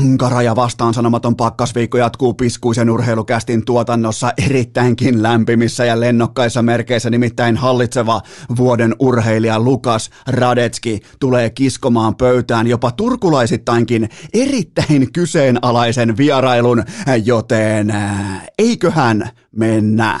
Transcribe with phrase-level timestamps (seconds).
[0.00, 7.56] Ankara ja vastaan sanomaton pakkasviikko jatkuu piskuisen urheilukästin tuotannossa erittäinkin lämpimissä ja lennokkaissa merkeissä, nimittäin
[7.56, 8.20] hallitseva
[8.56, 16.84] vuoden urheilija Lukas Radetski tulee kiskomaan pöytään jopa turkulaisittainkin erittäin kyseenalaisen vierailun,
[17.24, 17.94] joten
[18.58, 20.20] eiköhän mennä.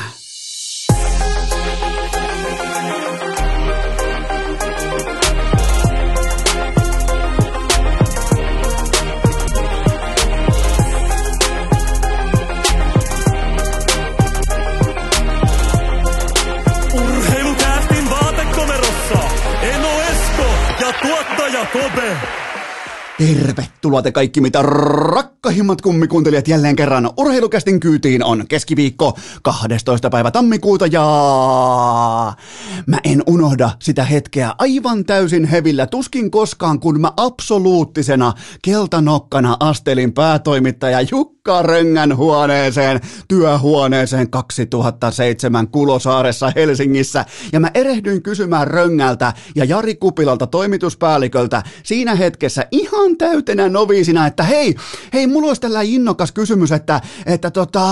[21.72, 22.16] Kobe.
[23.18, 30.10] Tervetuloa te kaikki mitä rakkahimmat kummikuuntelijat jälleen kerran urheilukästin kyytiin on keskiviikko 12.
[30.10, 31.02] päivä tammikuuta ja
[32.86, 40.12] mä en unohda sitä hetkeä aivan täysin hevillä tuskin koskaan kun mä absoluuttisena keltanokkana astelin
[40.12, 47.24] päätoimittaja Jukka Röngän huoneeseen, työhuoneeseen 2007 Kulosaaressa Helsingissä.
[47.52, 54.42] Ja mä erehdyin kysymään Röngältä ja Jari Kupilalta toimituspäälliköltä siinä hetkessä ihan täytenä noviisina, että
[54.42, 54.74] hei,
[55.12, 57.82] hei, mulla olisi tällä innokas kysymys, että, että tota,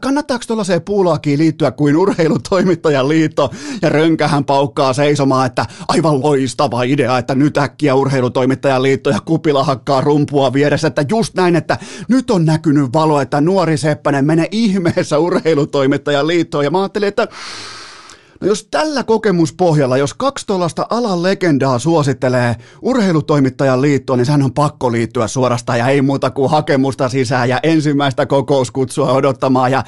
[0.00, 3.50] kannattaako tuollaiseen puulaakiin liittyä kuin urheilutoimittajan liitto?
[3.82, 9.64] Ja Rönkähän paukkaa seisomaan, että aivan loistava idea, että nyt äkkiä urheilutoimittajan liitto ja Kupila
[9.64, 14.48] hakkaa rumpua vieressä, että just näin, että nyt on näkynyt valo, että nuori Seppänen menee
[14.50, 16.64] ihmeessä urheilutoimittajan liittoon.
[16.64, 17.28] Ja mä ajattelin, että
[18.40, 24.52] No jos tällä kokemuspohjalla, jos kaksi tuollaista alan legendaa suosittelee urheilutoimittajan liittoon, niin sehän on
[24.52, 29.72] pakko liittyä suorastaan ja ei muuta kuin hakemusta sisään ja ensimmäistä kokouskutsua odottamaan.
[29.72, 29.84] Ja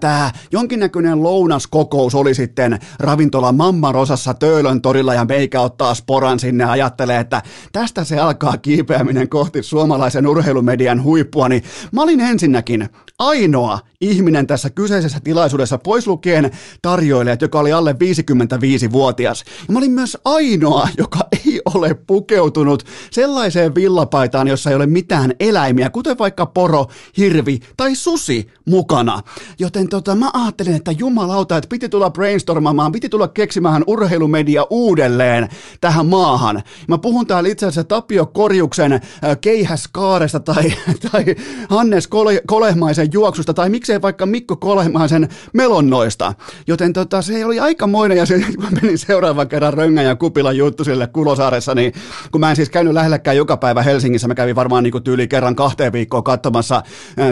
[0.00, 7.20] tämä jonkinnäköinen lounaskokous oli sitten ravintola Mammarosassa Töölön torilla ja meikä ottaa sporan sinne ajattelee,
[7.20, 7.42] että
[7.72, 11.48] tästä se alkaa kiipeäminen kohti suomalaisen urheilumedian huippua.
[11.48, 16.50] Niin mä olin ensinnäkin ainoa ihminen tässä kyseisessä tilaisuudessa, pois lukien
[16.82, 19.44] tarjoilijat, joka oli alle 55-vuotias.
[19.68, 25.32] Ja mä olin myös ainoa, joka ei ole pukeutunut sellaiseen villapaitaan, jossa ei ole mitään
[25.40, 26.86] eläimiä, kuten vaikka poro,
[27.16, 29.22] hirvi tai susi mukana.
[29.58, 35.48] Joten tota, mä ajattelin, että jumalauta, että piti tulla brainstormaamaan, piti tulla keksimään urheilumedia uudelleen
[35.80, 36.62] tähän maahan.
[36.88, 39.00] Mä puhun täällä itse asiassa Tapio Korjuksen
[39.40, 40.72] keihäskaaresta tai,
[41.12, 41.24] tai
[41.68, 46.34] Hannes Kole, Kolehmaisen juoksusta tai miksei vaikka Mikko Kolehmaisen melonnoista.
[46.66, 50.84] Joten tota, se oli aikamoinen ja kun mä menin seuraavan kerran Röngän ja Kupilan juttu
[50.84, 51.92] sille Kulosaaressa, niin
[52.32, 55.56] kun mä en siis käynyt lähellekään joka päivä Helsingissä, mä kävin varmaan niin tyyli kerran
[55.56, 56.82] kahteen viikkoon katsomassa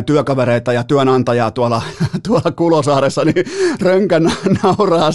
[0.07, 1.83] työkavereita ja työnantajaa tuolla,
[2.27, 3.45] tuolla Kulosaaressa, niin
[3.81, 5.11] Rönkän nauraa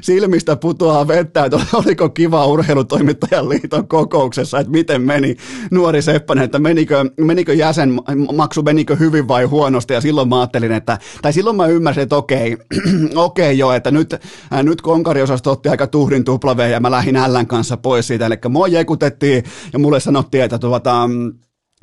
[0.00, 5.36] silmistä putoaa vettä, että oliko kiva urheilutoimittajan liiton kokouksessa, että miten meni
[5.70, 10.98] nuori Seppänen, että menikö, menikö jäsenmaksu, menikö hyvin vai huonosti, ja silloin mä ajattelin, että,
[11.22, 12.56] tai silloin mä ymmärsin, että okei,
[13.14, 14.12] okei jo, että nyt,
[14.52, 18.36] äh, nyt konkariosasto otti aika tuhdin tuplaveen ja mä lähdin Ällän kanssa pois siitä, eli
[18.48, 21.08] mua jekutettiin ja mulle sanottiin, että tuota,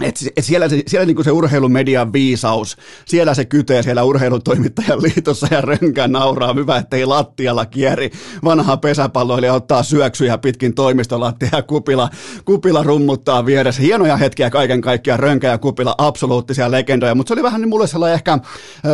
[0.03, 5.61] et, siellä se, siellä niinku se urheilumedian viisaus, siellä se kytee siellä urheilutoimittajan liitossa ja
[5.61, 6.53] rönkään nauraa.
[6.53, 8.11] Hyvä, ettei lattialla kieri
[8.43, 12.09] vanha pesäpalloilija ottaa syöksyjä pitkin toimistolattia ja kupila,
[12.45, 13.81] kupila rummuttaa vieressä.
[13.81, 17.87] Hienoja hetkiä kaiken kaikkiaan, rönkä ja kupila, absoluuttisia legendoja, mutta se oli vähän niin mulle
[17.87, 18.39] sellainen ehkä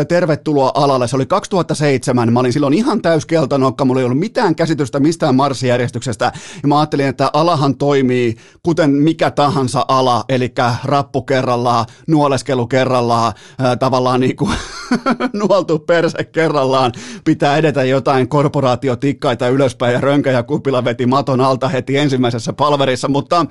[0.07, 1.07] tervetuloa alalle.
[1.07, 6.31] Se oli 2007, mä olin silloin ihan täyskeltanokka, mulla ei ollut mitään käsitystä mistään marssijärjestyksestä
[6.63, 10.49] ja mä ajattelin, että alahan toimii kuten mikä tahansa ala, eli
[10.97, 14.51] rappu kerrallaan, nuoleskelu kerrallaan, ää, tavallaan niin kuin
[15.41, 16.91] nuoltu perse kerrallaan,
[17.23, 23.07] pitää edetä jotain korporaatiotikkaita ylöspäin ja Rönkä ja Kupila veti maton alta heti ensimmäisessä palverissa,
[23.07, 23.45] mutta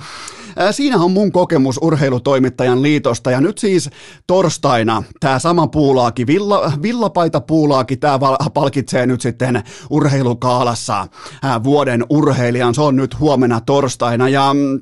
[0.57, 3.91] ää, siinä on mun kokemus urheilutoimittajan liitosta ja nyt siis
[4.27, 8.19] torstaina tämä sama puulaaki, villa, villapaita puulaaki, tämä
[8.55, 11.07] palkitsee nyt sitten urheilukaalassa
[11.43, 14.81] ää, vuoden urheilijan, se on nyt huomenna torstaina ja mm,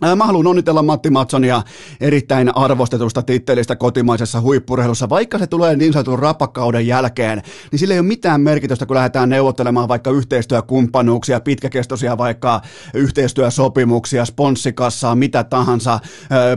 [0.00, 1.62] Mä haluan onnitella Matti Matsonia
[2.00, 5.08] erittäin arvostetusta tittelistä kotimaisessa huippurheilussa.
[5.08, 7.42] Vaikka se tulee niin sanotun rapakauden jälkeen,
[7.72, 12.60] niin sillä ei ole mitään merkitystä, kun lähdetään neuvottelemaan vaikka yhteistyökumppanuuksia, pitkäkestoisia vaikka
[12.94, 16.00] yhteistyösopimuksia, sponssikassaa, mitä tahansa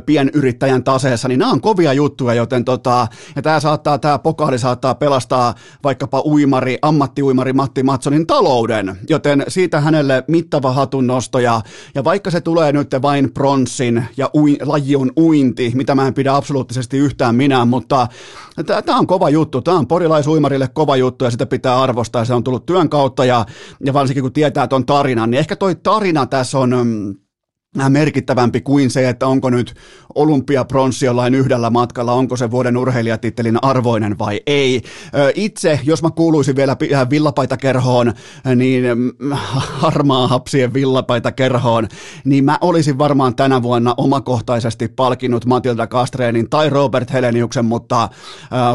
[0.06, 4.96] pienyrittäjän taseessa, niin nämä on kovia juttuja, joten tota, ja tämä saattaa, tämä pokaali saattaa
[4.96, 11.62] pelastaa vaikkapa uimari, ammattiuimari Matti Matsonin talouden, joten siitä hänelle mittava hatunnosto ja,
[11.96, 16.14] ja vaikka se tulee nyt vain pronssin ja ui, laji on uinti, mitä mä en
[16.14, 18.08] pidä absoluuttisesti yhtään minä, mutta
[18.66, 19.62] tämä on kova juttu.
[19.62, 22.26] Tämä on porilaisuimarille kova juttu ja sitä pitää arvostaa.
[22.26, 23.46] Se on tullut työn kautta ja,
[23.86, 26.74] ja varsinkin kun tietää tuon tarinan, niin ehkä toi tarina tässä on...
[27.90, 29.74] Merkittävämpi kuin se, että onko nyt
[30.16, 34.82] olympiapronssi jollain yhdellä matkalla, onko se vuoden urheilijatittelin arvoinen vai ei.
[35.36, 36.78] Itse, jos mä kuuluisin vielä
[37.10, 38.14] villapaitakerhoon,
[38.56, 39.32] niin mm,
[39.82, 41.88] harmaa hapsien villapaitakerhoon,
[42.26, 48.10] niin mä olisin varmaan tänä vuonna omakohtaisesti palkinnut Matilda Kastreenin tai Robert Heleniuksen, mutta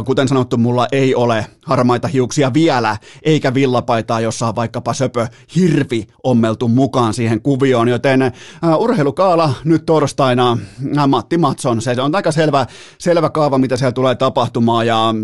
[0.04, 5.26] kuten sanottu, mulla ei ole harmaita hiuksia vielä, eikä villapaitaa, jossa on vaikkapa söpö
[5.56, 8.32] hirvi ommeltu mukaan siihen kuvioon, joten
[8.93, 10.59] urheilukaala nyt torstaina.
[11.09, 12.67] Matti Matson, se on aika selvä,
[12.99, 15.15] selvä kaava, mitä siellä tulee tapahtumaan ja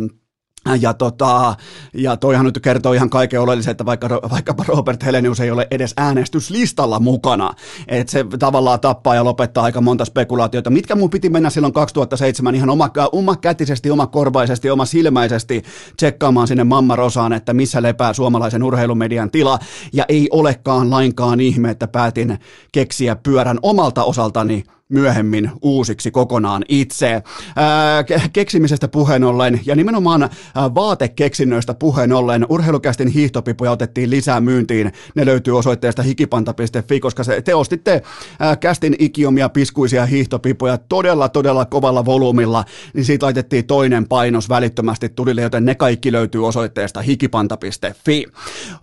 [0.81, 1.55] ja, tota,
[1.95, 5.95] ja toihan nyt kertoo ihan kaiken oleellisen, että vaikka, vaikkapa Robert Helenius ei ole edes
[5.97, 7.53] äänestyslistalla mukana,
[7.89, 10.71] että se tavallaan tappaa ja lopettaa aika monta spekulaatiota.
[10.71, 15.63] Mitkä mun piti mennä silloin 2007 ihan oma, oma kätisesti, oma korvaisesti, oma silmäisesti
[15.97, 19.59] tsekkaamaan sinne Mamma Rosaan, että missä lepää suomalaisen urheilumedian tila,
[19.93, 22.39] ja ei olekaan lainkaan ihme, että päätin
[22.73, 27.23] keksiä pyörän omalta osaltani myöhemmin uusiksi kokonaan itse.
[27.57, 34.93] Ää, keksimisestä puheen ollen ja nimenomaan ää, vaatekeksinnöistä puheen ollen urheilukästin hiihtopipuja otettiin lisää myyntiin.
[35.15, 38.03] Ne löytyy osoitteesta hikipanta.fi, koska se, te ostitte
[38.41, 42.65] ää, kästin ikiomia piskuisia hiihtopipuja todella todella kovalla volyymilla,
[42.95, 48.27] niin siitä laitettiin toinen painos välittömästi tulille, joten ne kaikki löytyy osoitteesta hikipanta.fi.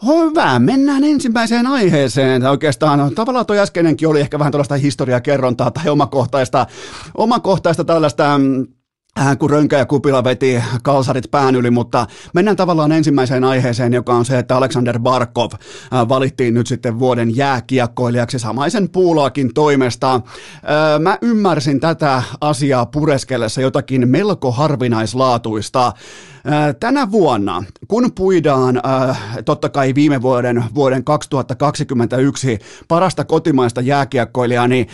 [0.06, 2.46] Hyvä, mennään ensimmäiseen aiheeseen.
[2.46, 6.68] Oikeastaan tavallaan toi äskeinenkin oli ehkä vähän tällaista historiakerrontaa tai omakohtaista,
[7.18, 8.68] omakohtaista tällaista mm,
[9.20, 14.14] äh, kun Rönkä ja Kupila veti kalsarit pään yli, mutta mennään tavallaan ensimmäiseen aiheeseen, joka
[14.14, 20.16] on se, että Alexander Barkov äh, valittiin nyt sitten vuoden jääkiekkoilijaksi samaisen puulaakin toimesta.
[20.16, 20.22] Äh,
[21.00, 25.94] mä ymmärsin tätä asiaa pureskellessa jotakin melko harvinaislaatuista.
[26.80, 28.82] Tänä vuonna, kun puidaan
[29.46, 34.88] totta kai viime vuoden, vuoden 2021 parasta kotimaista jääkiekkoilijaa, niin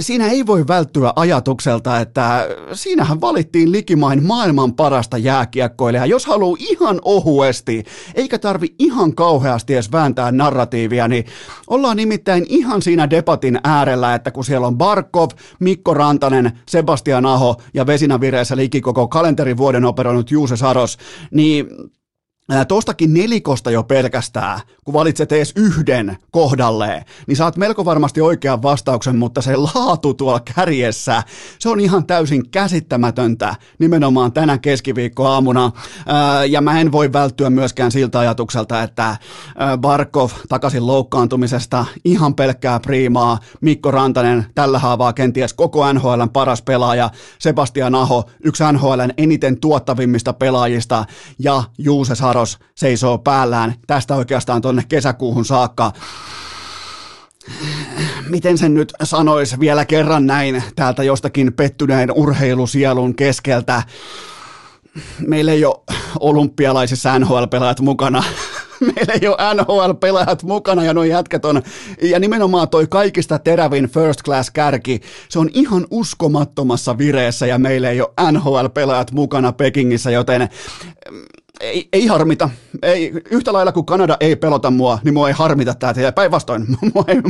[0.00, 6.06] siinä ei voi välttyä ajatukselta, että siinähän valittiin likimain maailman parasta jääkiekkoilijaa.
[6.06, 7.84] Jos haluaa ihan ohuesti,
[8.14, 11.24] eikä tarvi ihan kauheasti edes vääntää narratiivia, niin
[11.66, 17.56] ollaan nimittäin ihan siinä debatin äärellä, että kun siellä on Barkov, Mikko Rantanen, Sebastian Aho
[17.74, 20.91] ja vesinavireessä liki koko kalenterivuoden operoinut Juuse Saros,
[21.30, 21.66] niin
[22.68, 29.16] Tuostakin nelikosta jo pelkästään, kun valitset edes yhden kohdalleen, niin saat melko varmasti oikean vastauksen,
[29.16, 31.22] mutta se laatu tuolla kärjessä,
[31.58, 35.72] se on ihan täysin käsittämätöntä nimenomaan tänä keskiviikkoaamuna.
[36.48, 39.16] Ja mä en voi välttyä myöskään siltä ajatukselta, että
[39.78, 47.10] Barkov takaisin loukkaantumisesta ihan pelkkää priimaa, Mikko Rantanen tällä haavaa kenties koko NHLn paras pelaaja,
[47.38, 51.04] Sebastian Aho, yksi NHLn eniten tuottavimmista pelaajista
[51.38, 55.92] ja Juuse Saro Saros seisoo päällään tästä oikeastaan tuonne kesäkuuhun saakka.
[58.28, 63.82] Miten sen nyt sanois vielä kerran näin täältä jostakin pettyneen urheilusielun keskeltä?
[65.26, 65.76] Meillä ei ole
[66.20, 68.24] olympialaisissa NHL-pelaajat mukana
[68.94, 71.62] meillä ei ole NHL-pelaajat mukana ja nuo jätkät on,
[72.02, 77.90] ja nimenomaan toi kaikista terävin first class kärki, se on ihan uskomattomassa vireessä ja meillä
[77.90, 80.48] ei ole NHL-pelaajat mukana Pekingissä, joten
[81.60, 82.50] ei, ei harmita.
[82.82, 85.92] Ei, yhtä lailla kuin Kanada ei pelota mua, niin mua ei harmita tämä.
[85.96, 86.66] Ja päinvastoin,
[87.08, 87.20] ei,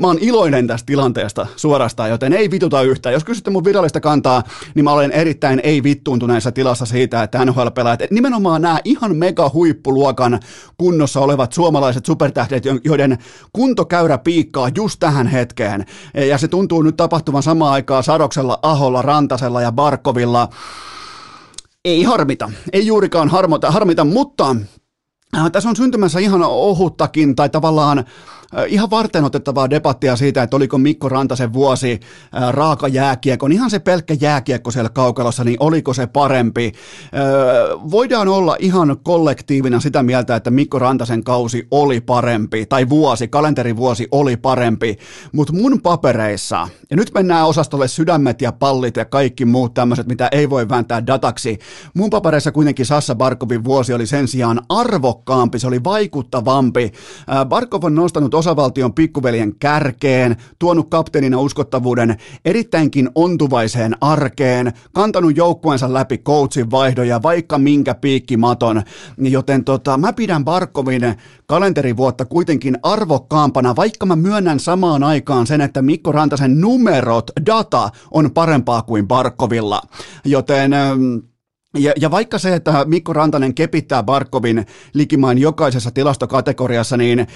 [0.00, 3.12] mä oon iloinen tästä tilanteesta suorastaan, joten ei vituta yhtään.
[3.12, 4.42] Jos kysytte mun virallista kantaa,
[4.74, 10.40] niin mä olen erittäin ei vittuuntuneessa tilassa siitä, että NHL-pelaajat, nimenomaan nämä ihan mega huippuluokan
[10.78, 13.18] kunnossa olevat suomalaiset supertähdet, joiden
[13.52, 15.84] kuntokäyrä piikkaa just tähän hetkeen.
[16.28, 20.48] Ja se tuntuu nyt tapahtuvan samaan aikaan Sadoksella, Aholla, Rantasella ja Barkovilla
[21.84, 24.56] ei harmita, ei juurikaan harmita, harmita mutta
[25.36, 28.04] äh, tässä on syntymässä ihan ohuttakin tai tavallaan
[28.68, 32.00] ihan varten otettavaa debattia siitä, että oliko Mikko Rantasen vuosi
[32.50, 36.72] raaka jääkiekko, niin ihan se pelkkä jääkiekko siellä kaukalossa, niin oliko se parempi?
[37.90, 44.08] Voidaan olla ihan kollektiivina sitä mieltä, että Mikko Rantasen kausi oli parempi, tai vuosi, kalenterivuosi
[44.12, 44.98] oli parempi,
[45.32, 50.28] mutta mun papereissa, ja nyt mennään osastolle sydämet ja pallit ja kaikki muut tämmöiset, mitä
[50.32, 51.58] ei voi vääntää dataksi,
[51.94, 56.92] mun papereissa kuitenkin Sassa Barkovin vuosi oli sen sijaan arvokkaampi, se oli vaikuttavampi.
[57.48, 66.18] Barkov on nostanut osavaltion pikkuveljen kärkeen, tuonut kapteenina uskottavuuden erittäinkin ontuvaiseen arkeen, kantanut joukkueensa läpi
[66.18, 68.82] coachin vaihdoja, vaikka minkä piikkimaton,
[69.18, 71.14] joten tota, mä pidän Barkovin
[71.46, 78.30] kalenterivuotta kuitenkin arvokkaampana, vaikka mä myönnän samaan aikaan sen, että Mikko Rantasen numerot, data on
[78.30, 79.82] parempaa kuin Barkovilla,
[80.24, 81.29] joten ähm,
[81.78, 87.26] ja, ja vaikka se, että Mikko Rantanen kepittää Barkovin likimain jokaisessa tilastokategoriassa, niin äh,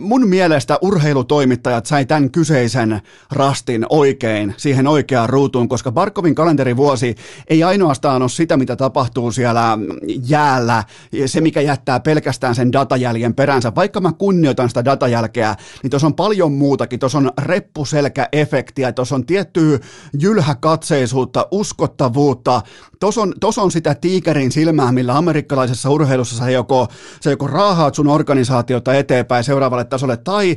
[0.00, 3.00] mun mielestä urheilutoimittajat sai tämän kyseisen
[3.32, 7.14] rastin oikein siihen oikeaan ruutuun, koska Barkovin kalenterivuosi
[7.48, 9.78] ei ainoastaan ole sitä, mitä tapahtuu siellä
[10.28, 10.84] jäällä,
[11.26, 13.74] se mikä jättää pelkästään sen datajäljen peränsä.
[13.74, 16.98] Vaikka mä kunnioitan sitä datajälkeä, niin tuossa on paljon muutakin.
[16.98, 19.78] Tuossa on reppuselkäefektiä, tuossa on tiettyä
[20.20, 22.62] jylhäkatseisuutta, uskottavuutta,
[23.00, 26.88] tuossa on tos on sitä tiikerin silmää, millä amerikkalaisessa urheilussa sä joko,
[27.24, 30.56] sä joko raahaat sun organisaatiota eteenpäin seuraavalle tasolle, tai,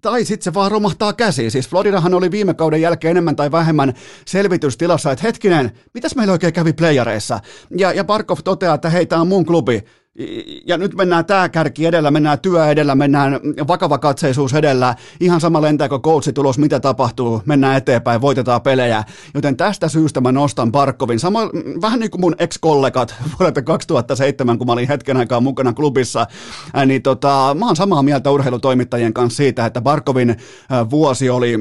[0.00, 1.50] tai sitten se vaan romahtaa käsiin.
[1.50, 3.94] Siis Floridahan oli viime kauden jälkeen enemmän tai vähemmän
[4.26, 7.40] selvitystilassa, että hetkinen, mitäs meillä oikein kävi playareissa?
[7.76, 9.84] Ja, ja Barkov toteaa, että hei, tämä on mun klubi,
[10.66, 15.62] ja nyt mennään tämä kärki edellä, mennään työ edellä, mennään vakava katseisuus edellä, ihan sama
[15.62, 19.04] lentääkö coachi tulos, mitä tapahtuu, mennään eteenpäin, voitetaan pelejä.
[19.34, 21.20] Joten tästä syystä mä nostan Barkovin.
[21.20, 21.40] Sama,
[21.80, 26.26] vähän niin kuin mun ex-kollegat vuodelta 2007, kun mä olin hetken aikaa mukana klubissa,
[26.86, 30.36] niin tota, mä oon samaa mieltä urheilutoimittajien kanssa siitä, että Barkovin
[30.90, 31.58] vuosi oli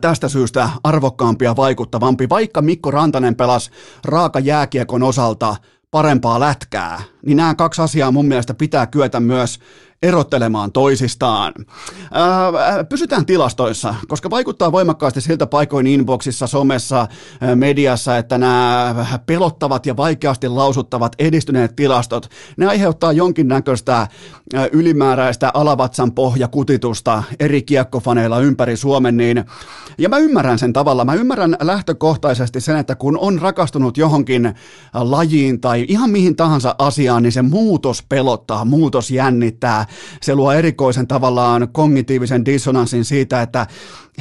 [0.00, 3.70] tästä syystä arvokkaampi ja vaikuttavampi, vaikka Mikko Rantanen pelasi
[4.04, 5.56] raaka jääkiekon osalta
[5.90, 9.58] parempaa lätkää, niin nämä kaksi asiaa mun mielestä pitää kyetä myös
[10.02, 11.54] erottelemaan toisistaan.
[12.12, 17.06] Ää, pysytään tilastoissa, koska vaikuttaa voimakkaasti siltä paikoin inboxissa, somessa,
[17.54, 24.08] mediassa, että nämä pelottavat ja vaikeasti lausuttavat edistyneet tilastot, ne aiheuttaa jonkinnäköistä
[24.72, 29.44] ylimääräistä alavatsan pohjakutitusta eri kiekkofaneilla ympäri Suomen, niin,
[29.98, 34.54] ja mä ymmärrän sen tavalla, mä ymmärrän lähtökohtaisesti sen, että kun on rakastunut johonkin
[34.94, 39.86] lajiin tai ihan mihin tahansa asiaan, niin se muutos pelottaa, muutos jännittää,
[40.22, 43.66] se luo erikoisen tavallaan kognitiivisen dissonanssin siitä, että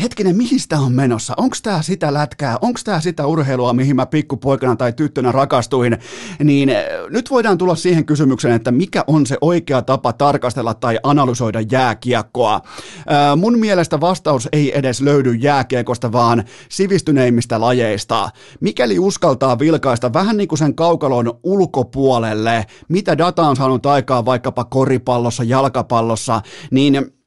[0.01, 1.33] hetkinen, mihin sitä on menossa?
[1.37, 2.57] Onko tämä sitä lätkää?
[2.61, 5.97] Onko tämä sitä urheilua, mihin mä pikkupoikana tai tyttönä rakastuin?
[6.43, 10.99] Niin eh, nyt voidaan tulla siihen kysymykseen, että mikä on se oikea tapa tarkastella tai
[11.03, 12.61] analysoida jääkiekkoa.
[13.07, 18.29] Ää, mun mielestä vastaus ei edes löydy jääkiekosta, vaan sivistyneimmistä lajeista.
[18.59, 24.63] Mikäli uskaltaa vilkaista vähän niin kuin sen kaukalon ulkopuolelle, mitä data on saanut aikaa vaikkapa
[24.63, 27.17] koripallossa, jalkapallossa, niin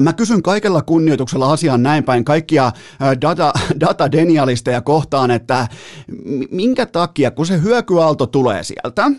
[0.00, 2.72] Mä kysyn kaikella kunnioituksella asian näin päin kaikkia
[3.20, 5.68] data, datadenialisteja kohtaan, että
[6.50, 9.10] minkä takia, kun se hyökyaalto tulee sieltä,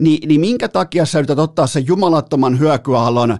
[0.00, 3.36] niin, niin minkä takia sä yrität ottaa sen jumalattoman hyökyaallon ö,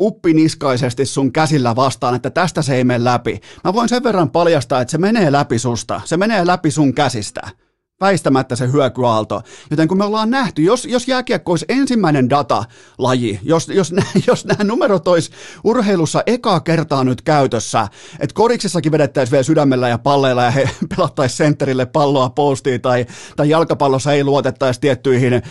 [0.00, 3.40] uppiniskaisesti sun käsillä vastaan, että tästä se ei mene läpi.
[3.64, 7.65] Mä voin sen verran paljastaa, että se menee läpi susta, se menee läpi sun käsistä
[8.00, 9.42] väistämättä se hyökyaalto.
[9.70, 13.94] Joten kun me ollaan nähty, jos, jos jääkiekko olisi ensimmäinen datalaji, jos, jos,
[14.28, 15.30] jos nämä numerot olisi
[15.64, 17.88] urheilussa ekaa kertaa nyt käytössä,
[18.20, 23.48] että koriksessakin vedettäisiin vielä sydämellä ja palleilla ja he pelattaisiin sentterille palloa postiin tai, tai
[23.48, 25.42] jalkapallossa ei luotettaisi tiettyihin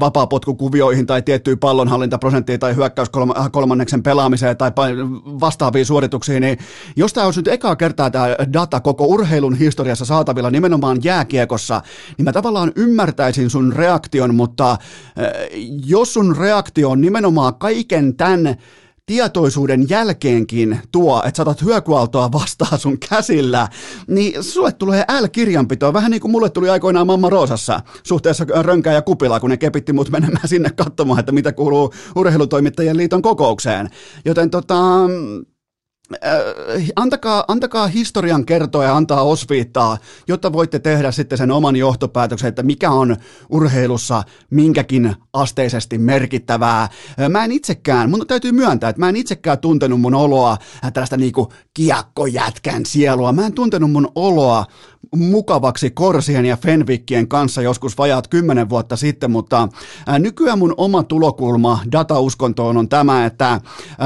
[0.00, 3.08] vapaapotkukuvioihin tai tiettyihin pallonhallintaprosenttiin tai hyökkäys
[3.52, 4.72] kolmanneksen pelaamiseen tai
[5.40, 6.58] vastaaviin suorituksiin, niin
[6.96, 11.82] jos tämä olisi nyt ekaa kertaa tämä data koko urheilun historiassa saatavilla nimenomaan jääkiekossa,
[12.18, 14.76] niin mä tavallaan ymmärtäisin sun reaktion, mutta
[15.86, 18.56] jos sun reaktio on nimenomaan kaiken tämän
[19.06, 23.68] tietoisuuden jälkeenkin tuo, että saatat hyökyaaltoa vastaan sun käsillä,
[24.06, 29.02] niin sulle tulee L-kirjanpito, vähän niin kuin mulle tuli aikoinaan Mamma Roosassa suhteessa Rönkää ja
[29.02, 33.90] Kupila, kun ne kepitti mut menemään sinne katsomaan, että mitä kuuluu Urheilutoimittajien liiton kokoukseen.
[34.24, 34.76] Joten tota,
[36.14, 42.48] Äh, antakaa, antakaa historian kertoa ja antaa osviittaa, jotta voitte tehdä sitten sen oman johtopäätöksen,
[42.48, 43.16] että mikä on
[43.48, 46.82] urheilussa minkäkin asteisesti merkittävää.
[46.82, 50.92] Äh, mä en itsekään, mun täytyy myöntää, että mä en itsekään tuntenut mun oloa äh,
[50.92, 53.32] tällaista niinku kiekkojätkän sielua.
[53.32, 54.66] Mä en tuntenut mun oloa
[55.16, 59.68] mukavaksi Korsien ja Fenvikkien kanssa joskus vajaat kymmenen vuotta sitten, mutta
[60.18, 63.60] nykyään mun oma tulokulma datauskontoon on tämä, että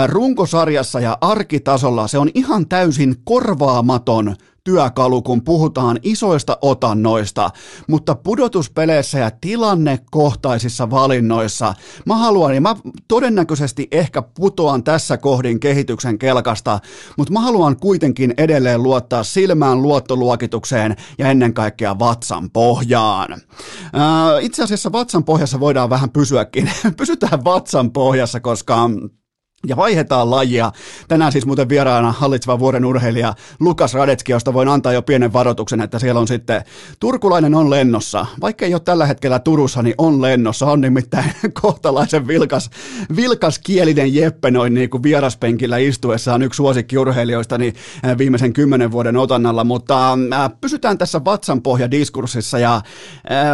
[0.06, 7.50] runkosarjassa ja arkitasolla se on ihan täysin korvaamaton työkalu, kun puhutaan isoista otannoista,
[7.88, 11.74] mutta pudotuspeleissä ja tilannekohtaisissa valinnoissa
[12.06, 12.76] mä haluan, ja mä
[13.08, 16.78] todennäköisesti ehkä putoan tässä kohdin kehityksen kelkasta,
[17.16, 23.40] mutta mä haluan kuitenkin edelleen luottaa silmään luottoluokitukseen ja ennen kaikkea vatsan pohjaan.
[23.92, 26.70] Ää, itse asiassa vatsan pohjassa voidaan vähän pysyäkin.
[26.98, 28.90] Pysytään vatsan pohjassa, koska
[29.68, 30.72] ja vaihdetaan lajia.
[31.08, 35.80] Tänään siis muuten vieraana hallitseva vuoden urheilija Lukas Radetski, josta voin antaa jo pienen varoituksen,
[35.80, 36.64] että siellä on sitten
[37.00, 38.26] turkulainen on lennossa.
[38.40, 40.66] Vaikka ei ole tällä hetkellä Turussa, niin on lennossa.
[40.66, 41.32] On nimittäin
[41.62, 42.70] kohtalaisen vilkas,
[43.16, 47.74] vilkas kielinen Jeppe noin niin kuin vieraspenkillä istuessaan yksi suosikkiurheilijoista niin
[48.18, 49.64] viimeisen kymmenen vuoden otannalla.
[49.64, 50.18] Mutta
[50.60, 52.80] pysytään tässä vatsanpohja-diskurssissa ja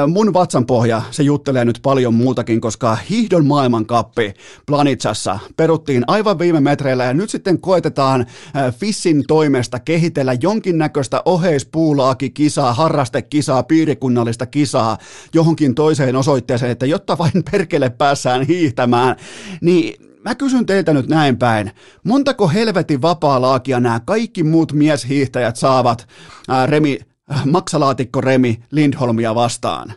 [0.07, 4.35] mun vatsanpohja, se juttelee nyt paljon muutakin, koska hiihdon maailmankappi
[4.67, 11.23] Planitsassa peruttiin tehtiin aivan viime metreillä ja nyt sitten koetetaan äh, Fissin toimesta kehitellä jonkinnäköistä
[11.25, 14.99] oheispuulaakikisaa, harrastekisaa, piirikunnallista kisaa
[15.35, 19.17] johonkin toiseen osoitteeseen, että jotta vain perkele päässään hiihtämään,
[19.61, 19.95] niin
[20.25, 21.73] mä kysyn teiltä nyt näin päin.
[22.05, 26.09] Montako helvetin vapaa-laakia nämä kaikki muut mieshiihtäjät saavat
[26.49, 26.99] ää, Remi,
[27.33, 29.95] äh, maksalaatikko Remi Lindholmia vastaan?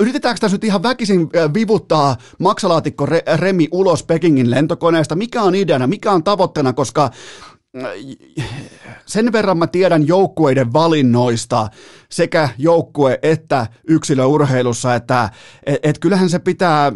[0.00, 5.16] Yritetäänkö tässä nyt ihan väkisin vivuttaa maksalaatikko Remi ulos Pekingin lentokoneesta?
[5.16, 7.10] Mikä on ideana, mikä on tavoitteena, koska
[9.06, 11.68] sen verran mä tiedän joukkueiden valinnoista
[12.10, 15.30] sekä joukkue- että yksilöurheilussa, että
[15.66, 16.92] et, et kyllähän se pitää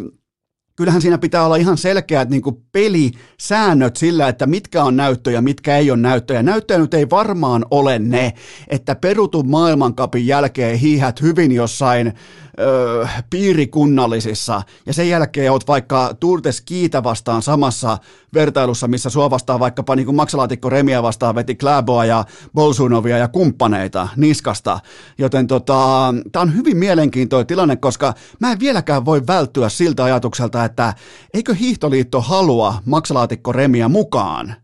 [0.75, 5.77] kyllähän siinä pitää olla ihan selkeät niin kuin pelisäännöt sillä, että mitkä on näyttöjä, mitkä
[5.77, 6.43] ei ole näyttöjä.
[6.43, 8.33] Näyttöjä nyt ei varmaan ole ne,
[8.67, 12.13] että perutun maailmankapin jälkeen hiihät hyvin jossain
[12.59, 17.97] ö, piirikunnallisissa ja sen jälkeen oot vaikka Tour de Skiitä vastaan samassa
[18.33, 23.27] vertailussa, missä sua vastaan vaikkapa niin kuin maksalaatikko Remiä vastaan veti Kläboa ja Bolsunovia ja
[23.27, 24.79] kumppaneita niskasta.
[25.17, 30.65] Joten tota, tämä on hyvin mielenkiintoinen tilanne, koska mä en vieläkään voi välttyä siltä ajatukselta,
[30.65, 30.93] että
[31.33, 34.55] eikö Hiihtoliitto halua maksalaatikko Remiä mukaan?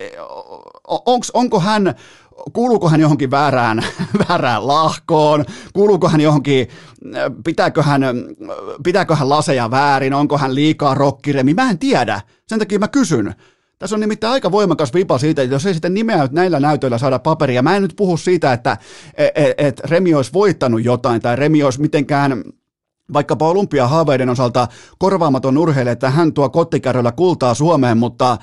[0.00, 0.08] E,
[1.06, 1.94] onks, onko hän
[2.52, 3.84] kuuluuko hän johonkin väärään,
[4.28, 6.68] väärään lahkoon, kuuluuko hän johonkin,
[7.44, 8.02] pitääkö hän,
[8.84, 13.34] pitääkö hän laseja väärin, onko hän liikaa rokkiremi, mä en tiedä, sen takia mä kysyn.
[13.78, 17.18] Tässä on nimittäin aika voimakas vipa siitä, että jos ei sitten nimeä näillä näytöillä saada
[17.18, 18.76] paperia, mä en nyt puhu siitä, että
[19.16, 22.44] et, et, et Remi olisi voittanut jotain tai Remi olisi mitenkään
[23.12, 24.68] vaikkapa olympiahaaveiden osalta
[24.98, 28.38] korvaamaton urheilija, että hän tuo kottikärryllä kultaa Suomeen, mutta,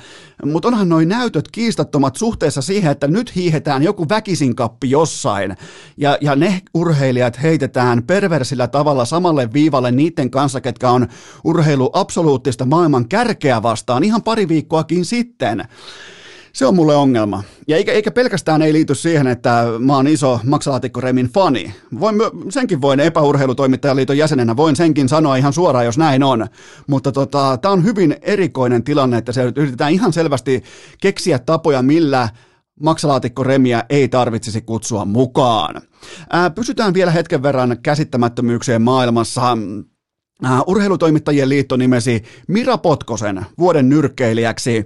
[0.46, 5.58] mutta onhan noin näytöt kiistattomat suhteessa siihen, että nyt hiihetään joku väkisinkappi jossain,
[5.98, 11.08] ja, ja ne urheilijat heitetään perversillä tavalla samalle viivalle niiden kanssa, ketkä on
[11.44, 15.68] urheilu absoluuttista maailman kärkeä vastaan ihan pari viikkoakin sitten.
[16.54, 17.44] Se on mulle ongelma.
[17.68, 21.74] Ja eikä, eikä pelkästään ei liity siihen, että mä oon iso maksalaatikkoremin fani.
[22.00, 22.16] Voin,
[22.50, 26.48] senkin voin epäurheilutoimittajaliiton jäsenenä, voin senkin sanoa ihan suoraan, jos näin on.
[26.88, 30.64] Mutta tota, tämä on hyvin erikoinen tilanne, että se yritetään ihan selvästi
[31.02, 32.30] keksiä tapoja, millä
[32.80, 35.82] maksalaatikkoremiä ei tarvitsisi kutsua mukaan.
[36.30, 39.58] Ää, pysytään vielä hetken verran käsittämättömyyksien maailmassa.
[40.68, 44.86] Urheilutoimittajien liitto nimesi Mira Potkosen vuoden nyrkkeilijäksi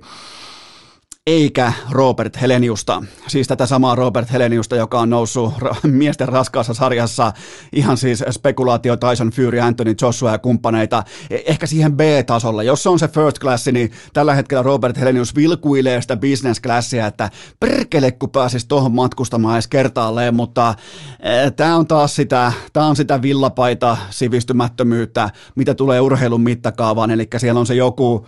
[1.27, 3.03] eikä Robert Heleniusta.
[3.27, 7.33] Siis tätä samaa Robert Heleniusta, joka on noussut miesten raskaassa sarjassa
[7.73, 12.63] ihan siis spekulaatio Tyson Fury, Anthony Joshua ja kumppaneita e- ehkä siihen B-tasolla.
[12.63, 17.07] Jos se on se first class, niin tällä hetkellä Robert Helenius vilkuilee sitä business classia,
[17.07, 20.75] että perkele kun pääsis tuohon matkustamaan edes kertaalleen, mutta
[21.19, 27.27] e, tämä on taas sitä, tää on sitä villapaita sivistymättömyyttä, mitä tulee urheilun mittakaavaan, eli
[27.37, 28.25] siellä on se joku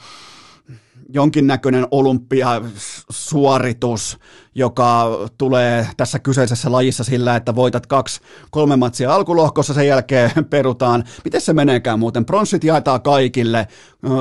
[1.14, 4.18] jonkinnäköinen olympiasuoritus,
[4.56, 11.04] joka tulee tässä kyseisessä lajissa sillä, että voitat kaksi, kolme matsia alkulohkossa, sen jälkeen perutaan.
[11.24, 12.26] Miten se meneekään muuten?
[12.26, 13.68] Pronssit jaetaan kaikille,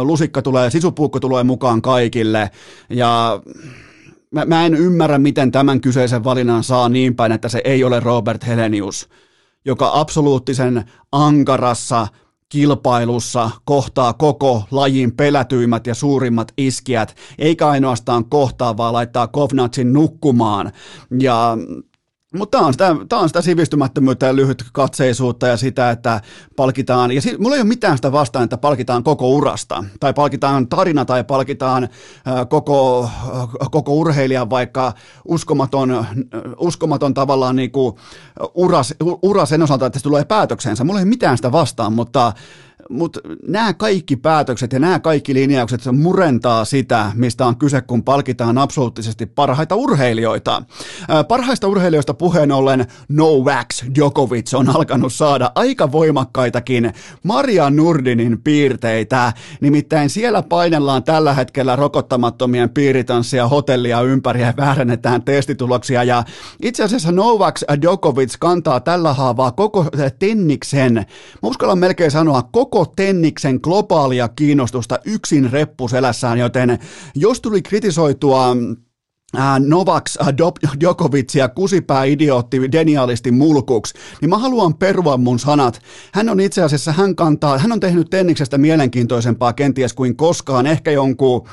[0.03, 2.51] lusikka tulee, sisupuukko tulee mukaan kaikille,
[2.91, 3.41] ja
[4.31, 8.01] mä, mä en ymmärrä, miten tämän kyseisen valinnan saa niin päin, että se ei ole
[8.01, 9.09] Robert Helenius,
[9.65, 12.07] joka absoluuttisen ankarassa
[12.49, 20.73] kilpailussa kohtaa koko lajin pelätyimmät ja suurimmat iskijät, eikä ainoastaan kohtaa, vaan laittaa Kovnatsin nukkumaan.
[21.21, 21.57] Ja
[22.37, 26.21] mutta tämä on, tämä on sitä sivistymättömyyttä ja lyhyt katseisuutta ja sitä, että
[26.57, 30.69] palkitaan, ja si, mulla ei ole mitään sitä vastaan, että palkitaan koko urasta, tai palkitaan
[30.69, 34.93] tarina, tai palkitaan äh, koko, äh, koko urheilijan vaikka
[35.25, 36.07] uskomaton, äh,
[36.59, 37.97] uskomaton tavallaan niin kuin
[38.55, 40.85] uras, ura sen osalta, että se tulee päätöksensä.
[40.85, 42.33] Mulla ei ole mitään sitä vastaan, mutta
[42.91, 48.59] mutta nämä kaikki päätökset ja nämä kaikki linjaukset murentaa sitä, mistä on kyse, kun palkitaan
[48.59, 50.63] absoluuttisesti parhaita urheilijoita.
[51.29, 59.33] Parhaista urheilijoista puheen ollen Novak Djokovic on alkanut saada aika voimakkaitakin Maria Nurdinin piirteitä.
[59.61, 66.05] Nimittäin siellä painellaan tällä hetkellä rokottamattomien piiritanssia hotellia ympäri ja väärennetään testituloksia.
[66.05, 66.25] Ja
[66.63, 69.87] itse asiassa Novak Djokovic kantaa tällä haavaa koko
[70.19, 71.05] tenniksen, mä
[71.43, 76.79] uskallan melkein sanoa koko koko tenniksen globaalia kiinnostusta yksin reppuselässään, joten
[77.15, 78.57] jos tuli kritisoitua
[79.67, 80.19] Novaks
[80.81, 85.81] Djokovicia kusipää idiootti denialisti mulkuksi, niin mä haluan perua mun sanat.
[86.15, 90.91] Hän on itse asiassa, hän kantaa, hän on tehnyt tenniksestä mielenkiintoisempaa kenties kuin koskaan, ehkä
[90.91, 91.49] jonkun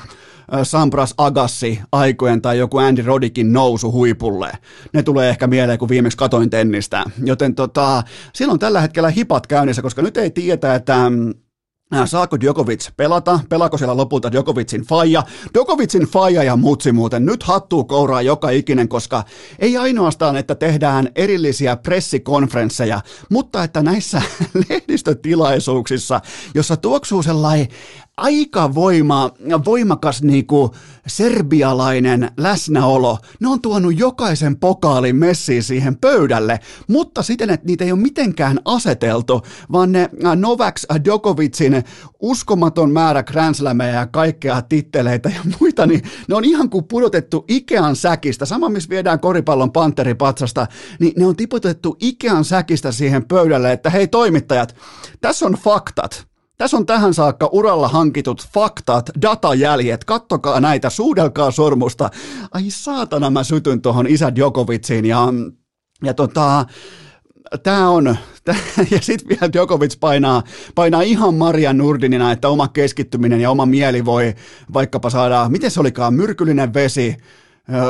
[0.62, 4.52] Sampras Agassi aikojen tai joku Andy Rodikin nousu huipulle.
[4.92, 7.04] Ne tulee ehkä mieleen, kun viimeksi katoin tennistä.
[7.24, 8.02] Joten tota,
[8.34, 11.34] silloin tällä hetkellä hipat käynnissä, koska nyt ei tiedä, että mm,
[12.04, 13.40] Saako Djokovic pelata?
[13.48, 15.22] Pelaako siellä lopulta Djokovicin faija?
[15.54, 19.24] Djokovicin faija ja mutsi muuten nyt hattuu kouraa joka ikinen, koska
[19.58, 24.22] ei ainoastaan, että tehdään erillisiä pressikonferensseja, mutta että näissä
[24.68, 26.20] lehdistötilaisuuksissa,
[26.54, 27.68] jossa tuoksuu sellainen
[28.16, 29.30] aika voima,
[29.64, 30.74] voimakas niinku
[31.06, 33.18] serbialainen läsnäolo.
[33.40, 38.58] Ne on tuonut jokaisen pokaalin messiin siihen pöydälle, mutta siten, että niitä ei ole mitenkään
[38.64, 40.74] aseteltu, vaan ne Novak
[41.04, 41.84] Djokovicin
[42.20, 43.54] uskomaton määrä Grand
[43.92, 48.46] ja kaikkea titteleitä ja muita, niin ne on ihan kuin pudotettu Ikean säkistä.
[48.46, 50.66] Sama, missä viedään koripallon panteripatsasta,
[51.00, 54.76] niin ne on tiputettu Ikean säkistä siihen pöydälle, että hei toimittajat,
[55.20, 56.33] tässä on faktat.
[56.58, 62.10] Tässä on tähän saakka uralla hankitut faktat, datajäljet, kattokaa näitä, suudelkaa sormusta.
[62.52, 65.28] Ai saatana, mä sytyn tuohon isä Djokovicin ja,
[66.02, 66.66] ja tota,
[67.62, 68.16] tämä on,
[68.90, 70.42] ja sitten vielä Djokovic painaa,
[70.74, 74.34] painaa ihan Maria Nurdinina, että oma keskittyminen ja oma mieli voi
[74.72, 77.16] vaikkapa saada, miten se olikaan, myrkyllinen vesi,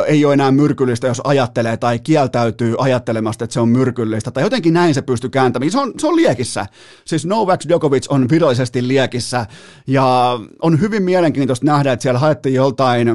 [0.06, 4.74] ei ole enää myrkyllistä, jos ajattelee tai kieltäytyy ajattelemasta, että se on myrkyllistä, tai jotenkin
[4.74, 5.70] näin se pystyy kääntämään.
[5.70, 6.66] Se on, se on liekissä.
[7.04, 9.46] Siis Novak Djokovic on virallisesti liekissä,
[9.86, 13.08] ja on hyvin mielenkiintoista nähdä, että siellä haettiin joltain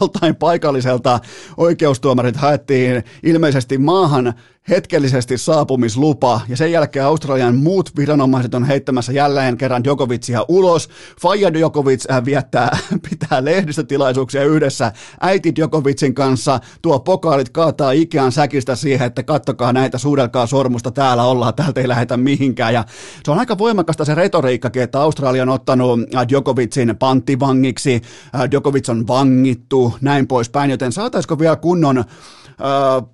[0.00, 1.20] joltain paikalliselta
[1.56, 4.34] oikeustuomarit haettiin ilmeisesti maahan
[4.70, 10.88] hetkellisesti saapumislupa ja sen jälkeen Australian muut viranomaiset on heittämässä jälleen kerran Djokovicia ulos.
[11.20, 12.78] Faija Djokovic äh, viettää,
[13.10, 19.98] pitää lehdistötilaisuuksia yhdessä äiti Djokovicin kanssa, tuo pokaalit kaataa Ikean säkistä siihen, että kattokaa näitä,
[19.98, 22.74] suudelkaa sormusta, täällä ollaan, täältä ei lähetä mihinkään.
[22.74, 22.84] Ja
[23.24, 28.02] se on aika voimakasta se retoriikkakin, että Australia on ottanut äh, Djokovicin panttivangiksi,
[28.34, 32.04] äh, Djokovic on vangittu, näin poispäin, joten saataisiko vielä kunnon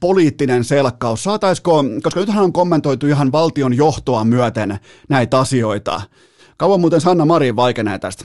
[0.01, 1.25] poliittinen selkkaus?
[1.25, 6.01] Saataisiko, koska nythän on kommentoitu ihan valtion johtoa myöten näitä asioita.
[6.57, 8.25] Kauan muuten Sanna Marin vaikenee tästä?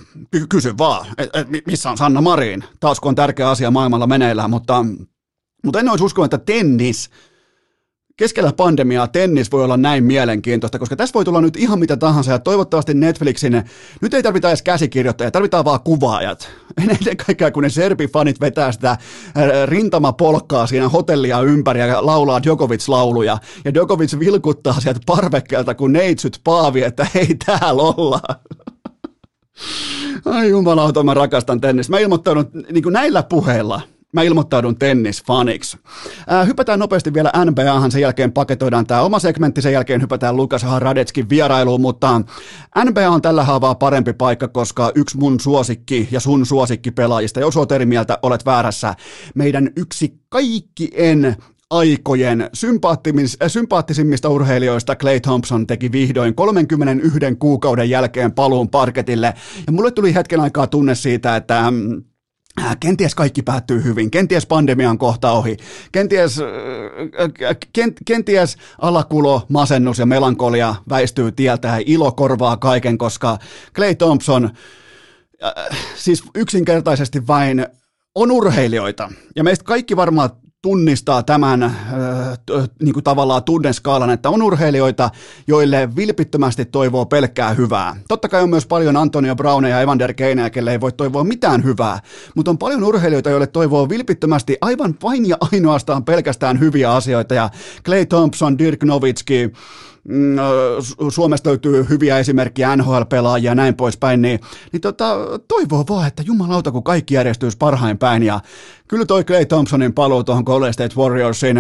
[0.50, 2.64] Kysy vaan, et, et, missä on Sanna Marin?
[2.80, 4.86] Taas kun on tärkeä asia maailmalla meneillään, mutta,
[5.64, 7.10] mutta en olisi uskonut, että tennis
[8.18, 12.32] keskellä pandemiaa tennis voi olla näin mielenkiintoista, koska tässä voi tulla nyt ihan mitä tahansa
[12.32, 13.64] ja toivottavasti Netflixin,
[14.02, 16.50] nyt ei tarvita edes käsikirjoittajia, tarvitaan vaan kuvaajat.
[16.82, 19.00] Ennen kaikkea kun ne serbifanit vetää sitä äh,
[19.66, 26.84] rintamapolkkaa siinä hotellia ympäri ja laulaa Djokovic-lauluja ja Djokovic vilkuttaa sieltä parvekkeelta kun neitsyt paavi,
[26.84, 28.36] että hei täällä ollaan.
[30.26, 31.90] Ai jumalauta, mä rakastan tennis.
[31.90, 33.82] Mä ilmoittanut niin näillä puheilla–
[34.14, 35.78] Mä ilmoittaudun tennisfaniksi.
[36.28, 40.66] Ää, hypätään nopeasti vielä NBAhan, sen jälkeen paketoidaan tämä oma segmentti, sen jälkeen hypätään Lukas
[40.80, 42.22] Radetskin vierailuun, mutta
[42.86, 47.58] NBA on tällä haavaa parempi paikka, koska yksi mun suosikki ja sun suosikki pelaajista, jos
[47.58, 48.96] olet eri mieltä, olet väärässä.
[49.36, 51.36] Meidän yksi kaikkien
[51.70, 52.50] aikojen
[53.48, 59.34] sympaattisimmista urheilijoista Clay Thompson teki vihdoin 31 kuukauden jälkeen paluun parketille.
[59.68, 62.13] Ja mulle tuli hetken aikaa tunne siitä, että mm, Äh,
[62.80, 65.58] kenties kaikki päättyy hyvin, kenties pandemian kohta ohi,
[65.92, 73.38] kenties, äh, kent, kenties alakulo, masennus ja melankolia väistyy tieltä ja ilo korvaa kaiken, koska
[73.76, 74.50] Clay Thompson
[75.44, 77.68] äh, siis yksinkertaisesti vain
[78.16, 79.12] on urheilijoita.
[79.36, 80.30] Ja meistä kaikki varmaan
[80.64, 81.74] tunnistaa tämän äh,
[82.82, 85.10] niin kuin tavallaan tunneskaalan, että on urheilijoita,
[85.48, 87.96] joille vilpittömästi toivoo pelkkää hyvää.
[88.08, 91.64] Totta kai on myös paljon Antonio Brown ja Evander Keinä, kelle ei voi toivoa mitään
[91.64, 92.00] hyvää,
[92.36, 97.50] mutta on paljon urheilijoita, joille toivoo vilpittömästi aivan vain ja ainoastaan pelkästään hyviä asioita, ja
[97.86, 99.52] Clay Thompson, Dirk Nowitzki,
[101.10, 104.40] Suomesta löytyy hyviä esimerkkejä NHL-pelaajia ja näin poispäin, niin,
[104.72, 105.16] niin tota,
[105.48, 108.24] toivoo vaan, että jumalauta, kun kaikki järjestyisi parhain päin.
[108.24, 108.40] Ja
[108.88, 111.58] kyllä toi Clay Thompsonin paluu tuohon Golden State Warriorsin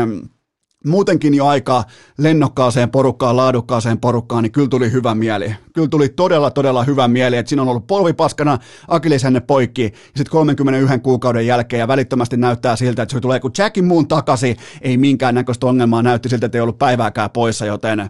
[0.86, 1.84] muutenkin jo aika
[2.17, 5.56] lennokkaaseen porukkaan, laadukkaaseen porukkaan, niin kyllä tuli hyvä mieli.
[5.74, 10.32] Kyllä tuli todella, todella hyvä mieli, että siinä on ollut polvipaskana, akilishänne poikki, ja sitten
[10.32, 14.98] 31 kuukauden jälkeen, ja välittömästi näyttää siltä, että se tulee kuin Jackin muun takaisin, ei
[14.98, 18.10] minkään näköistä ongelmaa, näytti siltä, että ei ollut päivääkään poissa, joten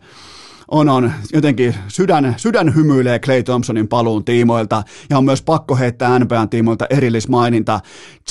[0.67, 6.19] on, on jotenkin sydän, sydän hymyilee Clay Thompsonin paluun tiimoilta ja on myös pakko heittää
[6.19, 7.79] NBAn tiimoilta erillismaininta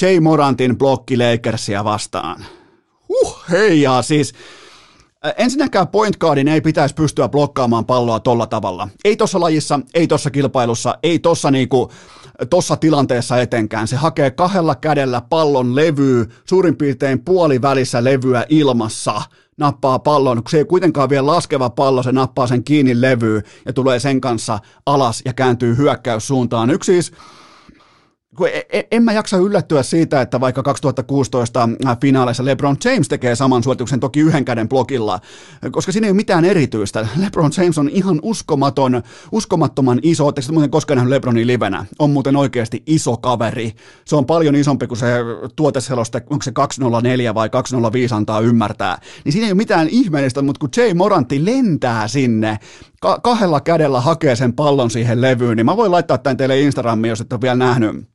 [0.01, 2.45] Jay Morantin blokki Lakersia vastaan.
[3.13, 4.35] Huh, hei ja siis
[5.39, 8.89] Ensinnäkään point guardin ei pitäisi pystyä blokkaamaan palloa tolla tavalla.
[9.05, 11.93] Ei tossa lajissa, ei tossa kilpailussa, ei tossa niinku,
[12.51, 13.89] tossa tilanteessa etenkään.
[13.89, 19.23] Se hakee kahdella kädellä pallon levyä, suurin piirtein puolivälissä levyä ilmassa
[19.57, 23.73] nappaa pallon, kun se ei kuitenkaan vielä laskeva pallo, se nappaa sen kiinni levyyn ja
[23.73, 26.71] tulee sen kanssa alas ja kääntyy hyökkäyssuuntaan.
[26.71, 27.13] Yksi siis
[28.37, 33.09] kun e, e, en mä jaksa yllättyä siitä, että vaikka 2016 äh, finaaleissa LeBron James
[33.09, 35.21] tekee saman suorituksen toki yhden käden blokilla,
[35.73, 37.09] koska siinä ei ole mitään erityistä.
[37.17, 40.25] LeBron James on ihan uskomaton, uskomattoman iso.
[40.25, 41.87] Oletteko muuten koskaan nähnyt LeBronin livenä?
[41.99, 43.73] On muuten oikeasti iso kaveri.
[44.05, 45.07] Se on paljon isompi kuin se
[45.57, 48.99] tuoteseloste, onko se 204 vai 205 antaa ymmärtää.
[49.25, 52.59] Niin siinä ei ole mitään ihmeellistä, mutta kun Jay Morantti lentää sinne,
[53.23, 57.21] kahdella kädellä hakee sen pallon siihen levyyn, niin mä voin laittaa tämän teille Instagramiin, jos
[57.21, 58.13] et ole vielä nähnyt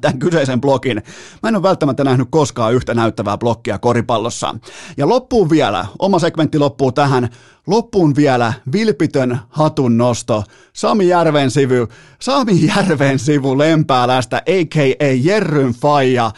[0.00, 1.02] tämän kyseisen blogin.
[1.42, 4.54] Mä en ole välttämättä nähnyt koskaan yhtä näyttävää blokkia koripallossa.
[4.96, 7.28] Ja loppuun vielä, oma segmentti loppuu tähän,
[7.66, 10.44] loppuun vielä vilpitön hatun nosto.
[10.72, 11.88] Sami Järven sivu,
[12.20, 15.12] Sami Järven sivu Lempäälästä, a.k.a.
[15.22, 16.30] Jerryn Faija.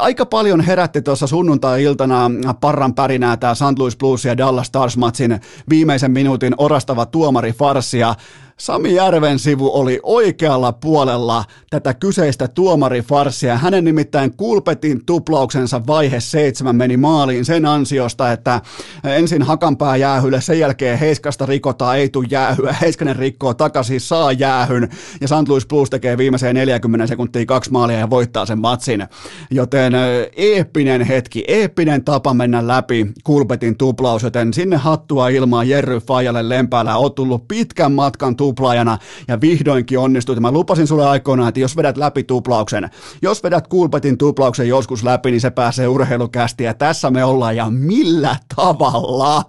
[0.00, 3.78] Aika paljon herätti tuossa sunnuntai-iltana parran pärinää tämä St.
[3.78, 8.14] Louis Blues ja Dallas Stars matsin viimeisen minuutin orastava tuomari Farsia.
[8.60, 13.58] Sami Järven sivu oli oikealla puolella tätä kyseistä tuomarifarsia.
[13.58, 18.60] Hänen nimittäin kulpetin tuplauksensa vaihe seitsemän meni maaliin sen ansiosta, että
[19.04, 24.88] ensin Hakanpää jäähylle, sen jälkeen Heiskasta rikotaan, ei tule jäähyä, Heiskanen rikkoo takaisin, saa jäähyn
[25.20, 25.48] ja St.
[25.48, 29.06] Louis Blues tekee viimeiseen 40 sekuntia kaksi maalia ja voittaa sen matsin.
[29.50, 29.92] Joten
[30.36, 36.96] eeppinen hetki, eeppinen tapa mennä läpi kulpetin tuplaus, joten sinne hattua ilmaa Jerry Fajalle lempäällä
[36.96, 40.40] on tullut pitkän matkan tuplaajana ja vihdoinkin onnistui.
[40.40, 42.90] Mä lupasin sulle aikoinaan, että jos vedät läpi tuplauksen,
[43.22, 47.70] jos vedät Kulpetin tuplauksen joskus läpi, niin se pääsee urheilukästi ja tässä me ollaan ja
[47.70, 49.44] millä tavalla?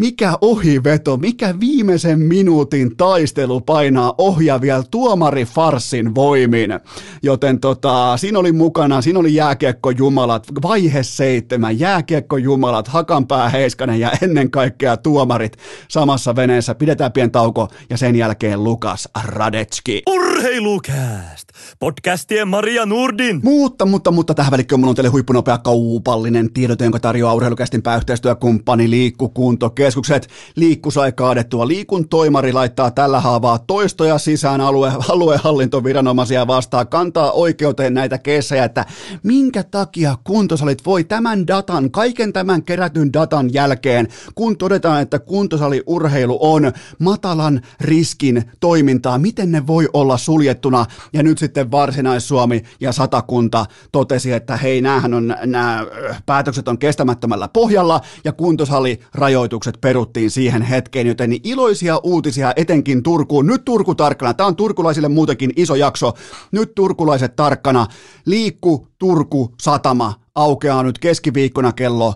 [0.00, 6.70] Mikä ohiveto, mikä viimeisen minuutin taistelu painaa ohja vielä tuomari Farsin voimin.
[7.22, 14.50] Joten tota, siinä oli mukana, siinä oli jääkiekkojumalat, vaihe seitsemän, jääkiekkojumalat, Hakanpää Heiskanen ja ennen
[14.50, 15.56] kaikkea tuomarit
[15.88, 16.74] samassa veneessä.
[16.74, 20.02] Pidetään pien tauko ja sen jälkeen Lukas Radetski.
[20.08, 21.48] Urheilukääst!
[21.78, 23.40] Podcastien Maria Nurdin.
[23.44, 28.90] Mutta, mutta, mutta tähän välikköön mulla on teille huippunopea kaupallinen tiedote, jonka tarjoaa urheilukästin pääyhteistyökumppani
[28.90, 30.28] Liikkukunto keskukset.
[30.56, 31.68] Liikku sai kaadettua.
[31.68, 36.88] Liikun toimari laittaa tällä haavaa toistoja sisään alue, aluehallintoviranomaisia vastaan.
[36.88, 38.84] Kantaa oikeuteen näitä keissejä, että
[39.22, 46.38] minkä takia kuntosalit voi tämän datan, kaiken tämän kerätyn datan jälkeen, kun todetaan, että kuntosaliurheilu
[46.40, 50.86] on matalan riskin toimintaa, miten ne voi olla suljettuna.
[51.12, 55.86] Ja nyt sitten Varsinais-Suomi ja Satakunta totesi, että hei, näähän on, nämä
[56.26, 58.32] päätökset on kestämättömällä pohjalla ja
[59.80, 63.46] peruttiin siihen hetkeen, joten iloisia uutisia etenkin Turkuun.
[63.46, 66.12] Nyt Turku tarkkana, tämä on turkulaisille muutenkin iso jakso.
[66.52, 67.86] Nyt turkulaiset tarkkana.
[68.26, 72.14] Liikku Turku Satama aukeaa nyt keskiviikkona kello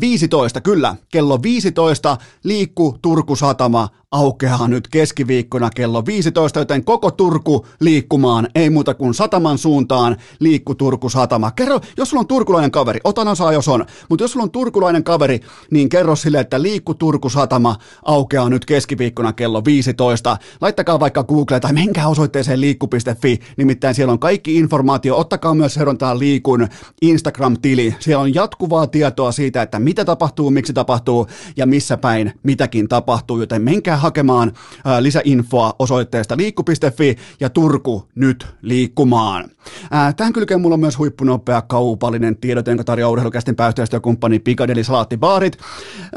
[0.00, 7.66] 15, kyllä, kello 15 liikku Turku Satama aukeaa nyt keskiviikkona kello 15, joten koko Turku
[7.80, 11.50] liikkumaan, ei muuta kuin sataman suuntaan, liikku Turku satama.
[11.50, 15.04] Kerro, jos sulla on turkulainen kaveri, otan osaa jos on, mutta jos sulla on turkulainen
[15.04, 20.36] kaveri, niin kerro sille, että liikku Turku satama aukeaa nyt keskiviikkona kello 15.
[20.60, 26.18] Laittakaa vaikka Google tai menkää osoitteeseen liikku.fi, nimittäin siellä on kaikki informaatio, ottakaa myös seurantaa
[26.18, 26.68] liikun
[27.02, 32.88] Instagram-tili, siellä on jatkuvaa tietoa siitä, että mitä tapahtuu, miksi tapahtuu ja missä päin mitäkin
[32.88, 34.52] tapahtuu, joten menkää hakemaan
[34.84, 39.44] ää, lisäinfoa osoitteesta liikku.fi ja Turku nyt liikkumaan.
[39.90, 45.58] Ää, tähän kylkeen mulla on myös huippunopea kaupallinen tiedot, jonka tarjoaa urheilukästin pääyhteistyökumppani Piccadilly Salaattibaarit.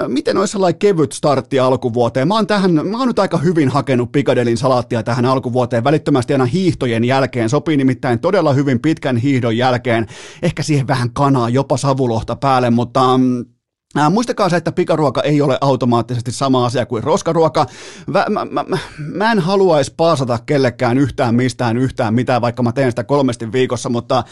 [0.07, 2.27] Miten olisi sellainen kevyt startti alkuvuoteen?
[2.27, 6.45] Mä oon, tähän, mä oon nyt aika hyvin hakenut Piccadillyn salaattia tähän alkuvuoteen välittömästi aina
[6.45, 7.49] hiihtojen jälkeen.
[7.49, 10.07] Sopii nimittäin todella hyvin pitkän hiihdon jälkeen.
[10.41, 13.45] Ehkä siihen vähän kanaa, jopa savulohta päälle, mutta mm,
[14.09, 17.65] Muistakaa se, että pikaruoka ei ole automaattisesti sama asia kuin roskaruoka.
[18.07, 22.91] Mä, mä, mä, mä en haluaisi paasata kellekään yhtään mistään yhtään mitään, vaikka mä teen
[22.91, 24.23] sitä kolmesti viikossa, mutta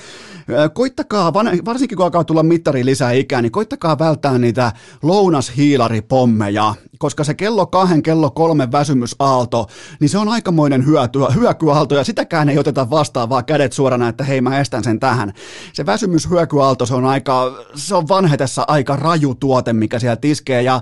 [0.73, 1.33] koittakaa,
[1.65, 4.71] varsinkin kun alkaa tulla mittari lisää ikää, niin koittakaa välttää niitä
[5.03, 6.75] lounashiilaripommeja.
[6.99, 9.67] koska se kello kahden, kello kolmen väsymysaalto,
[9.99, 14.23] niin se on aikamoinen hyöty, hyökyaalto, ja sitäkään ei oteta vastaan, vaan kädet suorana, että
[14.23, 15.33] hei mä estän sen tähän.
[15.73, 20.81] Se väsymyshyökyaalto, se on aika, se on vanhetessa aika raju tuote, mikä siellä tiskee, ja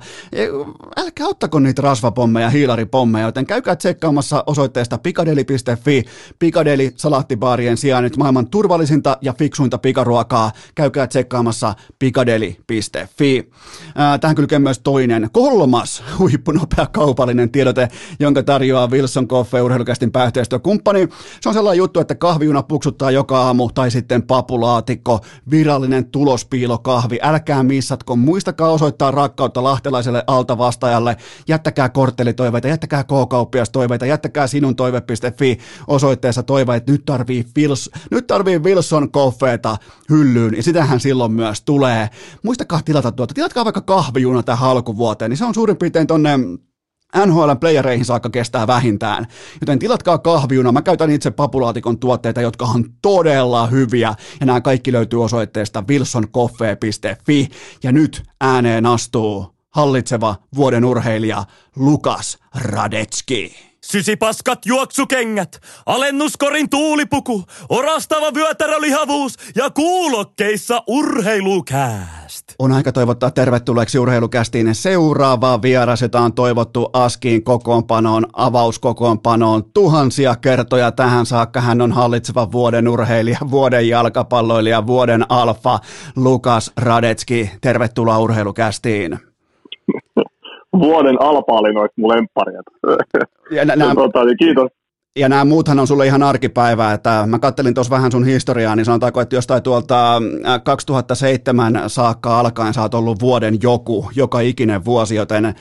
[0.97, 6.03] älkää ottako niitä rasvapommeja, hiilaripommeja, joten käykää tsekkaamassa osoitteesta pikadeli.fi,
[6.39, 13.51] pikadeli salaattibaarien sijaan nyt maailman turvallisinta ja fiksuinta pikaruokaa, käykää tsekkaamassa pikadeli.fi.
[14.21, 17.87] Tähän kylkee myös toinen, kolmas huippunopea kaupallinen tiedote,
[18.19, 21.07] jonka tarjoaa Wilson Coffee urheilukästin pääyhteistyökumppani.
[21.41, 25.19] Se on sellainen juttu, että kahviuna puksuttaa joka aamu tai sitten papulaatikko,
[25.51, 27.19] virallinen tulospiilokahvi.
[27.21, 31.17] Älkää missatko, muistakaa osoittaa rakkautta lahtelaiselle altavastaajalle.
[31.47, 38.59] Jättäkää korttelitoiveita, jättäkää K-kauppiastoiveita, jättäkää sinun toive.fi osoitteessa toive, että nyt tarvii, Fils, nyt tarvii
[38.59, 39.77] Wilson Coffeeta
[40.09, 42.09] hyllyyn, ja sitähän silloin myös tulee.
[42.43, 46.39] Muistakaa tilata tuota, tilatkaa vaikka kahvijuna tähän alkuvuoteen, niin se on suurin piirtein tonne
[47.25, 49.27] NHL playereihin saakka kestää vähintään.
[49.61, 50.71] Joten tilatkaa kahviuna.
[50.71, 54.13] Mä käytän itse papulaatikon tuotteita, jotka on todella hyviä.
[54.39, 57.47] Ja nämä kaikki löytyy osoitteesta wilsoncoffee.fi.
[57.83, 61.43] Ja nyt ääneen astuu hallitseva vuoden urheilija
[61.75, 63.55] Lukas Radetski.
[63.83, 72.50] Sysipaskat juoksukengät, alennuskorin tuulipuku, orastava vyötärölihavuus ja kuulokkeissa urheilukääst.
[72.59, 80.91] On aika toivottaa tervetulleeksi urheilukästiin seuraava vieras, jota on toivottu Askiin kokoonpanoon, avauskokoonpanoon tuhansia kertoja
[80.91, 81.61] tähän saakka.
[81.61, 85.79] Hän on hallitseva vuoden urheilija, vuoden jalkapalloilija, vuoden alfa,
[86.15, 87.51] Lukas Radetski.
[87.61, 89.19] Tervetuloa urheilukästiin
[90.79, 92.61] vuoden alpa oli noista mun lempparia.
[93.51, 94.80] Ja, nä, nä, tota, niin kiitos.
[95.19, 98.85] Ja nämä muuthan on sulle ihan arkipäivää, että mä kattelin tuossa vähän sun historiaa, niin
[98.85, 100.21] sanotaanko, että jostain tuolta
[100.63, 105.53] 2007 äh, saakka alkaen sä oot ollut vuoden joku, joka ikinen vuosi, joten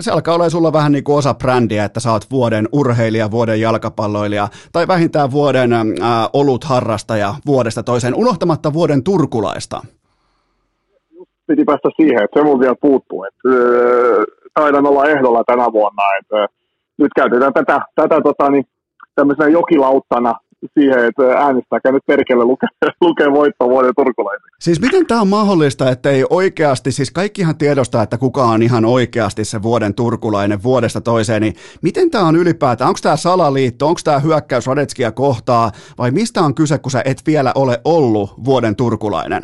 [0.00, 3.60] se alkaa olla sulla vähän niin kuin osa brändiä, että sä oot vuoden urheilija, vuoden
[3.60, 5.88] jalkapalloilija, tai vähintään vuoden äh,
[6.32, 9.80] olut harrastaja vuodesta toiseen, unohtamatta vuoden turkulaista.
[11.46, 16.02] Piti päästä siihen, että se mun vielä puuttuu, että öö, taidan olla ehdolla tänä vuonna.
[16.20, 16.54] Että
[16.98, 18.64] nyt käytetään tätä, tätä tota, niin,
[19.16, 20.34] tämmöisenä jokilauttana
[20.78, 22.68] siihen, että äänestäkää nyt perkele lukee,
[23.00, 24.50] lukee voitto vuoden turkulaisen.
[24.60, 28.84] Siis miten tämä on mahdollista, että ei oikeasti, siis kaikkihan tiedostaa, että kuka on ihan
[28.84, 34.00] oikeasti se vuoden turkulainen vuodesta toiseen, niin miten tämä on ylipäätään, onko tämä salaliitto, onko
[34.04, 38.76] tämä hyökkäys Radetskia kohtaa, vai mistä on kyse, kun sä et vielä ole ollut vuoden
[38.76, 39.42] turkulainen?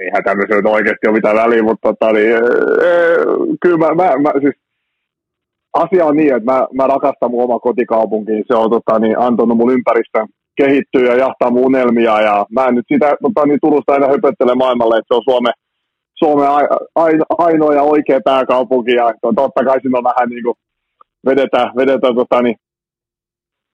[0.00, 2.30] eihän tämmöisellä nyt oikeasti ole mitään väliä, mutta tota, niin,
[2.82, 3.16] ee,
[3.60, 4.54] kyllä mä, mä, mä, siis
[5.74, 8.44] asia on niin, että mä, mä rakastan mun oma kotikaupunkiin.
[8.46, 12.20] Se on tota, niin, antanut mun ympäristön kehittyä ja jahtaa mun unelmia.
[12.20, 15.52] Ja mä en nyt sitä tota, niin, Turusta aina höpöttele maailmalle, että se on Suomen,
[16.14, 16.48] Suomen
[17.38, 18.92] ainoa ja oikea pääkaupunki.
[18.92, 19.06] Ja
[19.36, 20.56] totta kai siinä on vähän niin kuin
[21.26, 22.56] vedetään, vedetään tota, niin,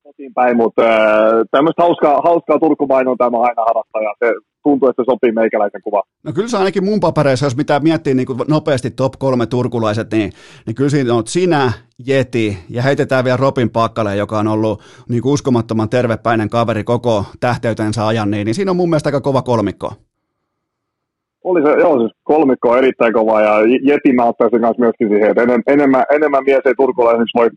[0.02, 0.82] kotiin päin, mutta
[1.50, 6.02] tämmöistä hauskaa, hauskaa Turkumainontaa mä aina harrastan ja se tuntuu, että se sopii meikäläisen kuva.
[6.22, 10.10] No kyllä se ainakin mun papereissa, jos mitä miettii niin kuin nopeasti top kolme turkulaiset,
[10.12, 10.32] niin,
[10.66, 11.72] niin kyllä siinä on sinä,
[12.06, 17.24] Jeti ja heitetään vielä Robin Pakkaleen, joka on ollut niin kuin uskomattoman tervepäinen kaveri koko
[17.40, 19.92] tähteytensä ajan, niin, niin siinä on mun mielestä aika kova kolmikko.
[21.44, 25.30] Oli se, joo, siis kolmikko on erittäin kova ja Jeti mä ottaisin kanssa myöskin siihen,
[25.30, 27.50] että enemmän, enemmän mies ei turkulaisiksi voi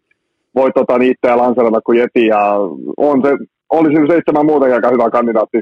[0.56, 2.40] voi tota, itseä lanserata kuin Jeti, ja
[2.98, 3.38] on se,
[3.70, 5.58] olisi seitsemän muuta aika hyvä kandidaatti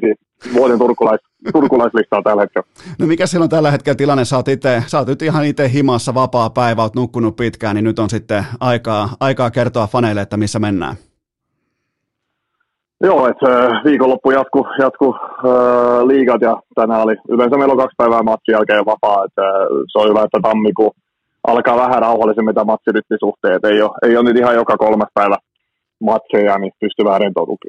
[0.56, 1.22] vuoden turkulais,
[1.54, 2.68] turkulaislistaa tällä hetkellä.
[3.00, 4.26] No mikä siellä on tällä hetkellä tilanne?
[4.26, 7.84] Sä oot, ite, sä oot nyt ihan itse himassa vapaa päivä, oot nukkunut pitkään, niin
[7.84, 10.96] nyt on sitten aikaa, aikaa kertoa faneille, että missä mennään.
[13.04, 13.48] Joo, että
[13.86, 18.86] viikonloppu jatku, jatku äh, liigat ja tänään oli, yleensä meillä on kaksi päivää matsin jälkeen
[18.86, 19.42] vapaa, että
[19.92, 20.92] se on hyvä, että tammikuu
[21.48, 23.66] alkaa vähän rauhallisemmin tämä matsirytmisuhteet.
[23.66, 25.38] Ei ole, ei ole nyt ihan joka kolmas päivä
[26.02, 27.60] matseja, niin pystyy vähän rentoutumaan.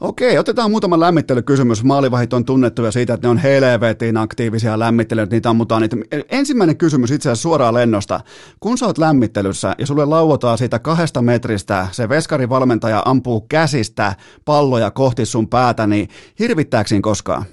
[0.00, 1.84] Okei, otetaan muutama lämmittelykysymys.
[1.84, 5.96] Maalivahit on tunnettuja siitä, että ne on helvetin aktiivisia lämmittelyitä, niitä ammutaan niitä.
[6.30, 8.20] Ensimmäinen kysymys itse asiassa suoraan lennosta.
[8.60, 14.90] Kun sä oot lämmittelyssä ja sulle lauotaan siitä kahdesta metristä, se veskarivalmentaja ampuu käsistä palloja
[14.90, 17.44] kohti sun päätä, niin hirvittääkö koskaan?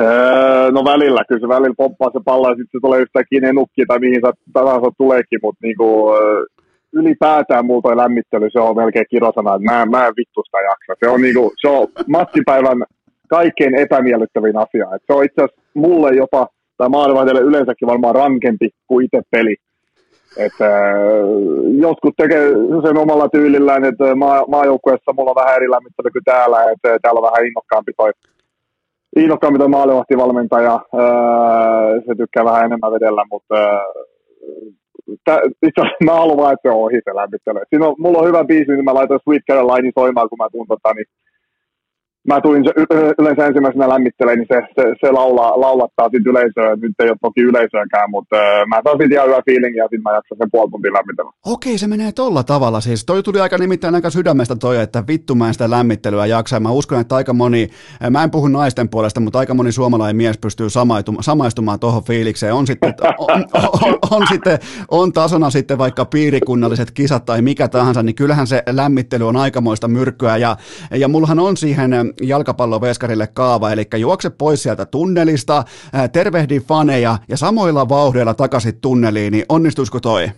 [0.00, 3.52] Öö, no välillä, kyllä se välillä pomppaa se pallo ja sitten se tulee yhtäkkiä ne
[3.52, 4.20] nukki tai mihin
[4.52, 6.10] tahansa tuleekin, mutta niinku,
[7.00, 10.92] ylipäätään mulla toi lämmittely, se on melkein kirosana, että mä, mä en vittusta jaksa.
[11.00, 12.82] Se on, niinku, se on matsipäivän
[13.28, 14.86] kaikkein epämiellyttävin asia.
[14.94, 19.56] Et se on itse asiassa mulle jopa, tai maalivahdeille yleensäkin varmaan rankempi kuin itse peli.
[20.36, 20.70] Että
[21.80, 22.48] jotkut tekee
[22.86, 27.18] sen omalla tyylillään, että maa, maajoukkueessa mulla on vähän eri lämmittely kuin täällä, että täällä
[27.18, 28.12] on vähän innokkaampi toi
[29.16, 30.80] innokkaammin tuo maalivahtivalmentaja,
[32.06, 33.54] se tykkää vähän enemmän vedellä, mutta
[35.66, 37.60] itse mä haluan vaan, että se on ohi se lämmittely.
[37.68, 40.66] Siinä on, mulla on hyvä biisi, niin mä laitan Sweet Caroline soimaan, kun mä tuun
[40.68, 41.06] tota, niin
[42.26, 42.72] mä tuin se,
[43.18, 46.76] yleensä ensimmäisenä lämmittelemään, niin se, se, se laulaa, laulattaa sitten yleisöä.
[46.76, 48.36] Nyt ei ole toki yleisöäkään, mutta
[48.68, 51.30] mä saan sitten ihan hyvä fiilingi ja sitten mä jaksan sen puoli tuntia lämmitellä.
[51.46, 52.80] Okei, se menee tolla tavalla.
[52.80, 56.60] Siis toi tuli aika nimittäin aika sydämestä toi, että vittu mä en sitä lämmittelyä jaksa.
[56.60, 57.68] Mä uskon, että aika moni,
[58.10, 62.54] mä en puhu naisten puolesta, mutta aika moni suomalainen mies pystyy samaistumaan, samaistumaan tuohon fiilikseen.
[62.54, 64.58] On sitten, on, on, on, on, sitten,
[64.90, 69.88] on tasona sitten vaikka piirikunnalliset kisat tai mikä tahansa, niin kyllähän se lämmittely on aikamoista
[69.88, 70.36] myrkkyä.
[70.36, 70.56] Ja,
[70.90, 71.90] ja mullahan on siihen
[72.22, 75.64] jalkapalloveskarille kaava, eli juokse pois sieltä tunnelista,
[76.12, 80.30] tervehdi faneja ja samoilla vauhdeilla takaisin tunneliin, niin onnistuisiko toi?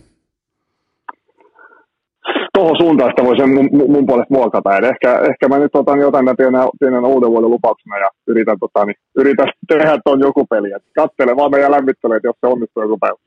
[2.59, 4.77] Tuohon suuntaan sitä voisi mun, mun puolesta muokata.
[4.77, 8.57] Et ehkä, ehkä mä nyt otan jotain mä pienen, pienen uuden vuoden lupauksena ja yritän,
[8.59, 10.71] tota, niin, yritän tehdä tuon joku peli.
[10.71, 13.17] Et kattele vaan meidän lämmittelyä, jos se onnistuu joku päivä.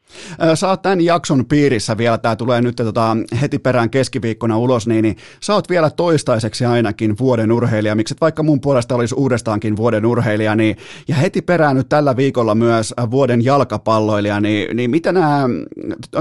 [0.55, 5.03] Sä oot tämän jakson piirissä vielä, tämä tulee nyt tota, heti perään keskiviikkona ulos, niin,
[5.03, 10.07] niin sä oot vielä toistaiseksi ainakin vuoden urheilija, miksi vaikka mun puolesta olisi uudestaankin vuoden
[10.07, 10.77] urheilija, niin,
[11.09, 15.49] ja heti perään nyt tällä viikolla myös vuoden jalkapalloilija, niin, niin mitä nämä,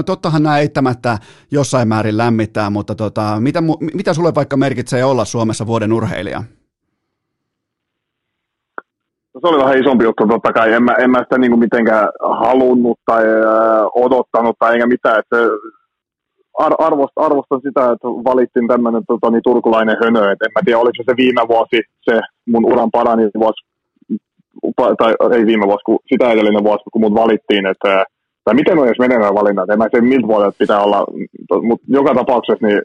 [0.06, 1.18] tottahan nämä eittämättä
[1.50, 3.60] jossain määrin lämmittää, mutta tota, mitä,
[3.94, 6.42] mitä sulle vaikka merkitsee olla Suomessa vuoden urheilija?
[9.34, 10.72] No, se oli vähän isompi juttu totta kai.
[10.72, 12.08] En mä, en mä sitä niin mitenkään
[12.44, 15.18] halunnut tai äh, odottanut tai enkä mitään.
[15.18, 15.36] Että
[16.58, 20.22] ar- arvost, arvostan sitä, että valittiin tämmöinen tota, niin, turkulainen hönö.
[20.32, 22.14] Et en mä tiedä, oliko se viime vuosi se
[22.46, 23.60] mun uran parani vuosi,
[24.98, 27.66] tai ei viime vuosi, kun sitä edellinen vuosi, kun mut valittiin.
[27.66, 28.04] Että,
[28.44, 29.70] tai miten on edes menee nämä valinnat.
[29.70, 31.06] En mä tiedä, miltä vuodelta pitää olla.
[31.62, 32.82] Mutta joka tapauksessa niin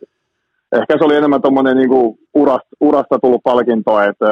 [0.71, 1.89] ehkä se oli enemmän tuommoinen niin
[2.33, 4.31] urasta, urasta tullut palkinto, että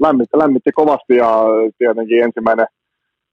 [0.00, 1.42] lämmitti, lämmitti kovasti ja
[1.78, 2.66] tietenkin ensimmäinen,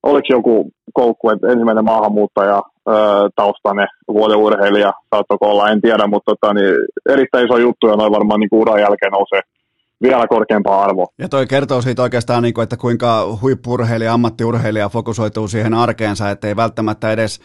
[0.03, 2.91] oliko joku koukku, että ensimmäinen maahanmuuttaja ö,
[3.35, 6.75] taustainen vuoden urheilija, saattoi olla, en tiedä, mutta tota, niin,
[7.09, 9.41] erittäin iso juttu ja noin varmaan niin uran jälkeen nousee
[10.01, 11.07] vielä korkeampaa arvoa.
[11.17, 16.47] Ja toi kertoo siitä oikeastaan, niin kuin, että kuinka huippurheilija, ammattiurheilija fokusoituu siihen arkeensa, että
[16.47, 17.39] ei välttämättä edes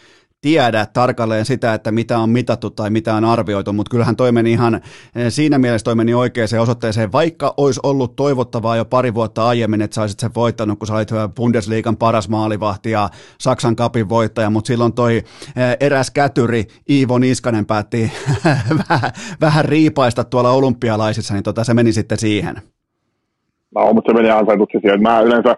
[0.45, 4.51] tiedä tarkalleen sitä, että mitä on mitattu tai mitä on arvioitu, mutta kyllähän toi meni
[4.51, 4.81] ihan, eh,
[5.29, 9.95] siinä mielessä toi meni oikeaan osoitteeseen, vaikka olisi ollut toivottavaa jo pari vuotta aiemmin, että
[9.95, 14.67] sä olisit sen voittanut, kun sä olit Bundesliigan paras maalivahti ja Saksan kapin voittaja, mutta
[14.67, 15.23] silloin toi eh,
[15.79, 18.11] eräs kätyri Iivo Niskanen päätti
[18.89, 22.55] vähän, vähän riipaista tuolla olympialaisissa, niin tota, se meni sitten siihen.
[23.75, 25.01] No, mutta se meni ansaituksi siihen.
[25.01, 25.55] Mä yleensä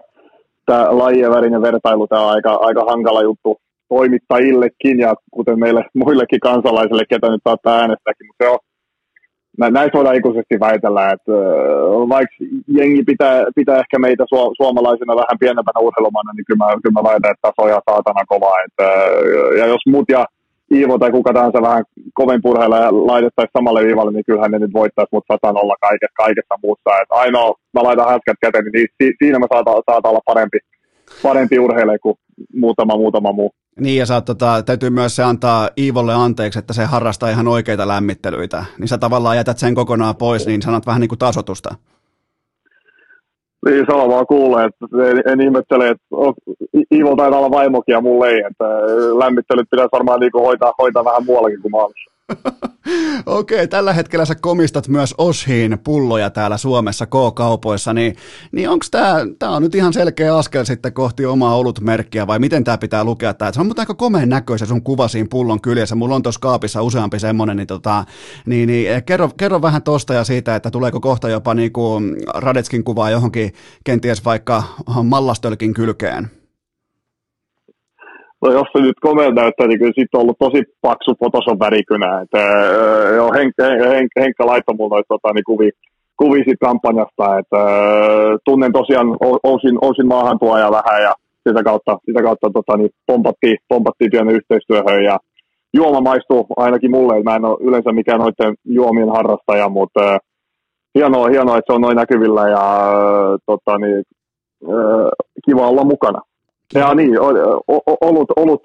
[0.66, 6.40] tämä lajien välinen vertailu, tämä on aika, aika hankala juttu toimittajillekin ja kuten meille muillekin
[6.40, 8.58] kansalaisille, ketä nyt saattaa äänestääkin, mutta se on,
[9.72, 11.32] näissä voidaan ikuisesti väitellä, että
[12.14, 12.34] vaikka
[12.78, 17.08] jengi pitää, pitää ehkä meitä su- suomalaisina vähän pienempänä urheilumana, niin kyllä mä, kyllä mä
[17.10, 18.52] väitän, että taso ja saatana kova.
[18.66, 18.86] Että,
[19.58, 20.26] ja jos mut ja
[20.74, 21.84] Iivo tai kuka tahansa vähän
[22.14, 22.78] kovin purheilla
[23.12, 26.90] laitettaisiin samalle viivalle, niin kyllähän ne nyt voittaisi, mutta saatan olla kaikessa, kaikessa muussa.
[27.02, 30.58] Että ainoa, mä laitan häskät käteen, niin siinä mä saatan, saatan olla parempi,
[31.22, 32.16] parempi urheilija kuin
[32.54, 33.52] muutama muutama muu.
[33.80, 37.88] Niin ja sä, tota, täytyy myös se antaa Iivolle anteeksi, että se harrastaa ihan oikeita
[37.88, 38.64] lämmittelyitä.
[38.78, 41.74] Niin sä tavallaan jätät sen kokonaan pois, niin sanot vähän niin kuin tasotusta.
[43.66, 46.06] Niin, sama vaan kuulee, että en, en ihmettele, että
[46.94, 48.64] Iivo taitaa olla vaimokin ja mulle ei, että
[49.18, 52.17] lämmittelyt pitäisi varmaan niin hoitaa, hoitaa vähän muuallakin kuin maalissa.
[53.26, 58.16] Okei, tällä hetkellä sä komistat myös Oshiin pulloja täällä Suomessa K-kaupoissa, niin,
[58.52, 62.64] niin onko tämä tää on nyt ihan selkeä askel sitten kohti omaa olutmerkkiä vai miten
[62.64, 63.34] tämä pitää lukea?
[63.34, 63.52] Tää?
[63.52, 65.94] Se on mutta aika komeen näköistä sun kuva siinä pullon kyljessä.
[65.94, 68.04] Mulla on tuossa kaapissa useampi semmoinen, niin, tota,
[68.46, 72.00] niin, niin eh, kerro, kerro, vähän tosta ja siitä, että tuleeko kohta jopa niinku
[72.34, 73.52] Radetskin kuvaa johonkin
[73.84, 74.62] kenties vaikka
[75.02, 76.37] mallastölkin kylkeen.
[78.42, 82.20] No jos se nyt komea näyttää, niin kyllä siitä on ollut tosi paksu Photoshop värikynä.
[82.20, 82.38] Että,
[83.16, 83.54] joo, Henk,
[83.92, 85.70] Henk, Henkka laittoi mulle noita tota, niin kuvia,
[86.16, 87.38] kuvia siitä kampanjasta.
[87.38, 91.12] Että, äh, tunnen tosiaan Ousin, Ousin maahantuoja vähän ja
[91.48, 95.18] sitä kautta, sitä kautta tota, niin pompattiin, pompattiin pienen yhteistyöhön ja
[95.74, 97.22] juoma maistuu ainakin mulle.
[97.22, 100.18] Mä en ole yleensä mikään noiden juomien harrastaja, mutta äh,
[100.94, 104.02] hienoa, hienoa, että se on noin näkyvillä ja äh, tota, niin,
[105.44, 106.20] kiva olla mukana.
[106.74, 107.20] Ja niin,
[108.00, 108.62] olut, olut,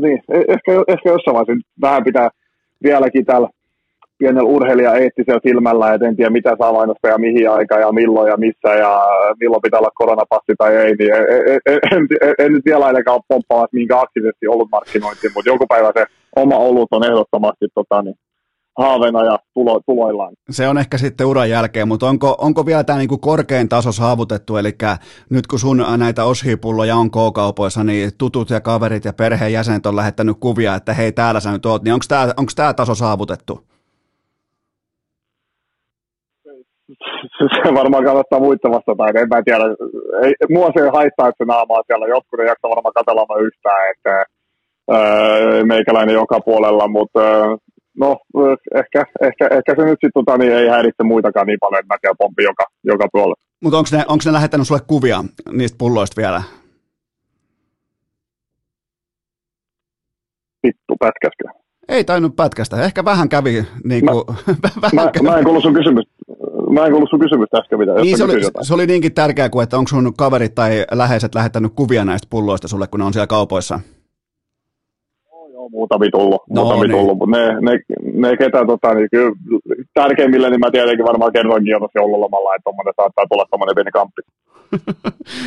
[0.00, 2.28] niin, e, ehkä, ehkä jossain vaiheessa vähän pitää
[2.82, 3.48] vieläkin täällä
[4.18, 8.30] pienellä urheilija eettisellä silmällä, että en tiedä mitä saa mainostaa ja mihin aikaan ja milloin
[8.30, 9.02] ja missä ja
[9.40, 11.24] milloin pitää olla koronapassi tai ei, niin en,
[11.66, 15.66] en, en, en, en nyt vielä ainakaan ole pomppaamassa minkä aktiivisesti ollut markkinointiin, mutta joku
[15.66, 18.14] päivä se oma olut on ehdottomasti tota, niin,
[18.80, 20.32] haaveena ja tulo, tuloillaan.
[20.50, 24.56] Se on ehkä sitten uran jälkeen, mutta onko, onko vielä tämä niinku korkein taso saavutettu,
[24.56, 24.72] eli
[25.30, 30.36] nyt kun sun näitä oshipulloja on K-kaupoissa, niin tutut ja kaverit ja perheenjäsenet on lähettänyt
[30.40, 31.94] kuvia, että hei täällä sä nyt oot, niin
[32.36, 33.60] onko tämä taso saavutettu?
[37.64, 39.64] se varmaan kannattaa muita vastata, en mä tiedä.
[40.24, 42.06] Ei, mua se haittaa, että se naamaa siellä.
[42.06, 44.14] Jotkut ei jaksa varmaan katsella yhtään, että
[44.94, 47.56] öö, meikäläinen joka puolella, mutta öö,
[47.96, 48.16] no
[48.74, 52.16] ehkä, ehkä, ehkä se nyt sitten tota, niin ei häiritse muitakaan niin paljon, että tiedän
[52.18, 53.34] pompi joka, joka puolella.
[53.62, 56.42] Mutta onko ne, onko ne lähettänyt sulle kuvia niistä pulloista vielä?
[60.66, 61.60] Vittu, pätkäskö?
[61.88, 62.82] Ei tainnut pätkästä.
[62.82, 63.66] Ehkä vähän kävi.
[63.84, 65.26] Niin kuin, mä, vähän mä, kävi.
[65.26, 66.12] mä en kuullut sun kysymystä.
[66.70, 67.94] Mä en kuullut sun kysymystä äsken mitä.
[67.94, 71.72] Niin se oli, se oli niinkin tärkeää kuin, että onko sun kaverit tai läheiset lähettänyt
[71.76, 73.80] kuvia näistä pulloista sulle, kun ne on siellä kaupoissa?
[75.72, 76.98] Joo, muutamia tullut, no, muutamia niin.
[76.98, 77.72] tullut, mutta ne, ne,
[78.14, 79.32] ne ketä tota, niin kyllä
[79.94, 84.22] tärkeimmille, niin mä tietenkin varmaan kerroinkin jo tuossa joululomalla, että saattaa tulla tommonen pieni kamppi.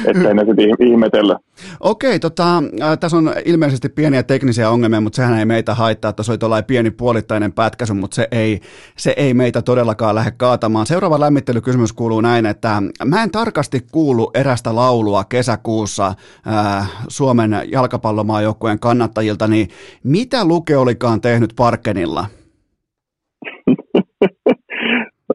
[0.08, 1.40] Ettei ne sitten ihmetellä.
[1.80, 6.24] Okei, tota, äh, tässä on ilmeisesti pieniä teknisiä ongelmia, mutta sehän ei meitä haittaa, että
[6.24, 8.60] se oli tuollainen pieni puolittainen pätkäsy, mutta se ei,
[8.98, 10.86] se ei meitä todellakaan lähde kaatamaan.
[10.86, 16.08] Seuraava lämmittelykysymys kuuluu näin, että mä en tarkasti kuulu erästä laulua kesäkuussa
[16.48, 19.70] äh, Suomen jalkapallomaajoukkueen kannattajilta, niin
[20.04, 22.26] mitä Luke olikaan tehnyt Parkenilla?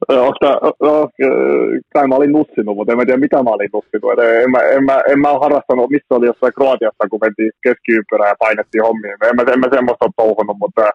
[0.09, 0.37] Onko
[0.81, 1.09] no,
[1.93, 4.13] kai mä olin nussinut, mutta en mä tiedä mitä mä olin nussinut.
[4.45, 8.29] en, mä, en, mä, en mä ole harrastanut, missä oli jossain Kroatiassa, kun mentiin keskiympyrää
[8.29, 9.13] ja painettiin hommia.
[9.13, 10.91] En mä, en mä semmoista ole touhunut, mutta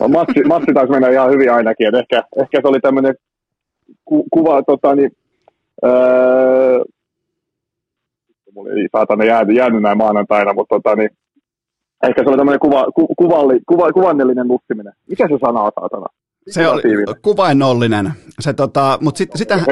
[0.00, 1.88] no, matsi, matsi taisi mennä ihan hyvin ainakin.
[1.88, 3.14] Et ehkä, ehkä se oli tämmöinen
[4.04, 5.10] ku, kuva, tota, niin,
[5.84, 6.84] öö,
[8.54, 11.10] mulla ei saatana jäänyt, jäänyt näin maanantaina, mutta tota, niin,
[12.02, 14.92] ehkä se oli tämmöinen kuva, ku, kuvalli, kuva, kuvannellinen nussiminen.
[15.08, 16.06] Mikä se sana on saatana?
[16.50, 16.80] Se on
[17.22, 18.12] kuvainnollinen.
[18.40, 19.66] Se, tota, mutta sit, sitähän,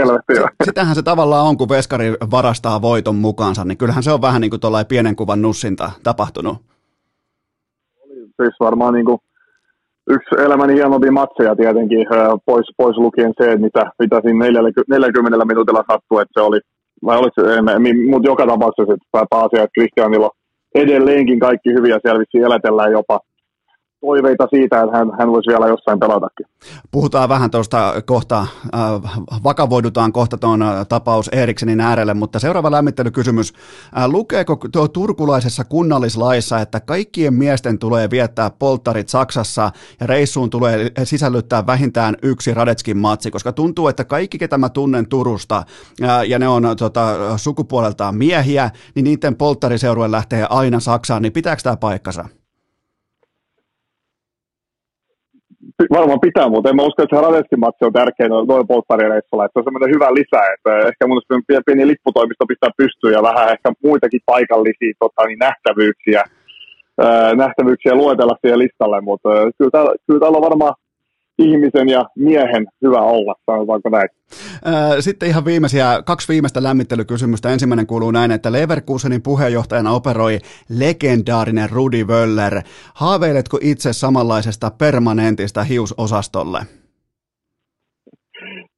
[0.65, 4.51] sitähän se tavallaan on, kun veskari varastaa voiton mukaansa, niin kyllähän se on vähän niin
[4.51, 6.57] kuin pienen kuvan nussinta tapahtunut.
[8.13, 9.19] Siis varmaan niin kuin
[10.11, 12.07] yksi elämäni hienompia matseja tietenkin,
[12.47, 14.47] pois, pois lukien se, mitä, mitä siinä
[14.89, 16.61] 40, minuutilla sattui, että se oli,
[17.05, 17.63] vai oliko se,
[18.11, 20.31] mutta joka tapauksessa, että pääasia, että Kristianilla
[20.75, 23.21] edelleenkin kaikki hyviä siellä elätellään jopa,
[24.01, 26.47] toiveita siitä, että hän, hän voisi vielä jossain pelatakin.
[26.91, 33.53] Puhutaan vähän tuosta kohta, äh, vakavoidutaan kohta tuon äh, tapaus Eriksenin äärelle, mutta seuraava lämmittelykysymys.
[33.99, 39.71] Äh, lukeeko tuo turkulaisessa kunnallislaissa, että kaikkien miesten tulee viettää polttarit Saksassa
[40.01, 45.09] ja reissuun tulee sisällyttää vähintään yksi Radetskin matsi, koska tuntuu, että kaikki, ketä mä tunnen
[45.09, 45.63] Turusta
[46.03, 51.63] äh, ja ne on tota, sukupuoleltaan miehiä, niin niiden polttariseurueen lähtee aina Saksaan, niin pitääkö
[51.63, 52.40] tämä paikkansa?
[55.99, 59.45] Varmaan pitää, mutta en mä usko, että se Radeskin matsi on tärkeä noin polttarireissulla.
[59.45, 63.23] Että se on semmoinen hyvä lisä, että ehkä mun mielestä pieni lipputoimisto pistää pystyyn ja
[63.31, 66.23] vähän ehkä muitakin paikallisia tota, niin nähtävyyksiä,
[67.43, 69.71] nähtävyyksiä luetella siihen listalle, mutta kyllä
[70.07, 70.75] kyllä täällä on varmaan
[71.41, 74.09] ihmisen ja miehen hyvä olla, sanotaanko näin.
[75.01, 77.51] Sitten ihan viimeisiä, kaksi viimeistä lämmittelykysymystä.
[77.51, 80.39] Ensimmäinen kuuluu näin, että Leverkusenin puheenjohtajana operoi
[80.79, 82.63] legendaarinen Rudi Wöller.
[82.95, 86.59] Haaveiletko itse samanlaisesta permanentista hiusosastolle?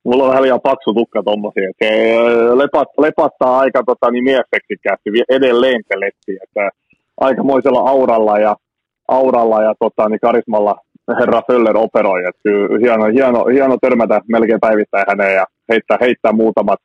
[0.04, 1.70] Mulla on vähän liian paksu tukka tommosia.
[1.82, 2.14] Se
[2.54, 6.70] lepat, lepattaa aika tota, niin mieseksikkäästi edelleen se letti, että
[7.20, 8.56] aikamoisella auralla ja,
[9.08, 10.76] auralla ja tota, niin karismalla
[11.20, 12.24] herra Föller operoi.
[12.28, 16.78] Että kyllä hieno, hieno, hieno törmätä melkein päivittäin häneen ja heittää, heittää muutamat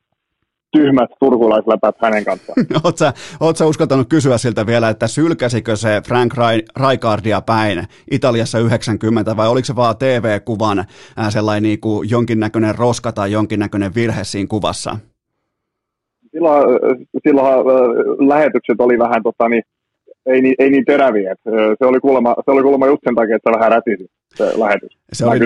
[0.72, 2.56] tyhmät turkulaisläpät hänen kanssaan.
[2.84, 6.34] Oletko sä, oot sä uskaltanut kysyä siltä vielä, että sylkäsikö se Frank
[6.76, 10.86] Raikardia päin Italiassa 90 vai oliko se vaan TV-kuvan
[11.30, 14.98] sellainen niin kuin jonkinnäköinen roska tai jonkinnäköinen virhe siinä kuvassa?
[16.32, 16.64] Silloin,
[17.28, 17.66] silloin
[18.30, 19.64] lähetykset oli vähän tota, niin,
[20.28, 21.36] ei, niin, ei niin teräviä.
[21.80, 24.98] Se oli kuulemma, se oli kuulemma just sen takia, että se vähän rätisi se lähetys.
[25.14, 25.40] Se oli,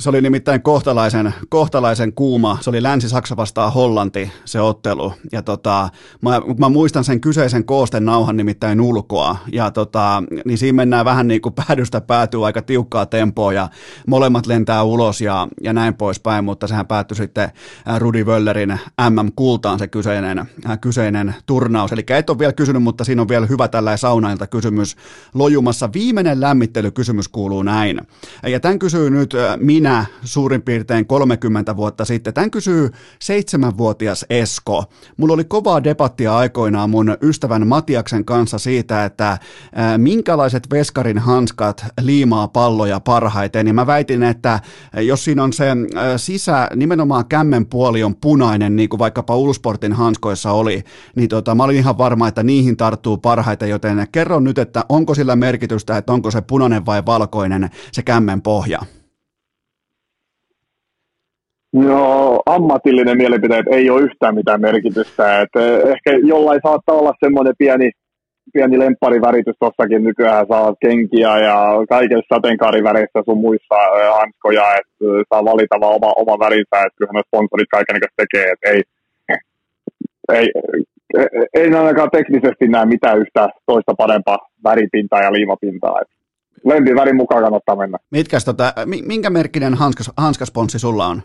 [0.00, 2.58] se oli nimittäin kohtalaisen, kohtalaisen kuuma.
[2.60, 5.12] Se oli Länsi-Saksa vastaan Hollanti se ottelu.
[5.32, 5.88] Ja tota,
[6.22, 9.36] mä, mä, muistan sen kyseisen koosten nauhan nimittäin ulkoa.
[9.52, 13.68] Ja tota, niin siinä mennään vähän niin kuin päädystä päätyy aika tiukkaa tempoa ja
[14.06, 16.44] molemmat lentää ulos ja, ja näin poispäin.
[16.44, 17.50] Mutta sehän päättyi sitten
[17.98, 18.78] Rudi Wöllerin
[19.10, 20.44] MM-kultaan se kyseinen,
[20.80, 21.92] kyseinen turnaus.
[21.92, 24.96] Eli et ole vielä kysynyt, mutta siinä on vielä hyvä tällainen saunailta kysymys
[25.34, 25.92] lojumassa.
[25.92, 28.00] Viimeinen lämmittelykysymys kuuluu näin.
[28.46, 32.34] Ja tämän kysyy nyt minä suurin piirtein 30 vuotta sitten.
[32.34, 32.90] Tämän kysyy
[33.20, 34.84] seitsemänvuotias Esko.
[35.16, 39.38] Mulla oli kovaa debattia aikoinaan mun ystävän Matiaksen kanssa siitä, että
[39.96, 43.66] minkälaiset veskarin hanskat liimaa palloja parhaiten.
[43.66, 44.60] Ja mä väitin, että
[44.96, 45.66] jos siinä on se
[46.16, 50.84] sisä, nimenomaan kämmen puoli on punainen, niin kuin vaikkapa Ulsportin hanskoissa oli,
[51.16, 55.14] niin tota, mä olin ihan varma, että niihin tarttuu parhaiten, joten kerro nyt, että onko
[55.14, 58.78] sillä merkitystä, että onko se punainen vai valkoinen se kämmen pohja?
[61.72, 65.40] No, ammatillinen mielipiteet ei ole yhtään mitään merkitystä.
[65.40, 67.90] Et eh, ehkä jollain saattaa olla semmoinen pieni,
[68.52, 70.04] pieni lemppariväritys tuossakin.
[70.04, 71.56] Nykyään saa kenkiä ja
[71.88, 76.96] kaikissa sateenkaariväreissä sun muissa eh, hanskoja, että eh, saa valita vaan oma, oma värinsä, että
[76.98, 78.82] kyllähän sponsorit kaiken tekee, että ei,
[80.32, 80.48] ei,
[81.54, 86.00] ei ainakaan teknisesti näe mitään yhtä toista parempaa väripintaa ja liimapintaa.
[86.02, 86.08] Et
[86.64, 87.98] lempivärin mukaan kannattaa mennä.
[88.10, 88.72] Mitkäs tota,
[89.06, 91.22] minkä merkkinen hanskas, hanskasponssi sulla on?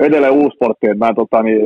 [0.00, 1.62] Edelleen uusportti, että mä, tota, niin,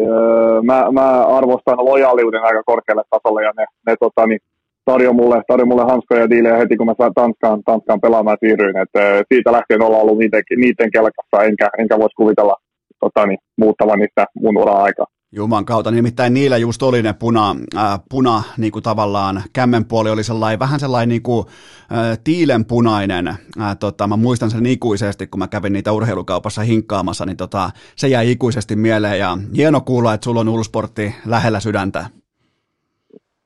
[0.62, 4.41] mä, mä, arvostan lojaaliuden aika korkealle tasolle ja ne, ne tota, niin,
[4.85, 8.76] tarjo mulle, tarjo mulle hanskoja ja diilejä heti, kun mä saan Tanskaan, Tanskaan pelaamaan siirryin.
[8.76, 8.95] Et,
[9.32, 12.57] siitä lähtien ollaan ollut niiden, niiden kelkassa, enkä, enkä voisi kuvitella
[13.01, 15.07] tota, niin, muuttavan niistä mun ura-aikaa.
[15.37, 20.24] Juman kautta, nimittäin niillä just oli ne puna, äh, puna niin kuin tavallaan, kämmenpuoli oli
[20.24, 21.47] sellainen, vähän sellainen niin kuin,
[21.93, 27.37] äh, tiilenpunainen, äh, tota, mä muistan sen ikuisesti, kun mä kävin niitä urheilukaupassa hinkkaamassa, niin
[27.37, 29.18] tota, se jäi ikuisesti mieleen.
[29.18, 32.07] Ja hieno kuulla, että sulla on Ulsportti lähellä sydäntä.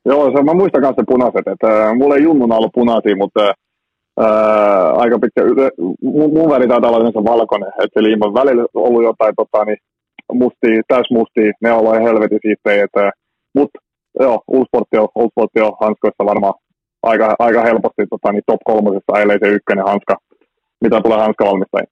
[0.04, 3.44] Joo, se, mä muistan myös punaiset, että äh, mulla ei junnuna ollut punaisia, mutta
[4.20, 5.42] äh, aika pitkä,
[6.02, 9.78] mun, mun väri taitaa olla valkoinen, että eli välillä ollut jotain tota, niin,
[10.32, 12.38] musti, täys musti, ne on helvetin
[12.84, 13.10] että,
[13.54, 13.78] mutta
[14.20, 16.54] joo, Ulsportti on, Ulsportti on hanskoissa varmaan
[17.02, 20.16] aika, aika helposti tota, niin top kolmosessa, ellei se ykkönen hanska,
[20.80, 21.88] mitä tulee hanskavalmistajiin.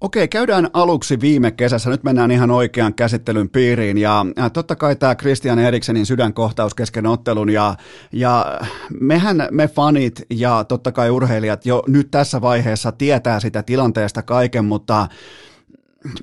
[0.00, 1.90] Okei, käydään aluksi viime kesässä.
[1.90, 3.98] Nyt mennään ihan oikean käsittelyn piiriin.
[3.98, 7.50] Ja totta kai tämä Christian Eriksenin sydänkohtaus kesken ottelun.
[7.50, 7.74] Ja,
[8.12, 8.58] ja
[9.00, 14.64] mehän, me fanit ja totta kai urheilijat jo nyt tässä vaiheessa tietää sitä tilanteesta kaiken,
[14.64, 15.06] mutta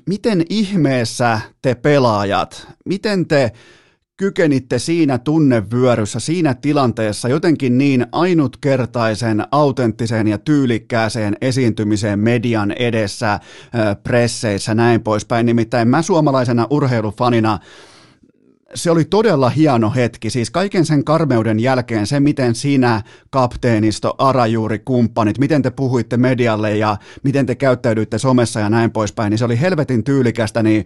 [0.06, 3.52] miten ihmeessä te pelaajat, miten te
[4.16, 13.40] kykenitte siinä tunnevyöryssä, siinä tilanteessa jotenkin niin ainutkertaisen, autenttisen ja tyylikkääseen esiintymiseen median edessä,
[14.02, 15.46] presseissä, näin poispäin.
[15.46, 17.58] Nimittäin mä suomalaisena urheilufanina
[18.74, 24.78] se oli todella hieno hetki, siis kaiken sen karmeuden jälkeen se, miten sinä, kapteenisto, arajuuri,
[24.78, 29.44] kumppanit, miten te puhuitte medialle ja miten te käyttäydyitte somessa ja näin poispäin, niin se
[29.44, 30.84] oli helvetin tyylikästä, niin,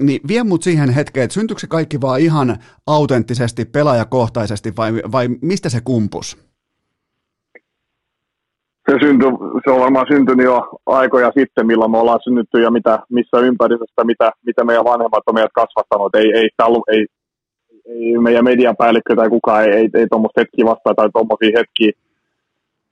[0.00, 2.56] niin vie mut siihen hetkeen, että syntyykö se kaikki vaan ihan
[2.86, 6.52] autenttisesti, pelaajakohtaisesti vai, vai mistä se kumpus?
[8.90, 9.30] Se, syntyi,
[9.64, 14.04] se on varmaan syntynyt jo aikoja sitten, milloin me ollaan synnytty ja mitä, missä ympäristöstä,
[14.04, 16.14] mitä, mitä meidän vanhemmat on meidät kasvattanut.
[16.14, 16.48] Ei, ei,
[16.88, 17.06] ei,
[17.86, 21.92] ei meidän mediapäällikkö tai kukaan ei, ei, ei tuommoista hetkiä vastaa tai tuommoisia hetkiä.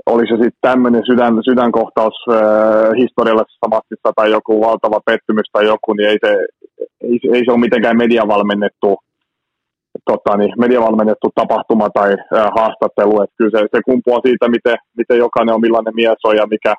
[0.06, 2.36] Oli se sitten tämmöinen sydän, sydänkohtaus äh,
[3.02, 6.32] historiallisessa matsissa tai joku valtava pettymys tai joku, niin ei se,
[7.00, 8.98] ei, ei se ole mitenkään mediavalmennettu,
[10.10, 13.22] tota, niin, mediavalmennettu tapahtuma tai äh, haastattelu.
[13.22, 16.74] Et kyllä se, se kumpuaa siitä, miten, miten jokainen on, millainen mies on ja mikä,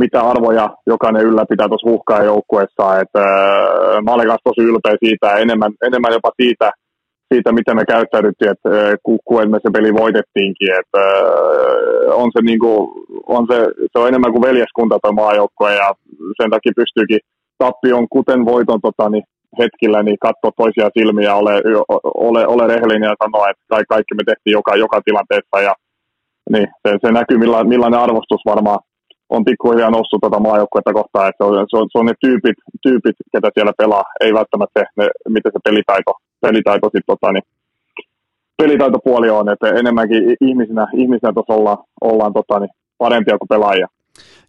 [0.00, 3.00] mitä arvoja jokainen ylläpitää tuossa uhkaa joukkueessa.
[3.00, 3.12] Et,
[4.04, 6.70] mä olen tosi ylpeä siitä, enemmän, enemmän jopa siitä,
[7.32, 8.68] siitä, miten me käyttäydyttiin, että
[9.24, 10.70] kuen me se peli voitettiinkin.
[10.80, 11.02] Että
[12.22, 12.80] on se, niin kuin,
[13.26, 13.58] on se,
[13.92, 15.88] se on enemmän kuin veljeskunta tuo maajoukkue ja
[16.38, 17.20] sen takia pystyykin
[17.58, 19.24] tappion, kuten voiton tota, niin
[19.58, 21.54] hetkillä, niin katsoa toisia silmiä, ole,
[22.28, 25.74] ole, ole rehellinen ja sanoa, että kaikki me tehtiin joka, joka tilanteessa ja
[26.52, 28.80] niin, se, se näkyy, millainen, millainen arvostus varmaan
[29.34, 32.58] on pikkuhiljaa noussut tuota maajoukkuetta kohtaan, että se on, se on, se on ne tyypit,
[32.86, 35.06] tyypit, ketä siellä pelaa, ei välttämättä se, ne,
[35.36, 36.12] miten se pelitaito,
[36.42, 37.42] pelitaito sit, tota, niin,
[38.56, 43.88] pelitaitopuoli on, että enemmänkin ihmisinä, ihmisinä tuossa ollaan, ollaan tota, niin, parempia kuin pelaajia.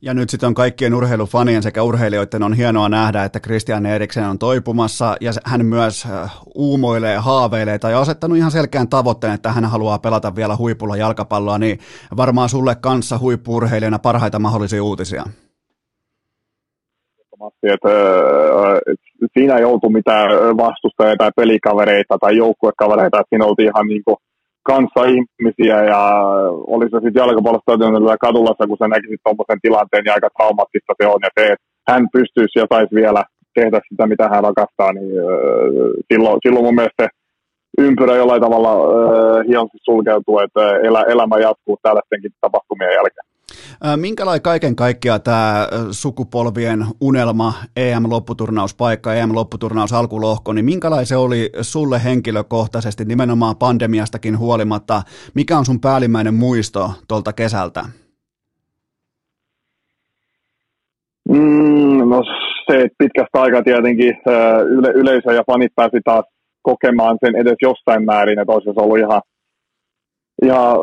[0.02, 4.40] Ja nyt sitten on kaikkien urheilufanien sekä urheilijoiden on hienoa nähdä, että Christian Eriksen on
[4.40, 10.00] toipumassa ja hän myös äh, uumoilee, haaveilee tai asettanut ihan selkeän tavoitteen, että hän haluaa
[10.00, 11.80] pelata vielä huipulla jalkapalloa, niin
[12.18, 15.24] varmaan sulle kanssa huippurheilijana parhaita mahdollisia uutisia.
[17.48, 17.94] Että, että
[19.34, 24.18] siinä ei oltu mitään vastustajia tai pelikavereita tai joukkuekavereita, että siinä oltiin ihan niin kuin
[24.64, 26.02] kanssa ihmisiä ja
[26.74, 31.22] oli se sitten jalkapallostadionilla kadulla, kun sä näkisit tuommoisen tilanteen, niin aika traumaattista se on
[31.28, 33.24] ja se, että hän pystyisi ja saisi vielä
[33.56, 35.12] tehdä sitä, mitä hän rakastaa, niin
[36.10, 37.08] silloin, silloin mun mielestä
[37.78, 43.33] ympyrä jollain tavalla äh, hienosti sulkeutuu, että elä, elämä jatkuu tällaistenkin tapahtumien jälkeen.
[43.96, 53.06] Minkälainen kaiken kaikkiaan tämä sukupolvien unelma EM-lopputurnauspaikka, EM-lopputurnaus alkulohko, niin minkälainen se oli sulle henkilökohtaisesti
[53.06, 55.02] nimenomaan pandemiastakin huolimatta?
[55.34, 57.86] Mikä on sun päällimmäinen muisto tuolta kesältä?
[61.30, 62.24] Mm, no
[62.66, 64.18] se, että pitkästä aikaa tietenkin
[64.70, 66.26] yle, yleisö ja fanit pääsi taas
[66.62, 69.22] kokemaan sen edes jossain määrin, että olisi ollut ihan,
[70.46, 70.76] ihan,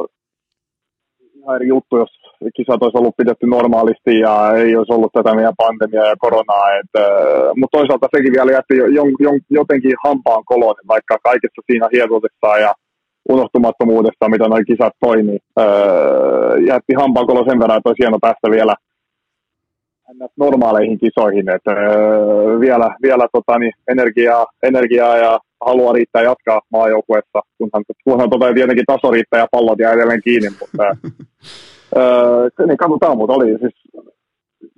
[1.34, 2.19] ihan eri juttu, jos
[2.56, 6.66] kisat olisi ollut pidetty normaalisti ja ei olisi ollut tätä meidän pandemiaa ja koronaa.
[6.78, 6.92] Et,
[7.56, 8.86] mutta toisaalta sekin vielä jätti jo,
[9.26, 12.74] jo, jotenkin hampaan kolon, vaikka kaikessa siinä hienoudessa ja
[13.28, 15.38] unohtumattomuudessa, mitä noin kisat toimii.
[15.58, 18.74] Öö, jätti hampaan kolon sen verran, että olisi hieno päästä vielä–
[20.36, 27.40] normaaleihin kisoihin, että öö, vielä, vielä tota, niin, energiaa, energiaa ja halua riittää jatkaa maajoukkuessa,
[27.58, 30.82] kunhan, kunhan tota, tietenkin taso riittää ja pallot jää edelleen kiinni, mutta
[31.96, 33.74] öö, niin katsotaan, mutta oli siis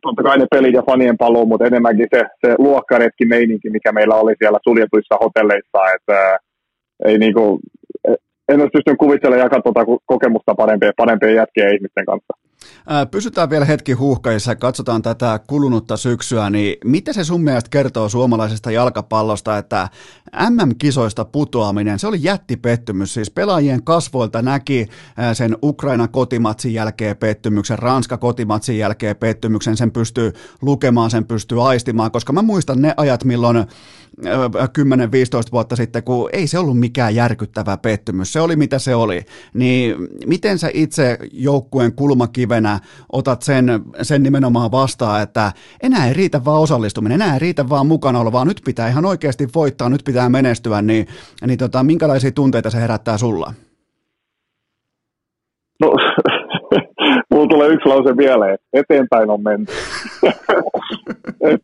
[0.02, 4.14] totta kai ne pelit ja fanien paluu, mutta enemmänkin se, se luokkaretki meininki, mikä meillä
[4.14, 6.38] oli siellä suljetuissa hotelleissa, että
[7.04, 7.60] ei niinku,
[8.48, 12.32] en olisi pystynyt kuvittelemaan jakaa tuota kokemusta parempien, parempien jätkien ihmisten kanssa.
[13.10, 18.70] Pysytään vielä hetki huuhkajissa katsotaan tätä kulunutta syksyä, niin mitä se sun mielestä kertoo suomalaisesta
[18.70, 19.88] jalkapallosta, että
[20.50, 24.86] MM-kisoista putoaminen, se oli jättipettymys, siis pelaajien kasvoilta näki
[25.32, 30.32] sen Ukraina kotimatsin jälkeen pettymyksen, Ranska kotimatsin jälkeen pettymyksen, sen pystyy
[30.62, 33.64] lukemaan, sen pystyy aistimaan, koska mä muistan ne ajat, milloin 10-15
[35.52, 39.96] vuotta sitten, kun ei se ollut mikään järkyttävä pettymys, se oli mitä se oli, niin
[40.26, 41.92] miten sä itse joukkueen
[42.53, 42.78] kulmakivenä
[43.12, 43.66] otat sen,
[44.03, 48.48] sen nimenomaan vastaan, että enää ei riitä vaan osallistuminen, enää ei riitä vaan mukana vaan
[48.48, 51.07] nyt pitää ihan oikeasti voittaa, nyt pitää menestyä, niin,
[51.46, 53.53] niin tota, minkälaisia tunteita se herättää sulla?
[55.80, 55.92] No,
[57.30, 59.72] mulla tulee yksi lause mieleen, eteenpäin on menty.
[61.50, 61.62] et,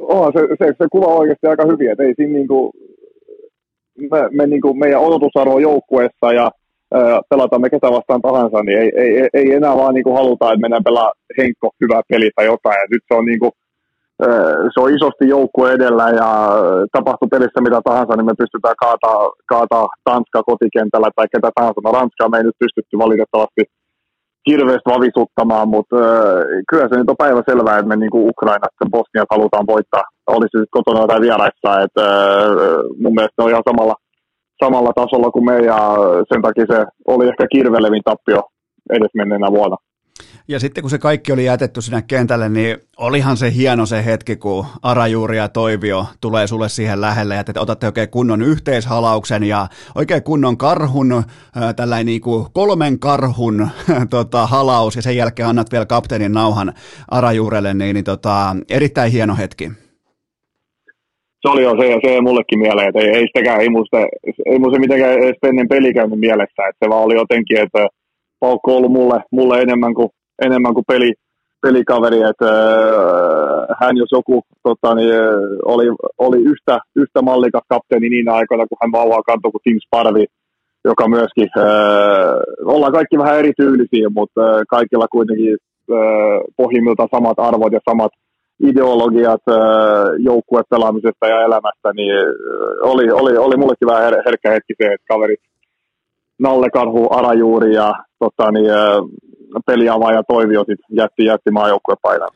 [0.00, 2.72] onhan se, se, se kuva oikeasti aika hyvin, että ei siinä niinku,
[4.10, 6.50] me, me niinku, meidän odotusarvo joukkueessa ja
[7.30, 10.84] pelataan me ketä vastaan tahansa, niin ei, ei, ei enää vaan niinku haluta, että mennään
[10.84, 12.78] pelaa Henkko hyvä peli tai jotain.
[12.80, 13.48] Ja nyt se on niinku,
[14.74, 16.28] se on isosti joukkue edellä ja
[16.92, 19.20] tapahtuu pelissä mitä tahansa, niin me pystytään kaataa,
[19.52, 21.80] kaataa Tanska kotikentällä tai ketä tahansa.
[21.84, 23.62] No Ranskaa me ei nyt pystytty valitettavasti
[24.50, 25.96] hirveästi vavisuttamaan, mutta
[26.68, 30.58] kyllä se nyt on päivä selvää, että me niin kuin Ukrainassa Bosniat halutaan voittaa, olisi
[30.70, 32.04] kotona tai vieraissa, että
[33.02, 33.94] mun mielestä on ihan samalla,
[34.64, 35.96] samalla tasolla kuin me ja
[36.32, 38.42] sen takia se oli ehkä kirvelevin tappio
[38.90, 39.76] edesmenneenä vuonna.
[40.48, 44.36] Ja sitten kun se kaikki oli jätetty sinne kentälle, niin olihan se hieno se hetki,
[44.36, 49.68] kun Arajuuri ja Toivio tulee sulle siihen lähelle, että te otatte oikein kunnon yhteishalauksen ja
[49.94, 51.22] oikein kunnon karhun,
[51.76, 53.68] tällainen niin kuin kolmen karhun
[54.10, 56.72] tota, halaus ja sen jälkeen annat vielä kapteenin nauhan
[57.10, 59.83] Arajuurelle, niin, niin tota, erittäin hieno hetki.
[61.44, 63.98] Se oli jo se, ja se mullekin mieleen, että ei, ei sitäkään, ei musta,
[64.46, 67.88] ei musta mitenkään edes ennen peli käynyt mielessä, että se vaan oli jotenkin, että
[68.40, 70.08] Paukko on ollut mulle, mulle enemmän kuin
[70.46, 71.12] enemmän kuin peli,
[71.62, 75.28] pelikaveri, että äh, hän jos joku tota, niin, äh,
[75.64, 75.86] oli,
[76.18, 80.24] oli yhtä, yhtä mallikas kapteeni niin aikoina, kun hän vauvaa kantoi kuin Tim Sparvi,
[80.84, 81.64] joka myöskin, äh,
[82.74, 85.56] ollaan kaikki vähän erityylisiä, mutta äh, kaikilla kuitenkin
[85.92, 88.12] äh, pohjimmiltaan samat arvot ja samat
[88.68, 89.56] ideologiat äh,
[90.18, 95.06] joukkuepelaamisesta ja elämästä, niin äh, oli, oli, oli mullekin vähän her- herkkä hetki se, että
[95.08, 95.40] kaverit
[96.38, 98.98] Nalle Karhu, Arajuuri ja tota, niin, äh,
[99.66, 102.28] peliavaaja Toivio sit jätti, jätti maajoukkuepaidan.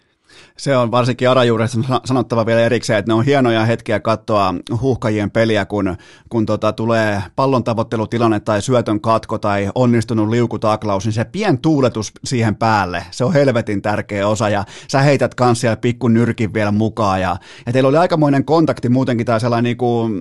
[0.57, 5.65] Se on varsinkin Arajuuresta sanottava vielä erikseen, että ne on hienoja hetkiä katsoa huuhkajien peliä,
[5.65, 5.97] kun,
[6.29, 12.13] kun tota, tulee pallon tavoittelutilanne tai syötön katko tai onnistunut liukutaklaus, niin se pien tuuletus
[12.25, 16.71] siihen päälle, se on helvetin tärkeä osa ja sä heität kans siellä pikku nyrkin vielä
[16.71, 20.13] mukaan ja, ja teillä oli aikamoinen kontakti muutenkin tai sellainen niin kuin,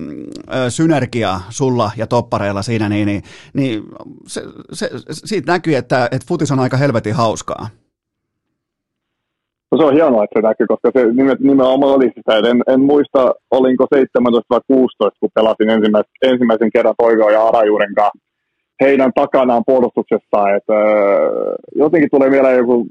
[0.68, 3.22] synergia sulla ja toppareilla siinä, niin, niin,
[3.54, 3.82] niin
[4.26, 4.42] se,
[4.72, 7.68] se, siitä näkyy, että, että futis on aika helvetin hauskaa.
[9.70, 11.00] No se on hienoa, että se näkyy, koska se
[11.40, 16.94] nimenomaan oli sitä, en, en muista, olinko 17 vai 16, kun pelasin ensimmäisen, ensimmäisen kerran
[16.98, 18.28] Toivoa ja Arajuuren kanssa
[18.80, 22.86] heidän takanaan puolustuksessa, että äh, jotenkin tulee vielä joku,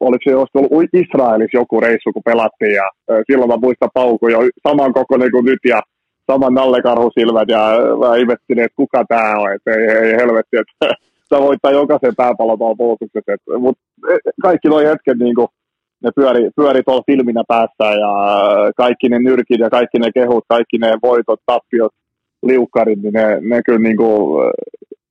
[0.00, 4.28] oliko se joskus ollut Israelissa joku reissu, kun pelattiin, ja äh, silloin mä muistan Pauku
[4.28, 5.80] jo saman kokoinen kuin nyt, ja
[6.32, 7.62] saman nallekarhusilmät, ja
[8.00, 10.86] mä ihmettin, että kuka tää on, että ei, ei helvetti, että
[11.30, 15.48] sä voittaa jokaisen pääpallon puolustuksessa, mutta e, kaikki nuo hetket niin kuin,
[16.04, 18.12] ne pyöri, pyöri tuolla filminä päässä ja
[18.76, 21.92] kaikki ne nyrkit ja kaikki ne kehut, kaikki ne voitot, tappiot,
[22.46, 24.52] liukkarit, niin ne, ne kyllä niin kuin,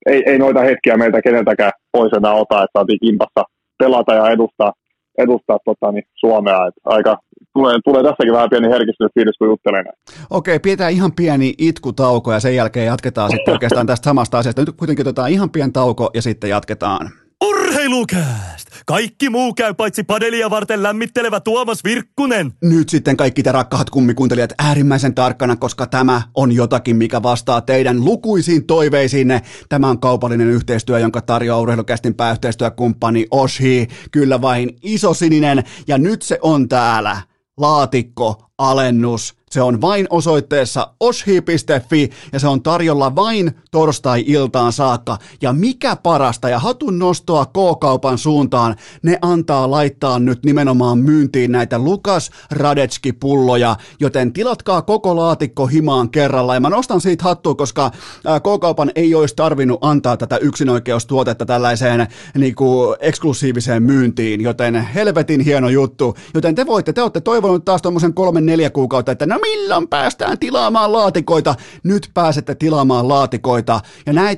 [0.05, 3.43] ei, ei noita hetkiä meiltä keneltäkään pois enää ota, että saatiin kimpassa
[3.79, 4.71] pelata ja edustaa,
[5.17, 6.67] edustaa tota, niin Suomea.
[6.67, 7.17] Et aika,
[7.53, 9.85] tulee, tulee tässäkin vähän pieni herkistynyt fiilis, kun juttelen.
[10.29, 14.61] Okei, pidetään ihan pieni itkutauko ja sen jälkeen jatketaan sitten oikeastaan tästä samasta asiasta.
[14.61, 17.09] Nyt kuitenkin otetaan ihan pieni tauko ja sitten jatketaan.
[17.43, 18.62] Urheilukääst!
[18.85, 22.53] Kaikki muu käy paitsi padelia varten lämmittelevä Tuomas Virkkunen.
[22.61, 28.05] Nyt sitten kaikki te rakkahat kummikuuntelijat äärimmäisen tarkkana, koska tämä on jotakin, mikä vastaa teidän
[28.05, 29.41] lukuisiin toiveisiinne.
[29.69, 33.87] Tämä on kaupallinen yhteistyö, jonka tarjoaa urheilukästin pääyhteistyökumppani Oshi.
[34.11, 37.17] Kyllä vain iso sininen ja nyt se on täällä.
[37.57, 45.17] Laatikko, alennus, se on vain osoitteessa oshi.fi ja se on tarjolla vain torstai-iltaan saakka.
[45.41, 51.79] Ja mikä parasta ja hatun nostoa K-kaupan suuntaan, ne antaa laittaa nyt nimenomaan myyntiin näitä
[51.79, 56.53] Lukas Radetski-pulloja, joten tilatkaa koko laatikko himaan kerralla.
[56.53, 57.91] Ja mä nostan siitä hattua, koska
[58.39, 65.69] K-kaupan ei olisi tarvinnut antaa tätä yksinoikeustuotetta tällaiseen niin kuin, eksklusiiviseen myyntiin, joten helvetin hieno
[65.69, 66.17] juttu.
[66.33, 70.39] Joten te voitte, te olette toivonut taas tuommoisen kolmen neljä kuukautta, että no milloin päästään
[70.39, 71.55] tilaamaan laatikoita?
[71.83, 73.81] Nyt pääsette tilaamaan laatikoita.
[74.05, 74.37] Ja näin,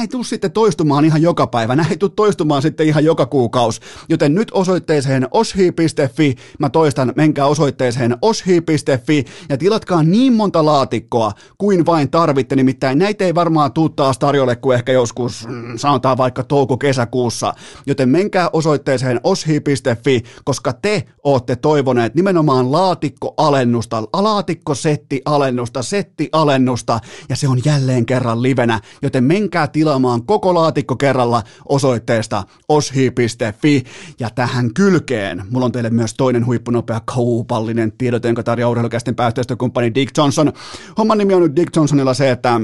[0.00, 3.80] ei tule sitten toistumaan ihan joka päivä, näin ei tule toistumaan sitten ihan joka kuukausi.
[4.08, 11.86] Joten nyt osoitteeseen oshi.fi, mä toistan, menkää osoitteeseen oshi.fi ja tilatkaa niin monta laatikkoa kuin
[11.86, 16.42] vain tarvitte, nimittäin näitä ei varmaan tuu taas tarjolle kuin ehkä joskus, mm, sanotaan vaikka
[16.42, 17.54] touko-kesäkuussa.
[17.86, 27.60] Joten menkää osoitteeseen oshi.fi, koska te ootte toivoneet nimenomaan laatikkoalennusta, laatikkosettialennusta, settialennusta, ja se on
[27.64, 33.84] jälleen kerran livenä, joten menkää tilaamaan koko laatikko kerralla osoitteesta oshi.fi,
[34.20, 39.94] ja tähän kylkeen, mulla on teille myös toinen huippunopea kaupallinen tiedote, jonka tarjoaa urheilukästin päästöistökumppani
[39.94, 40.52] Dick Johnson.
[40.98, 42.60] Homman nimi on nyt Dick Johnsonilla se, että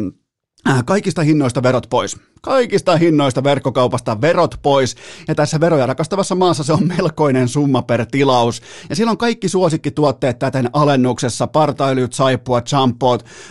[0.68, 2.16] Äh, kaikista hinnoista verot pois.
[2.43, 4.97] Kaikista hinnoista verkkokaupasta verot pois.
[5.28, 8.62] Ja tässä veroja rakastavassa maassa se on melkoinen summa per tilaus.
[8.90, 12.62] Ja silloin kaikki suosikkituotteet täten alennuksessa, partailyt, saippua,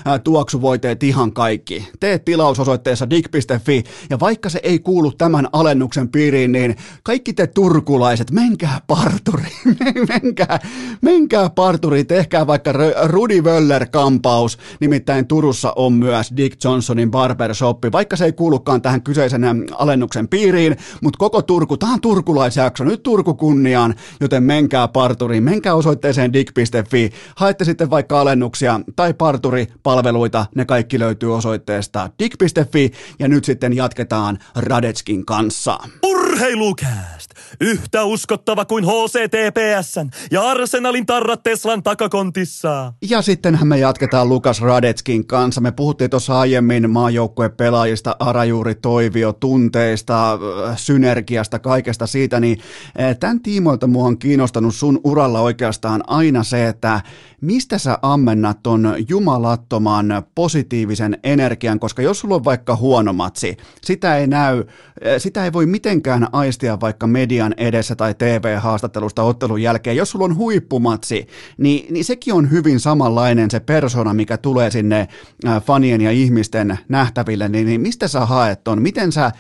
[0.07, 1.87] äh, tuoksuvoiteet, ihan kaikki.
[1.99, 3.83] Tee tilaus osoitteessa dig.fi.
[4.09, 9.51] Ja vaikka se ei kuulu tämän alennuksen piiriin, niin kaikki te turkulaiset, menkää parturi,
[10.21, 10.59] menkää,
[11.01, 12.73] menkää parturi, tehkää vaikka
[13.03, 14.57] Rudi Wöller kampaus.
[14.79, 20.27] Nimittäin Turussa on myös Dick Johnson Johnsonin barbershoppi, vaikka se ei kuulukaan tähän kyseisen alennuksen
[20.27, 26.33] piiriin, mutta koko Turku, tämä on turkulaisjakso, nyt Turku kunniaan, joten menkää parturiin, menkää osoitteeseen
[26.33, 33.75] dig.fi, haette sitten vaikka alennuksia tai parturipalveluita, ne kaikki löytyy osoitteesta dig.fi ja nyt sitten
[33.75, 35.77] jatketaan Radetskin kanssa.
[36.03, 37.30] Urheilukääst!
[37.61, 42.93] Yhtä uskottava kuin HCTPSn ja Arsenalin tarrat Teslan takakontissa.
[43.09, 45.61] Ja sittenhän me jatketaan Lukas Radetskin kanssa.
[45.61, 50.39] Me puhuttiin tuossa aiemmin maajoukkuepelaajista, Arajuuri Toivio, tunteista,
[50.75, 52.59] synergiasta, kaikesta siitä, niin
[52.95, 57.01] eh, tämän tiimoilta mua on kiinnostanut sun uralla oikeastaan aina se, että
[57.41, 64.17] mistä sä ammennat ton jumalattoman positiivisen energian, koska jos sulla on vaikka huono matsi, sitä
[64.17, 64.63] ei näy,
[65.01, 67.07] eh, sitä ei voi mitenkään aistia vaikka
[67.41, 69.97] median edessä tai TV-haastattelusta ottelun jälkeen.
[69.97, 71.27] Jos sulla on huippumatsi,
[71.57, 76.79] niin, niin sekin on hyvin samanlainen se persona, mikä tulee sinne eh, fanien ja ihmisten
[76.89, 78.81] nähtäville, niin, niin mistä sä haet ton?
[78.81, 79.31] Miten sä,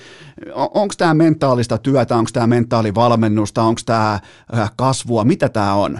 [0.55, 5.99] onko tämä mentaalista työtä, onko tämä mentaalivalmennusta, onko tämä äh, kasvua, mitä tämä on?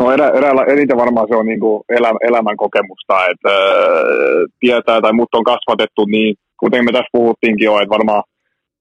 [0.00, 5.00] No erä, eräällä, eniten varmaan se on niin kuin elä, elämän kokemusta, että äh, tietää
[5.00, 8.22] tai mut on kasvatettu niin, kuten me tässä puhuttiinkin jo, että varmaan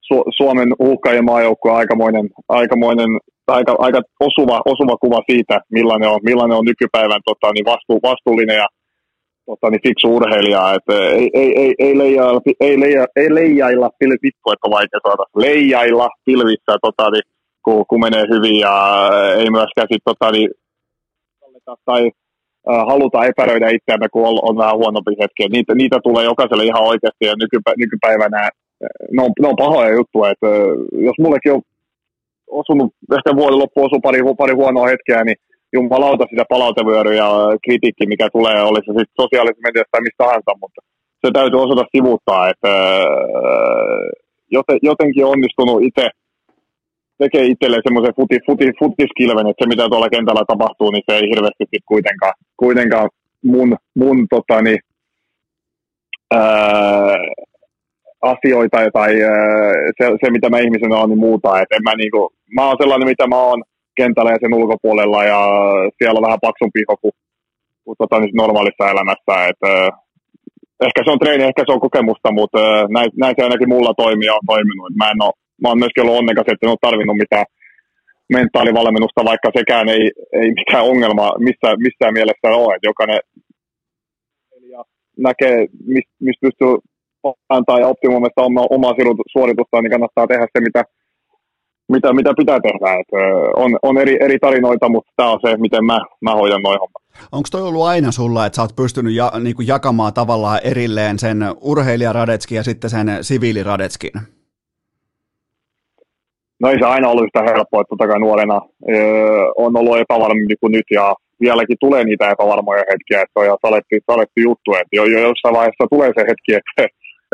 [0.09, 3.09] Su- Suomen uhkaajien maajoukkue on aikamoinen, aikamoinen
[3.47, 8.55] aika, aika osuva, osuva kuva siitä, millainen on, millainen on nykypäivän tota, niin vastu, vastuullinen
[8.55, 8.67] ja
[9.45, 14.23] tota, niin fiksu urheilija, että ei, ei, ei, ei, leijailla, ei, leija, ei leijailla pilvissä,
[14.23, 17.23] vittu, että vaikea saada, leijailla pilvissä, tota, niin,
[17.65, 18.75] kun, kun, menee hyvin ja
[19.37, 20.49] ei myöskään sit, tota, niin,
[21.85, 22.11] tai
[22.71, 25.47] äh, haluta epäröidä itseämme, kun on, on vähän huonompi hetki.
[25.47, 28.49] Niitä, niitä tulee jokaiselle ihan oikeasti ja nykypä, nykypäivänä
[29.11, 30.31] ne on, ne on pahoja juttuja.
[30.31, 30.47] Että,
[31.07, 31.61] jos mullekin on
[32.47, 35.37] osunut, ehkä vuoden loppu osuu pari, pari huonoa hetkeä, niin
[35.73, 37.29] jumalauta sitä palautevyöryä ja
[37.65, 40.81] kritiikki, mikä tulee, oli se sitten sosiaalisessa mediassa tai mistä tahansa, mutta
[41.21, 42.71] se täytyy osata sivuuttaa, että
[44.89, 46.05] jotenkin onnistunut itse
[47.17, 51.29] tekee itselleen semmoisen futi, futi, futiskilven, että se mitä tuolla kentällä tapahtuu, niin se ei
[51.31, 53.09] hirveästi sit kuitenkaan, kuitenkaan
[53.43, 54.75] mun, mun totani,
[56.31, 57.17] ää,
[58.33, 59.11] asioita tai
[59.97, 61.59] se, se, mitä mä ihmisenä on, niin muuta.
[61.61, 62.21] Et en mä, niinku,
[62.55, 63.63] mä oon sellainen, mitä mä oon
[63.99, 65.41] kentällä ja sen ulkopuolella ja
[65.97, 67.13] siellä on vähän paksumpi kuin,
[67.83, 69.33] kuin tota, niin normaalissa elämässä.
[69.49, 69.61] Et,
[70.87, 72.59] ehkä se on treeni, ehkä se on kokemusta, mutta
[72.95, 74.95] näin, näin se ainakin mulla toimii on toiminut.
[75.01, 77.45] Mä, en ole, mä oon myöskin ollut onnekas, että en ole tarvinnut mitään
[78.33, 80.03] mentaalivalmennusta, vaikka sekään ei,
[80.39, 82.75] ei mitään ongelma missään, missään mielessä ole.
[82.75, 83.19] Että jokainen
[85.17, 85.57] näkee,
[85.93, 86.73] mistä mist pystyy
[87.49, 88.93] antaa ja optimoimista omaa, omaa
[89.33, 90.83] suoritustaan, niin kannattaa tehdä se, mitä,
[91.91, 92.99] mitä, mitä pitää tehdä.
[92.99, 93.07] Et,
[93.55, 97.01] on on eri, eri tarinoita, mutta tämä on se, miten mä, mä hoidan noin hommat.
[97.31, 101.19] Onko toi ollut aina sulla, että sä oot pystynyt ja, niin kuin jakamaan tavallaan erilleen
[101.19, 104.11] sen urheilijaradetskin ja sitten sen siviiliradetskin?
[106.59, 108.95] No ei se aina ollut sitä helppoa, että totta kai nuorena öö,
[109.57, 113.95] on ollut epävarmempi kuin nyt ja vieläkin tulee niitä epävarmoja hetkiä, että on ihan saletti,
[114.11, 116.71] saletti juttu, että jo, jo jossain vaiheessa tulee se hetki, että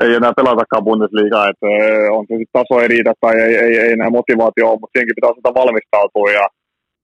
[0.04, 1.68] ei enää pelatakaan Bundesliigaa, että
[2.18, 5.18] on se sitten taso ei riitä tai ei, ei, ei enää motivaatio ole, mutta siihenkin
[5.18, 6.46] pitää osata valmistautua ja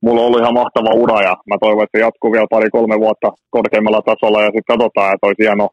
[0.04, 3.30] mulla on ollut ihan mahtava ura ja mä toivon, että se jatkuu vielä pari-kolme vuotta
[3.56, 5.66] korkeimmalla tasolla ja sitten katsotaan, että olisi hieno,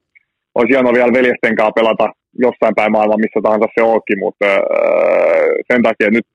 [0.59, 2.07] olisi hieno vielä veljesten kanssa pelata
[2.47, 6.27] jossain päin maailman, missä tahansa se onkin, mutta äh, sen takia nyt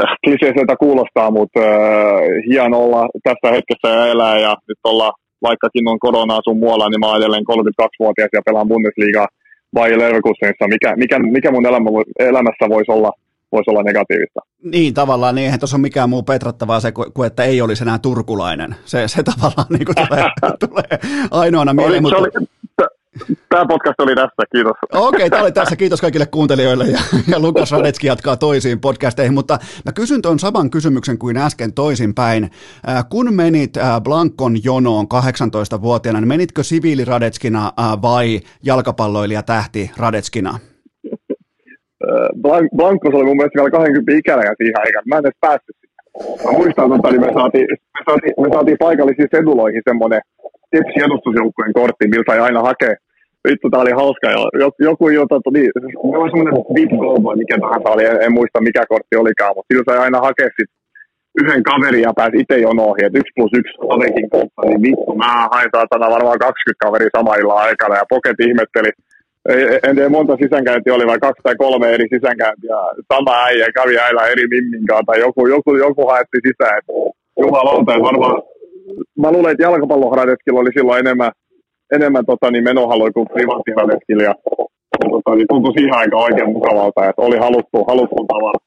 [0.00, 5.12] äh, kliseiseltä kuulostaa, mutta äh, hieno olla tässä hetkessä ja elää ja nyt olla
[5.48, 9.28] vaikkakin on koronaa sun muualla, niin mä oon edelleen 32-vuotias ja pelaan Bundesligaa
[9.74, 13.12] vai Leverkusenissa, mikä, mikä, mikä mun elämä, elämässä voisi olla
[13.52, 14.40] voisi olla negatiivista.
[14.62, 17.98] Niin, tavallaan niin, eihän tuossa ole mikään muu petrattavaa se, kuin että ei olisi enää
[17.98, 18.74] turkulainen.
[18.84, 20.24] Se, se tavallaan niin kuin tulee,
[20.68, 20.98] tulee
[21.30, 22.02] ainoana mieleen.
[22.02, 22.18] Mutta...
[22.18, 22.30] Oli,
[23.48, 24.72] Tämä podcast oli tässä, kiitos.
[24.92, 25.76] Okei, okay, tämä oli tässä.
[25.76, 30.70] Kiitos kaikille kuuntelijoille ja, ja Lukas Radetski jatkaa toisiin podcasteihin, mutta mä kysyn tuon saman
[30.70, 32.44] kysymyksen kuin äsken toisinpäin.
[32.88, 40.58] Äh, kun menit äh, Blankon jonoon 18-vuotiaana, niin menitkö siviiliradetskina äh, vai jalkapalloilija tähti Radetskina?
[42.42, 45.04] Blank, Blankos oli mun mielestä vielä 20 ikäinen siihen aikaan.
[45.06, 45.76] Mä en edes päässyt.
[46.44, 50.20] Mä muistan, että niin me saatiin, me saatiin, me saatiin paikallisiin seduloihin semmoinen
[50.70, 52.94] tipsi edustusjoukkueen kortti, millä sai aina hakea.
[53.48, 54.26] Vittu, tää oli hauska.
[54.88, 55.78] Joku, jota tuli, se
[56.22, 59.98] oli semmoinen Goal mikä tahansa oli, en, en, muista mikä kortti olikaan, mutta sillä sai
[60.04, 60.70] aina hakea sit
[61.40, 65.48] yhden kaverin ja pääsi itse jonoihin, että yksi plus yksi kaverin kohta, niin vittu, mä
[65.52, 68.90] hain saatana varmaan 20 kaveria samalla aikana ja Poket ihmetteli,
[69.86, 72.76] en tiedä monta sisäänkäyntiä oli, vai kaksi tai kolme eri sisäänkäyntiä.
[73.12, 76.78] Sama äijä kävi äillä eri mimminkaan, tai joku, joku, joku haetti sisään.
[76.78, 76.92] Että
[77.40, 78.42] jumalauta, varmaan,
[79.18, 81.32] mä luulen, että jalkapallohradetkilla oli silloin enemmän,
[81.92, 84.22] enemmän tota, niin menohaloi kuin privaattiradeskilla.
[84.22, 84.34] Ja
[85.10, 88.60] tota, niin tuntui siihen aika oikein mukavalta, että oli haluttu, haluttu tavalla.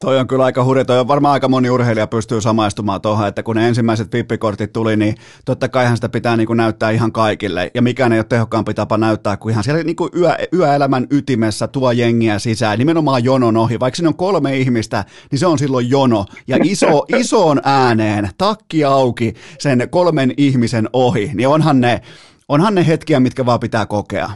[0.00, 0.84] Toi on kyllä aika hurja.
[0.84, 4.96] Toi on varmaan aika moni urheilija pystyy samaistumaan tuohon, että kun ne ensimmäiset vippikortit tuli,
[4.96, 5.14] niin
[5.44, 7.70] totta kaihan sitä pitää niin kuin näyttää ihan kaikille.
[7.74, 11.68] Ja mikään ei ole tehokkaampi tapa näyttää kuin ihan siellä niin kuin yö, yöelämän ytimessä
[11.68, 13.80] tuo jengiä sisään, nimenomaan jonon ohi.
[13.80, 16.24] Vaikka siinä on kolme ihmistä, niin se on silloin jono.
[16.48, 22.00] Ja iso, isoon ääneen, takki auki sen kolmen ihmisen ohi, niin onhan ne,
[22.48, 24.28] onhan ne hetkiä, mitkä vaan pitää kokea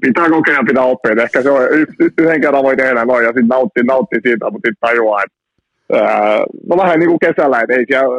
[0.00, 1.22] pitää kokea pitää oppia.
[1.22, 1.62] Ehkä se on
[2.18, 5.38] yhden kerran voi tehdä noin ja sitten nautti, nautti siitä, mutta sitten tajuaa, että
[6.68, 8.16] no vähän niin kuin kesällä, että ei siellä,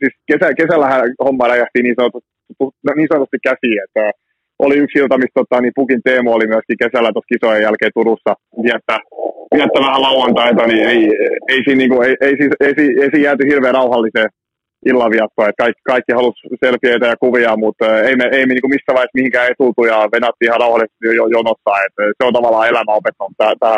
[0.00, 2.30] siis kesä, kesällähän homma räjähti niin sanotusti,
[2.96, 4.04] niin sanotusti käsiin, että
[4.58, 8.32] oli yksi ilta, missä tota, niin Pukin Teemo oli myöskin kesällä tuossa kisojen jälkeen Turussa
[8.64, 8.98] viettää,
[9.56, 11.00] viettää vähän lauantaita, niin ei,
[11.52, 14.30] ei, siinä, niin kuin, ei, ei, ei, ei, ei, ei, ei jääty hirveän rauhalliseen
[14.86, 18.94] illanviettoa, että kaikki, kaikki halusi selfieitä ja kuvia, mutta ei me, ei me niin missään
[18.96, 23.32] vaiheessa mihinkään etultu ja venattiin ihan rauhallisesti jo, jonossa, että se on tavallaan elämä opettanut
[23.38, 23.76] tämä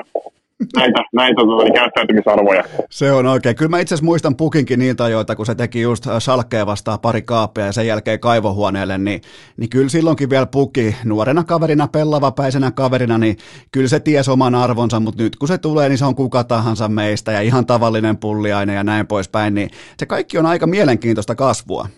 [0.76, 2.64] näitä, näitä tuota, käyttäytymisarvoja.
[2.90, 3.56] Se on oikein.
[3.56, 7.22] Kyllä mä itse asiassa muistan Pukinkin niiltä ajoita, kun se teki just Salkkeen vastaan pari
[7.22, 9.20] kaappia ja sen jälkeen kaivohuoneelle, niin,
[9.56, 13.36] niin kyllä silloinkin vielä Pukki nuorena kaverina, pellavapäisenä kaverina, niin
[13.72, 16.88] kyllä se ties oman arvonsa, mutta nyt kun se tulee, niin se on kuka tahansa
[16.88, 21.88] meistä ja ihan tavallinen pulliainen ja näin poispäin, niin se kaikki on aika mielenkiintoista kasvua.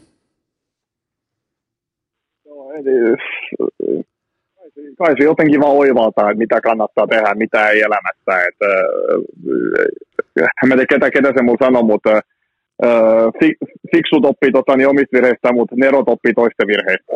[2.46, 3.16] No, eli
[4.98, 8.46] kai se jotenkin vaan oivaltaa, että mitä kannattaa tehdä, mitä ei elämässä.
[8.48, 8.66] Että,
[10.42, 12.22] äh, en tiedä, ketä, ketä se mun sanoi, mutta äh,
[13.92, 17.12] fiksut oppii tota, niin omista virheistä, mutta nerot oppii toisten virheistä.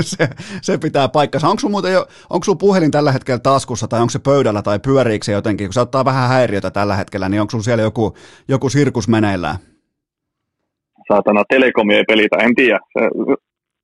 [0.12, 0.28] se,
[0.62, 1.48] se pitää paikkansa.
[1.48, 5.24] Onko muuten jo, onko sun puhelin tällä hetkellä taskussa tai onko se pöydällä tai pyöriikö
[5.24, 5.66] se jotenkin?
[5.66, 8.14] Kun se ottaa vähän häiriötä tällä hetkellä, niin onko sun siellä joku,
[8.48, 9.56] joku sirkus meneillään?
[11.08, 12.78] Saatana, telekomi ei pelitä, en tiedä.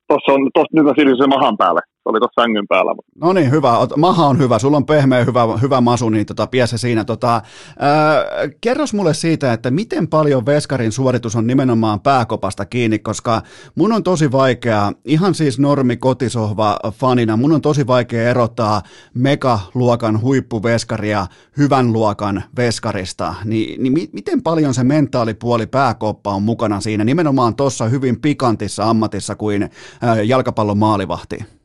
[0.07, 2.95] Tuossa on, tossa, nyt on se mahan päälle oli tuossa sängyn päällä.
[3.15, 3.73] No niin, hyvä.
[3.97, 4.59] Maha on hyvä.
[4.59, 7.05] Sulla on pehmeä, hyvä, hyvä masu, niin tota, piässä siinä.
[7.05, 7.41] Tota,
[7.79, 8.23] ää,
[8.61, 13.41] kerros mulle siitä, että miten paljon Veskarin suoritus on nimenomaan pääkopasta kiinni, koska
[13.75, 18.81] mun on tosi vaikea, ihan siis normi kotisohva fanina, mun on tosi vaikea erottaa
[19.13, 21.27] megaluokan huippuveskaria
[21.57, 23.35] hyvän luokan veskarista.
[23.45, 28.89] Ni, niin mi, miten paljon se mentaalipuoli pääkoppa on mukana siinä, nimenomaan tuossa hyvin pikantissa
[28.89, 29.69] ammatissa kuin
[30.01, 31.62] ää, jalkapallon maalivahti?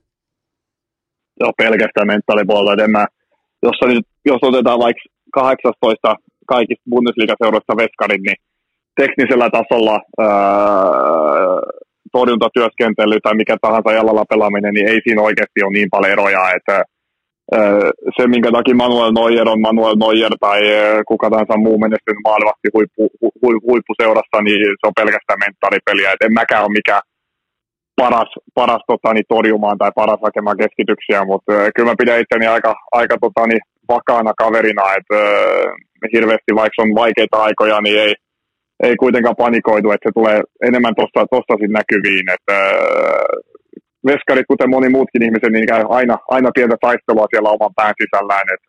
[1.40, 2.72] Jo pelkästään mentaalipuolta.
[2.72, 3.06] Et en mä,
[3.62, 6.16] jos, nyt, jos otetaan vaikka 18
[6.46, 8.38] kaikista Bundesliga-seuroista veskarit, niin
[9.00, 10.28] teknisellä tasolla ää,
[12.12, 16.84] torjuntatyöskentely tai mikä tahansa jalalla pelaaminen, niin ei siinä oikeasti ole niin paljon eroja, että
[18.16, 20.60] se, minkä takia Manuel Neuer on Manuel Neuer tai
[21.10, 26.12] kuka tahansa muu menestynyt maalivahti huippu, hu, huippuseurassa, niin se on pelkästään mentaalipeliä.
[26.12, 27.02] Et en mäkään ole mikään
[28.02, 32.74] paras, paras tota, niin, torjumaan tai paras hakemaan keskityksiä, mutta kyllä mä pidän itteni aika,
[32.92, 35.20] aika tota, niin, vakaana kaverina, että
[36.14, 38.14] hirveästi vaikka on vaikeita aikoja, niin ei,
[38.82, 40.38] ei kuitenkaan panikoidu, että se tulee
[40.68, 42.56] enemmän tuosta tosta näkyviin, että
[44.06, 48.48] veskarit, kuten moni muutkin ihmiset, niin käy aina, aina pientä taistelua siellä oman pään sisällään,
[48.54, 48.68] että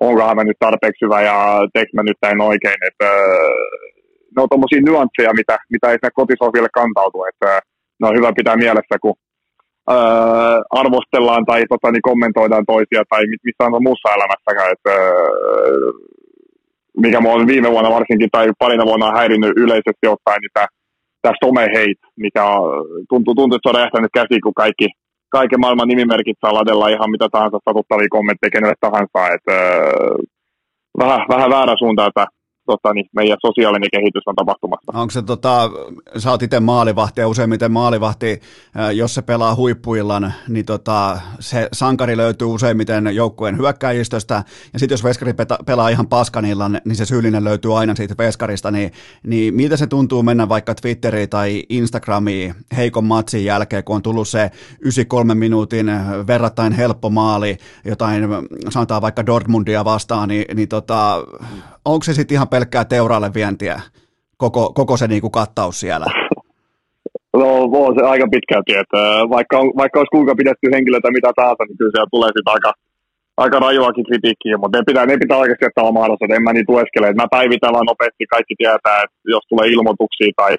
[0.00, 1.36] onko mä nyt tarpeeksi hyvä ja
[1.72, 3.08] teekö mä nyt näin oikein, että
[4.34, 7.50] ne on tuommoisia nyansseja, mitä, mitä ei sinne kotisohville kantautu, että
[8.00, 9.14] ne on hyvä pitää mielessä, kun
[9.88, 14.94] ää, arvostellaan tai tota, niin kommentoidaan toisia tai missään muussa elämässäkään, että
[16.96, 20.66] mikä mua on viime vuonna varsinkin tai parina vuonna häirinnyt yleisesti ottaen, niin tämä,
[21.22, 22.44] tämä someheit, mikä
[23.08, 24.86] tuntuu, tuntuu, että se on räjähtänyt käsiin, kun kaikki,
[25.28, 29.34] kaiken maailman nimimerkit saa ladella ihan mitä tahansa satuttavia kommentteja kenelle tahansa.
[29.36, 30.16] Että, äh,
[30.98, 32.26] vähän, vähän väärä suunta, että
[32.66, 34.92] tota, niin meidän sosiaalinen kehitys on tapahtumassa.
[34.94, 35.70] Onko se, tota,
[36.18, 38.40] sä oot itse maalivahti ja useimmiten maalivahti,
[38.94, 44.34] jos se pelaa huippuillan, niin tota, se sankari löytyy useimmiten joukkueen hyökkäjistöstä,
[44.72, 45.34] ja sitten jos veskari
[45.66, 48.92] pelaa ihan paskanillan, niin se syyllinen löytyy aina siitä veskarista, niin,
[49.22, 54.28] niin miltä se tuntuu mennä vaikka Twitteriin tai Instagramiin heikon matsin jälkeen, kun on tullut
[54.28, 54.50] se
[54.80, 55.86] 93 minuutin
[56.26, 58.28] verrattain helppo maali, jotain
[58.68, 61.24] sanotaan vaikka Dortmundia vastaan, niin, niin tota,
[61.84, 63.76] onko se sitten ihan pelkkää teuraalle vientiä,
[64.42, 66.08] koko, koko se niinku kattaus siellä?
[67.40, 67.48] No,
[67.86, 69.00] on se aika pitkälti, että
[69.36, 72.70] vaikka, on, vaikka olisi kuinka pidetty henkilötä mitä tahansa, niin kyllä siellä tulee sitten aika,
[73.44, 76.72] aika rajuakin kritiikkiä, mutta ne pitää, ne pitää oikeasti jättää oma että en mä niitä
[76.72, 77.06] lueskele.
[77.22, 80.52] Mä päivitän vaan nopeasti, kaikki tietää, että jos tulee ilmoituksia tai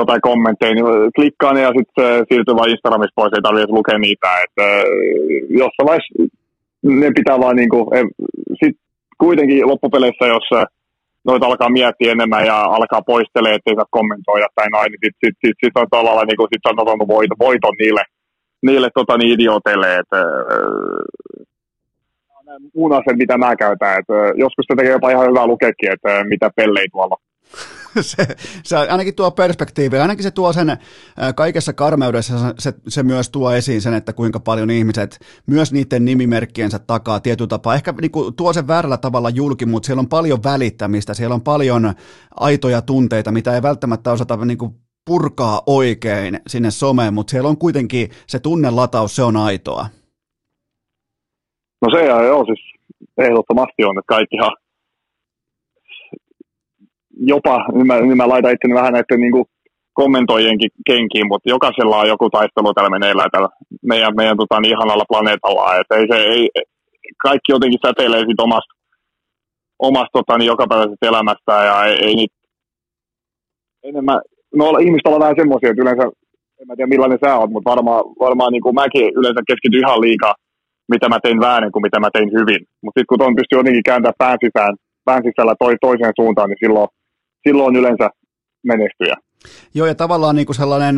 [0.00, 4.28] jotain kommentteja, niin klikkaa ne ja sitten siirtyy vain Instagramissa pois, ei tarvitse lukea niitä.
[4.44, 4.66] Että
[5.60, 6.12] jossain vaiheessa
[7.00, 7.78] ne pitää vaan niinku,
[8.60, 8.76] sit
[9.24, 10.46] kuitenkin loppupeleissä, jos
[11.24, 15.36] noita alkaa miettiä enemmän ja alkaa poistelee, ettei saa kommentoida tai noin, niin sitten sit,
[15.46, 18.04] sit, sit on tavallaan niin kuin, sit on ottanut voiton, voiton niille,
[18.62, 20.16] niille tota, niin idioteille, että
[22.74, 23.98] muun asian, mitä mä käytän.
[23.98, 27.16] että joskus se tekee jopa ihan hyvää lukeekin, että mitä pellei tuolla
[28.00, 28.26] se,
[28.64, 30.76] se ainakin tuo perspektiivi, ainakin se tuo sen
[31.34, 36.78] kaikessa karmeudessa, se, se myös tuo esiin sen, että kuinka paljon ihmiset myös niiden nimimerkkiensä
[36.78, 40.42] takaa tietyllä tapaa, ehkä niin kuin tuo sen väärällä tavalla julki, mutta siellä on paljon
[40.44, 41.92] välittämistä, siellä on paljon
[42.36, 44.74] aitoja tunteita, mitä ei välttämättä osata niin kuin
[45.04, 49.86] purkaa oikein sinne someen, mutta siellä on kuitenkin se tunnelataus, se on aitoa.
[51.82, 52.60] No se joo, siis
[53.18, 54.56] ehdottomasti on, että kaikkihan
[57.26, 59.44] jopa, niin mä, niin mä laitan itteni vähän näiden niin kuin
[59.92, 63.48] kommentoijienkin kenkiin, mutta jokaisella on joku taistelu täällä meneillään täällä
[63.82, 65.76] meidän, meidän tota, niin ihanalla planeetalla.
[65.76, 66.50] Et ei se, ei,
[67.22, 68.74] kaikki jotenkin säteilee siitä omasta,
[69.78, 72.34] omasta tota, niin jokapäiväisestä elämästä ja ei, ei niitä
[73.82, 74.20] enemmän,
[74.54, 76.04] no ihmiset ovat vähän semmoisia, että yleensä,
[76.60, 80.00] en mä tiedä millainen sä oot, mutta varmaan, varmaan niin kuin mäkin yleensä keskityn ihan
[80.00, 80.34] liikaa,
[80.92, 82.60] mitä mä tein väärin kuin mitä mä tein hyvin.
[82.82, 86.62] Mutta sitten kun tuon pystyy jotenkin kääntämään pään sisään, pään sisällä toi, toiseen suuntaan, niin
[86.64, 86.88] silloin
[87.48, 88.10] silloin yleensä
[88.62, 89.16] menestyjä.
[89.74, 90.96] Joo, ja tavallaan niin kuin sellainen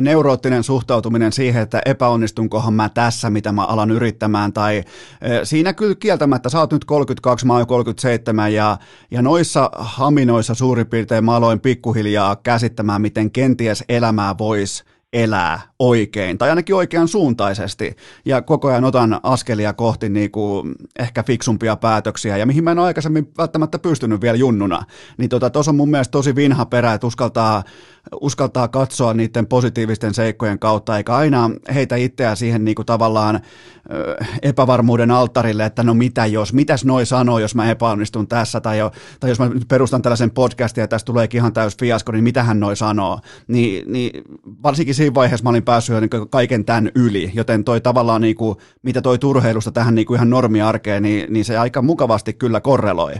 [0.00, 4.82] neuroottinen suhtautuminen siihen, että epäonnistunkohan mä tässä, mitä mä alan yrittämään, tai
[5.42, 8.78] siinä kyllä kieltämättä, sä oot nyt 32, mä oon 37, ja,
[9.10, 14.84] ja noissa haminoissa suurin piirtein mä aloin pikkuhiljaa käsittämään, miten kenties elämää voisi
[15.14, 21.22] elää oikein, tai ainakin oikean suuntaisesti, ja koko ajan otan askelia kohti niin kuin ehkä
[21.22, 24.84] fiksumpia päätöksiä, ja mihin mä en ole aikaisemmin välttämättä pystynyt vielä junnuna,
[25.18, 27.62] niin tuossa tota, on mun mielestä tosi vinha perä, että uskaltaa,
[28.20, 33.40] uskaltaa katsoa niiden positiivisten seikkojen kautta, eikä aina heitä itseään siihen niin kuin tavallaan
[34.42, 38.92] epävarmuuden alttarille, että no mitä jos, mitäs noi sanoo, jos mä epäonnistun tässä, tai, jo,
[39.20, 42.76] tai jos mä perustan tällaisen podcastin ja tästä tulee ihan täys fiasko, niin mitähän noi
[42.76, 44.22] sanoo, niin, niin
[44.62, 48.56] varsinkin siinä vaiheessa mä olin päässyt niin kaiken tämän yli, joten toi tavallaan, niin kuin,
[48.82, 53.12] mitä toi turheilusta tähän niin kuin ihan normiarkeen, niin, niin se aika mukavasti kyllä korreloi.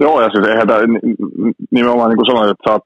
[0.00, 0.80] Joo, ja siis eihän tämä
[1.70, 2.82] nimenomaan niin kuin sanoin, että sä oot,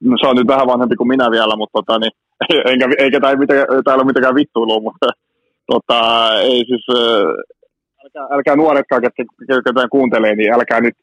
[0.00, 2.12] no, sä oot nyt vähän vanhempi kuin minä vielä, mutta tota, niin,
[2.70, 5.06] enkä, eikä tämä, mitenkään, täällä ole mitenkään vittuilua, mutta
[5.72, 5.98] tota,
[6.40, 6.86] ei siis,
[8.04, 10.94] älkää, älkää nuoretkaan, ketkä, ketkä kuuntelee, niin älkää nyt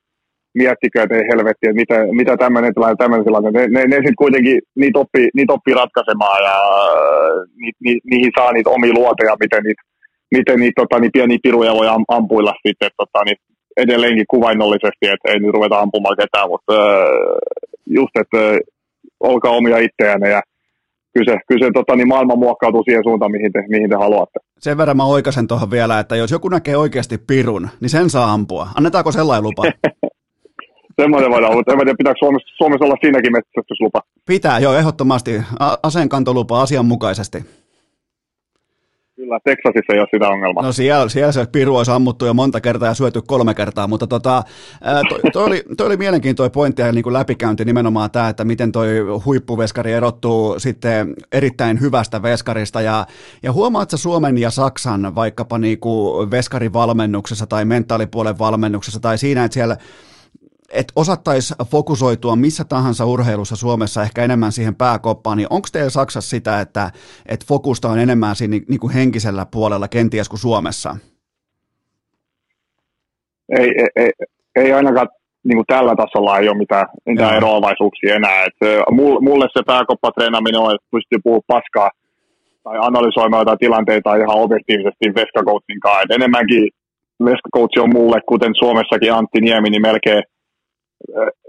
[0.61, 3.51] miettikö, että ei helvetti, että mitä, mitä tämmöinen tilanne, tämmöinen tilanne.
[3.51, 6.55] Ne, ne, ne sitten kuitenkin niitä oppii, niitä oppii ratkaisemaan ja
[7.61, 9.81] ni, ni, niihin saa niitä omia luoteja, miten niitä,
[10.35, 13.37] miten niitä tota, niin pieniä piruja voi am, ampuilla sitten tota, niin
[13.77, 16.73] edelleenkin kuvainnollisesti, että ei nyt ruveta ampumaan ketään, mutta
[17.85, 18.41] just, että
[19.19, 20.41] olkaa omia itseänne ja
[21.13, 24.39] kyllä se, kyllä se tota, niin maailma muokkautuu siihen suuntaan, mihin te, mihin te haluatte.
[24.59, 28.33] Sen verran mä oikaisen tuohon vielä, että jos joku näkee oikeasti pirun, niin sen saa
[28.33, 28.67] ampua.
[28.75, 29.63] Annetaanko sellainen lupa?
[31.01, 34.01] Semmoinen voidaan, mutta en tiedä, pitääkö Suomessa, Suomessa olla siinäkin metsästyslupa.
[34.25, 35.41] Pitää, joo, ehdottomasti.
[35.83, 37.45] Aseenkantolupa asianmukaisesti.
[39.15, 40.63] Kyllä, Texasissa ei ole sitä ongelmaa.
[40.63, 44.07] No siellä, siellä se piru olisi ammuttu jo monta kertaa ja syöty kolme kertaa, mutta
[44.07, 44.43] tota,
[45.09, 48.71] toi, toi, oli, toi oli mielenkiintoinen pointti ja niin kuin läpikäynti nimenomaan tämä, että miten
[48.71, 48.87] toi
[49.25, 53.05] huippuveskari erottuu sitten erittäin hyvästä veskarista ja,
[53.43, 59.53] ja huomaatko Suomen ja Saksan vaikkapa niin kuin veskarivalmennuksessa tai mentaalipuolen valmennuksessa tai siinä, että
[59.53, 59.77] siellä
[60.73, 66.29] että osattaisi fokusoitua missä tahansa urheilussa Suomessa ehkä enemmän siihen pääkoppaan, niin onko teillä Saksassa
[66.29, 66.91] sitä, että,
[67.25, 70.95] että fokusta on enemmän siinä niin kuin henkisellä puolella kenties kuin Suomessa?
[73.59, 74.11] Ei, ei, ei,
[74.55, 75.07] ei ainakaan
[75.43, 78.43] niin kuin tällä tasolla ei ole mitään, mitään eroavaisuuksia enää.
[78.43, 78.53] Et,
[79.21, 81.89] mulle se pääkoppatreenaminen on, että pystyy puhumaan paskaa
[82.63, 86.01] tai analysoimaan jotain tilanteita ihan objektiivisesti veskakoutsin kanssa.
[86.01, 86.69] Et enemmänkin
[87.25, 90.23] veskakoutsi on mulle, kuten Suomessakin Antti Niemi, niin melkein–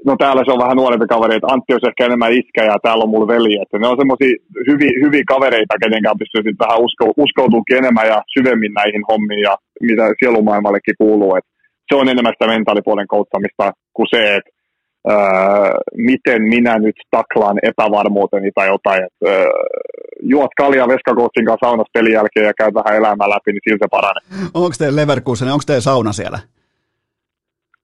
[0.07, 3.03] no täällä se on vähän nuorempi kaveri, että Antti olisi ehkä enemmän iskä ja täällä
[3.05, 3.55] on mulla veli.
[3.63, 4.35] Että ne on semmoisia
[4.69, 9.55] hyviä, hyviä kavereita, kenen pystyy sitten vähän usko, uskoutumaan enemmän ja syvemmin näihin hommiin ja
[9.89, 11.37] mitä sielumaailmallekin kuuluu.
[11.37, 11.47] Et
[11.89, 14.51] se on enemmän sitä mentaalipuolen kouttamista kuin se, että
[15.11, 15.17] öö,
[15.97, 19.05] miten minä nyt taklaan epävarmuuteni tai jotain.
[19.05, 19.47] Et, öö,
[20.23, 23.89] juot kalja veskakoutsin kanssa saunassa pelin jälkeen ja käyt vähän elämää läpi, niin sillä se
[23.91, 24.25] paranee.
[24.55, 26.39] Onko teillä Leverkusen, onko teillä sauna siellä?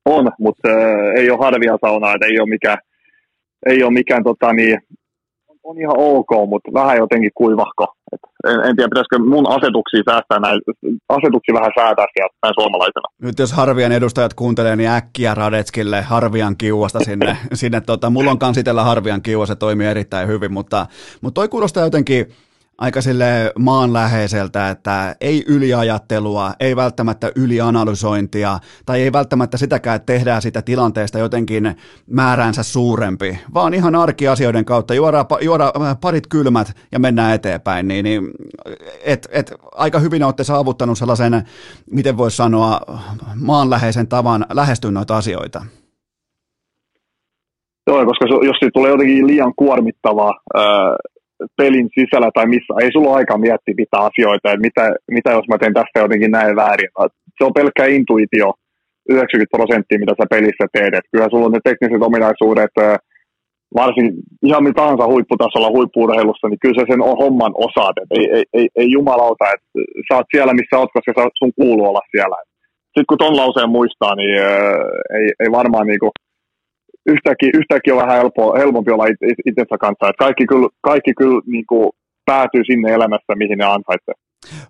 [0.04, 2.78] On, mutta äh, ei ole harvia saunaa, että ei ole mikään,
[3.66, 4.78] ei ole mikään tota, niin,
[5.64, 7.86] on ihan ok, mutta vähän jotenkin kuivahko.
[8.12, 10.60] Et en, en tiedä, pitäisikö mun asetuksia säästää näin,
[11.08, 13.08] asetuksia vähän säätää sieltä näin suomalaisena.
[13.22, 17.36] Nyt jos Harvian edustajat kuuntelee, niin äkkiä Radetskille Harvian kiuasta sinne.
[17.60, 20.86] sinne tota, mulla on kans itsellä Harvian kiuas, se toimii erittäin hyvin, mutta,
[21.20, 22.26] mutta toi kuulostaa jotenkin,
[22.78, 30.42] aika sille maanläheiseltä, että ei yliajattelua, ei välttämättä ylianalysointia tai ei välttämättä sitäkään, että tehdään
[30.42, 31.76] sitä tilanteesta jotenkin
[32.06, 38.04] määränsä suurempi, vaan ihan arkiasioiden kautta juoda, juoda äh, parit kylmät ja mennään eteenpäin, niin,
[38.04, 38.30] niin
[39.04, 41.42] et, et, aika hyvin olette saavuttanut sellaisen,
[41.90, 42.80] miten voisi sanoa,
[43.40, 45.62] maanläheisen tavan lähestyä noita asioita.
[47.86, 50.34] Joo, koska jos tulee jotenkin liian kuormittavaa,
[51.56, 54.84] pelin sisällä tai missä, ei sulla ole aikaa miettiä mitä asioita, että mitä,
[55.16, 56.90] mitä jos mä teen tästä jotenkin näin väärin.
[57.38, 58.48] Se on pelkkä intuitio,
[59.08, 60.94] 90 prosenttia, mitä sä pelissä teet.
[60.94, 62.74] Et kyllä sulla on ne tekniset ominaisuudet,
[63.80, 64.06] varsin
[64.48, 67.96] ihan mitä tahansa huipputasolla huippuurheilussa, niin kyllä sä sen homman osaat.
[68.02, 69.68] Et ei, ei, ei, ei jumalauta, että
[70.06, 72.36] sä oot siellä, missä oot, koska sun kuuluu olla siellä.
[72.84, 74.34] Sitten kun ton lauseen muistaa, niin
[75.18, 76.08] ei, ei varmaan niinku,
[77.06, 79.06] yhtäkkiä, yhtäkkiä on vähän helppo, helpompi olla
[79.46, 80.08] itsensä kanssa.
[80.08, 81.90] Että kaikki kyllä, kaikki kyllä niin kuin
[82.26, 84.14] päätyy sinne elämässä, mihin ne ansaitsee.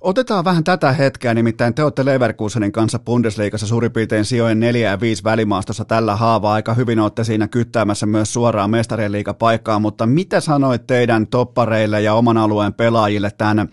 [0.01, 5.01] Otetaan vähän tätä hetkeä, nimittäin te olette Leverkusenin kanssa Bundesliigassa suurin piirtein sijoin 4 ja
[5.01, 6.55] 5 välimaastossa tällä haavaa.
[6.55, 12.15] Aika hyvin olette siinä kyttäämässä myös suoraan mestarien liigapaikkaa, mutta mitä sanoit teidän toppareille ja
[12.15, 13.69] oman alueen pelaajille tämän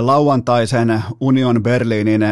[0.00, 2.22] lauantaisen Union Berliinin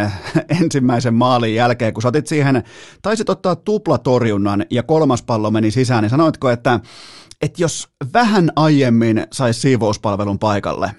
[0.61, 2.65] ensimmäisen maalin jälkeen, kun otit siihen,
[3.03, 6.81] taisit ottaa tuplatorjunnan ja kolmas pallo meni sisään, niin sanoitko, että,
[7.43, 10.91] että jos vähän aiemmin saisi siivouspalvelun paikalle?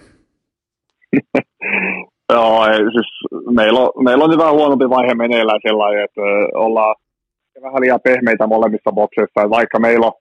[2.31, 3.11] Joo, ei, siis
[3.59, 6.21] meillä on, meillä on nyt vähän huonompi vaihe meneillään sellainen, että
[6.65, 6.95] ollaan
[7.61, 9.49] vähän liian pehmeitä molemmissa bokseissa.
[9.49, 10.13] Vaikka meillä on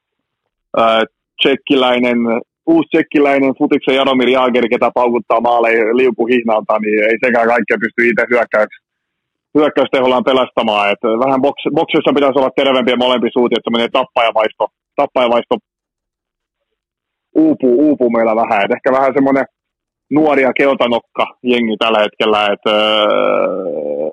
[0.81, 1.03] äh,
[1.43, 2.19] tsekkiläinen,
[2.67, 8.25] uusi tsekkiläinen futiksen Jaromir Jaager, ketä paukuttaa maaleja liukuhihnalta, niin ei sekään kaikkea pysty itse
[8.31, 8.79] hyökkäyksi
[9.59, 10.91] hyökkäystehollaan pelastamaan.
[10.93, 14.65] Et vähän boks, boksissa pitäisi olla terveempiä molempi suuti, että menee tappajavaisto,
[14.97, 15.55] tappajavaisto
[17.35, 18.65] uupuu, uupuu meillä vähän.
[18.65, 19.45] Et ehkä vähän semmoinen
[20.11, 24.11] nuoria keltanokka jengi tällä hetkellä, että öö,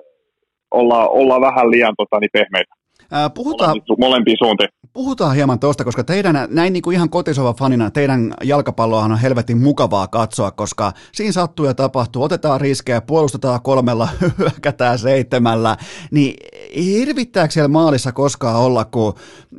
[0.70, 2.74] ollaan, olla vähän liian tota, niin pehmeitä.
[3.12, 4.68] Ää, puhutaan, molempiin, molempiin suuntiin.
[4.92, 9.58] Puhutaan hieman tuosta, koska teidän, näin niin kuin ihan kotisova fanina, teidän jalkapalloahan on helvetin
[9.58, 14.08] mukavaa katsoa, koska siinä sattuu ja tapahtuu, otetaan riskejä, puolustetaan kolmella,
[14.38, 15.76] hyökätään seitsemällä,
[16.10, 16.34] niin
[16.76, 19.14] hirvittääkö siellä maalissa koskaan olla, kun,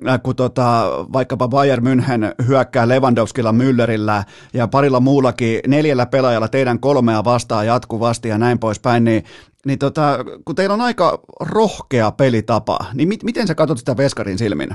[0.08, 4.24] äh, kun tota, vaikkapa Bayern München hyökkää Lewandowskilla, Müllerillä
[4.54, 9.24] ja parilla muullakin neljällä pelaajalla teidän kolmea vastaan jatkuvasti ja näin poispäin, niin
[9.66, 11.20] niin tota, kun teillä on aika
[11.54, 14.70] rohkea pelitapa, niin mit, miten sä katsot sitä Veskarin silmin?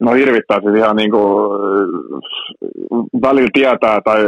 [0.00, 1.24] No hirvittää siis ihan niin kuin,
[3.22, 4.20] välillä tietää, tai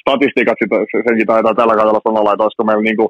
[0.00, 0.76] statistiikat sitä,
[1.08, 3.08] senkin taitaa tällä kaudella sanoa, että olisiko meillä niin kuin,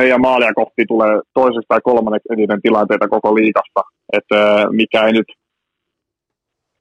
[0.00, 3.80] meidän maalia kohti tulee toisesta tai kolmanneksi eniten tilanteita koko liikasta,
[4.18, 4.40] että
[4.80, 5.28] mikä ei nyt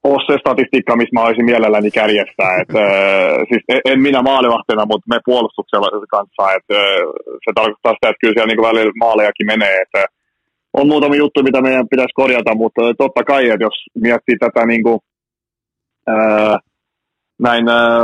[0.04, 2.54] ole se statistiikka, missä mä olisin mielelläni kärjestää.
[2.62, 6.44] Et, äh, siis en minä maalivahtena, mutta me puolustuksella kanssa.
[6.56, 7.02] Et, äh,
[7.44, 9.76] se tarkoittaa sitä, että kyllä siellä niin välillä maalejakin menee.
[9.84, 10.08] Et, äh,
[10.80, 14.84] on muutamia juttuja, mitä meidän pitäisi korjata, mutta totta kai, että jos miettii tätä niin
[14.84, 15.00] kuin,
[16.14, 16.58] äh,
[17.40, 18.04] näin äh,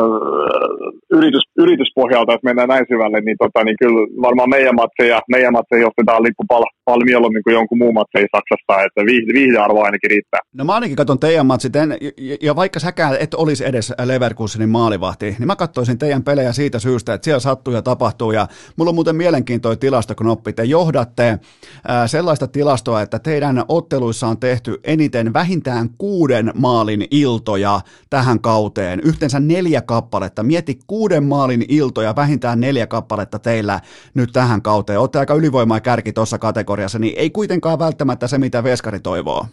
[1.12, 5.82] yritys, yrityspohjalta, että mennään näin syvälle, niin, tota, niin kyllä varmaan meidän matseja, meidän matseja
[5.82, 9.02] johdetaan lippu pal- paljon mieluummin kuin jonkun muun matseja Saksassa, että
[9.34, 10.40] viihdearvo ainakin riittää.
[10.54, 11.98] No mä ainakin katson teidän matsit, en,
[12.42, 17.14] ja, vaikka säkään et olisi edes Leverkusenin maalivahti, niin mä katsoisin teidän pelejä siitä syystä,
[17.14, 21.40] että siellä sattuu ja tapahtuu, ja mulla on muuten mielenkiintoinen tilastoknoppi, te johdatte
[21.88, 29.00] ää, sellaista tilastoa, että teidän otteluissa on tehty eniten vähintään kuuden maalin iltoja tähän kauteen,
[29.00, 33.80] yhteensä neljä kappaletta, mieti kuuden maalin iltoja, vähintään neljä kappaletta teillä
[34.14, 35.00] nyt tähän kauteen.
[35.00, 39.46] Olette aika ylivoimaa kärki tuossa kategoriassa, niin ei kuitenkaan välttämättä se, mitä Veskari toivoo.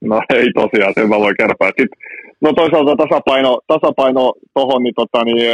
[0.00, 1.66] No ei tosiaan, sen mä voin kertoa.
[1.66, 1.98] Sitten,
[2.40, 5.52] no toisaalta tasapaino, tasapaino tuohon niin, tota, niin,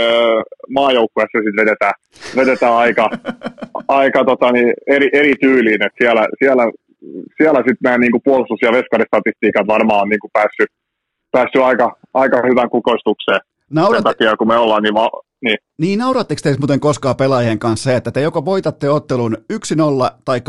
[0.74, 1.92] maajoukkueessa sitten vedetään,
[2.36, 3.10] vedetään aika,
[4.02, 5.82] aika tota, niin, eri, eri tyyliin.
[5.86, 6.64] Et siellä siellä,
[7.36, 10.70] siellä sitten nämä niin puolustus- ja veskaristatistiikat varmaan on niin kuin päässyt,
[11.30, 13.40] päässyt aika, aika hyvän kukoistukseen.
[13.70, 13.96] Naurat...
[13.96, 14.94] Sen takia, kun me ollaan niin,
[15.44, 15.58] niin.
[15.78, 19.56] Niin nauratteko te muuten koskaan pelaajien kanssa se, että te joko voitatte ottelun 1-0
[20.24, 20.42] tai 2-0,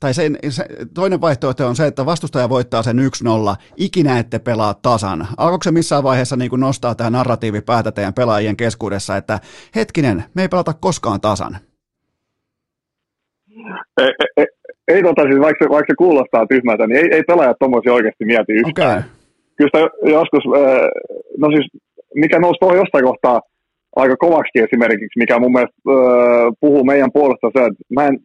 [0.00, 0.64] tai sen, se,
[0.94, 3.00] toinen vaihtoehto on se, että vastustaja voittaa sen 1-0,
[3.76, 5.26] ikinä ette pelaa tasan.
[5.36, 9.38] Alkoiko se missään vaiheessa niin nostaa tämä narratiivi päätä teidän pelaajien keskuudessa, että
[9.76, 11.56] hetkinen, me ei pelata koskaan tasan?
[14.00, 14.46] Ei, ei,
[14.88, 18.24] ei, tota siis, vaikka se, vaikka se kuulostaa tyhmältä, niin ei, ei pelaajat tuommoisia oikeasti
[18.24, 18.98] mieti yhtään.
[18.98, 19.10] Okay.
[19.56, 20.44] Kyllä sitä joskus,
[21.38, 21.82] no siis
[22.14, 23.40] mikä nousi tuohon jostain kohtaa
[23.96, 28.18] aika kovaksi esimerkiksi, mikä mun mielestä öö, puhuu meidän puolesta se, että mä en,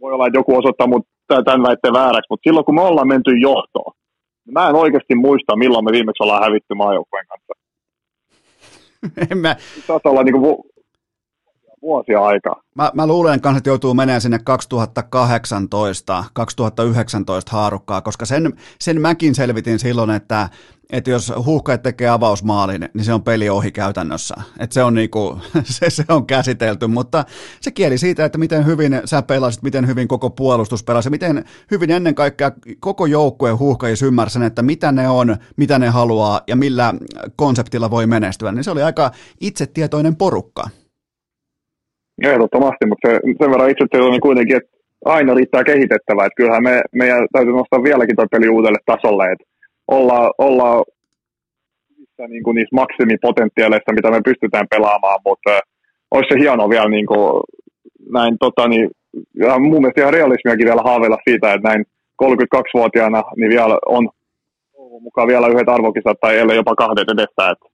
[0.00, 3.30] voi olla, että joku osoittaa mut tämän väitteen vääräksi, mutta silloin kun me ollaan menty
[3.30, 3.92] johtoon,
[4.46, 7.52] niin mä en oikeasti muista, milloin me viimeksi ollaan hävitty maajoukkueen kanssa.
[9.30, 9.56] en mä...
[9.86, 10.56] Saattaa olla niin kuin
[11.82, 12.62] vuosia aikaa.
[12.74, 19.34] Mä, mä luulen kanssa, että joutuu menemään sinne 2018, 2019 haarukkaa, koska sen, sen mäkin
[19.34, 20.48] selvitin silloin, että,
[20.92, 24.34] että jos huuhkajat tekee avausmaalin, niin se on peli ohi käytännössä.
[24.60, 27.24] Että se on, niinku, se, se on käsitelty, mutta
[27.60, 31.90] se kieli siitä, että miten hyvin sä pelasit, miten hyvin koko puolustus pelasi, miten hyvin
[31.90, 36.94] ennen kaikkea koko joukkueen huuhkajissa ymmärsin, että mitä ne on, mitä ne haluaa ja millä
[37.36, 39.10] konseptilla voi menestyä, niin se oli aika
[39.40, 40.62] itsetietoinen porukka.
[42.22, 46.26] Ehdottomasti, mutta se, sen verran itse niin kuitenkin, että aina riittää kehitettävää.
[46.26, 49.44] Että kyllähän me, meidän täytyy nostaa vieläkin tuo peli uudelle tasolle, että
[49.88, 50.84] olla, olla
[52.28, 55.60] niin kuin niissä maksimipotentiaaleissa, mitä me pystytään pelaamaan, mutta äh,
[56.10, 57.42] olisi se hienoa vielä niin kuin,
[58.10, 58.90] näin, tota, niin,
[59.34, 61.84] ja mun mielestä ihan realismiakin vielä haaveilla siitä, että näin
[62.22, 64.08] 32-vuotiaana niin vielä on
[65.00, 67.71] mukaan vielä yhdet arvokisat tai ellei jopa kahdet edessä, että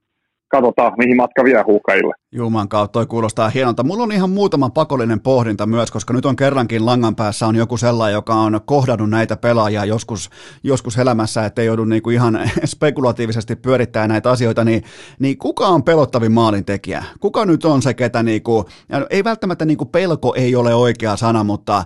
[0.49, 2.15] katsotaan, mihin matka vie huuhkajille.
[2.33, 3.83] Juman kautta, toi kuulostaa hienolta.
[3.85, 7.77] Mulla on ihan muutama pakollinen pohdinta myös, koska nyt on kerrankin langan päässä on joku
[7.77, 10.31] sellainen, joka on kohdannut näitä pelaajia joskus,
[10.63, 14.83] joskus elämässä, ettei joudu niinku ihan spekulatiivisesti pyörittää näitä asioita, niin,
[15.19, 17.05] niin kuka on pelottavin maalintekijä?
[17.21, 18.65] Kuka nyt on se, ketä niinku,
[19.11, 21.85] ei välttämättä niinku pelko ei ole oikea sana, mutta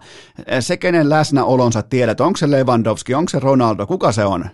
[0.61, 4.45] se, kenen läsnäolonsa tiedät, onko se Lewandowski, onko se Ronaldo, kuka se on?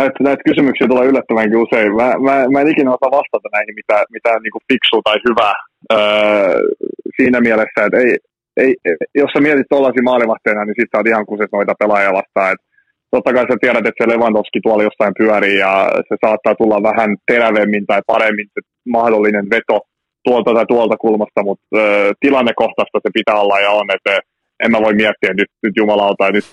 [0.00, 1.90] Näitä, näitä kysymyksiä tulee yllättävänkin usein.
[2.00, 5.56] Mä, mä, mä en ikinä osaa vastata näihin mitään, mitään niin fiksua tai hyvää
[5.92, 6.60] öö,
[7.16, 8.16] siinä mielessä, että ei,
[8.62, 8.72] ei,
[9.20, 12.52] jos sä mietit tuollaisia maalivahteena, niin sit sä oot ihan kuset noita pelaajia vastaan.
[12.52, 12.62] Et
[13.14, 15.72] totta kai sä tiedät, että se Lewandowski tuolla jostain pyörii ja
[16.08, 18.60] se saattaa tulla vähän terävemmin tai paremmin se
[18.96, 19.78] mahdollinen veto
[20.24, 24.14] tuolta tai tuolta kulmasta, mutta öö, tilannekohtaista se pitää olla ja on, että
[24.64, 26.46] en mä voi miettiä, nyt, nyt jumalauta, ja nyt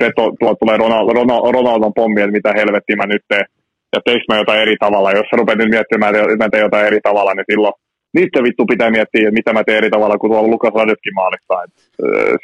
[0.00, 3.46] veto, tuolta tulee Ronaldo, Ronaldo, Ronaldon pommi, että mitä helvettiä mä nyt teen,
[3.94, 5.12] ja teikö mä jotain eri tavalla.
[5.12, 7.74] Jos sä rupeat nyt miettimään, että mä teen jotain eri tavalla, niin silloin
[8.14, 11.54] niitä vittu pitää miettiä, että mitä mä teen eri tavalla kuin tuolla Lukas Radetkin maalissa.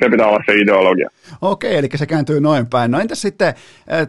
[0.02, 1.08] Se pitää olla se ideologia.
[1.42, 2.90] Okei, eli se kääntyy noin päin.
[2.90, 3.54] No entäs sitten,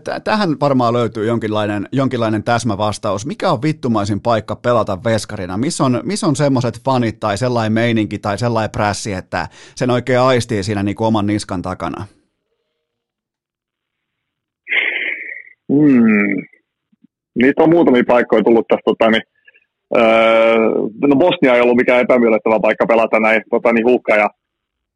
[0.03, 3.25] t- tähän varmaan löytyy jonkinlainen, jonkinlainen täsmävastaus.
[3.25, 5.57] Mikä on vittumaisin paikka pelata veskarina?
[5.57, 10.19] Missä on, missä on semmoiset fanit tai sellainen meininki tai sellainen prässi, että sen oikein
[10.19, 12.05] aistii siinä niin kuin oman niskan takana?
[15.73, 16.43] Hmm.
[17.35, 19.21] Niitä on muutamia paikkoja tullut tästä tota, niin,
[19.95, 20.57] Öö,
[21.07, 24.27] no Bosnia ei ollut mikään epämiellyttävä paikka pelata näin tota, niin huuhkaja,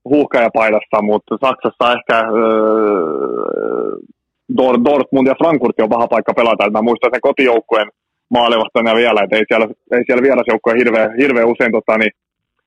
[0.05, 3.95] huuhkajapaidassa, mutta Saksassa ehkä öö,
[4.85, 6.65] Dortmund ja Frankfurt on paha paikka pelata.
[6.65, 7.87] Et mä muistan sen kotijoukkueen
[8.29, 12.11] maalivahtajana vielä, että ei siellä, ei siellä vierasjoukkue hirveän, hirveän usein tota, niin,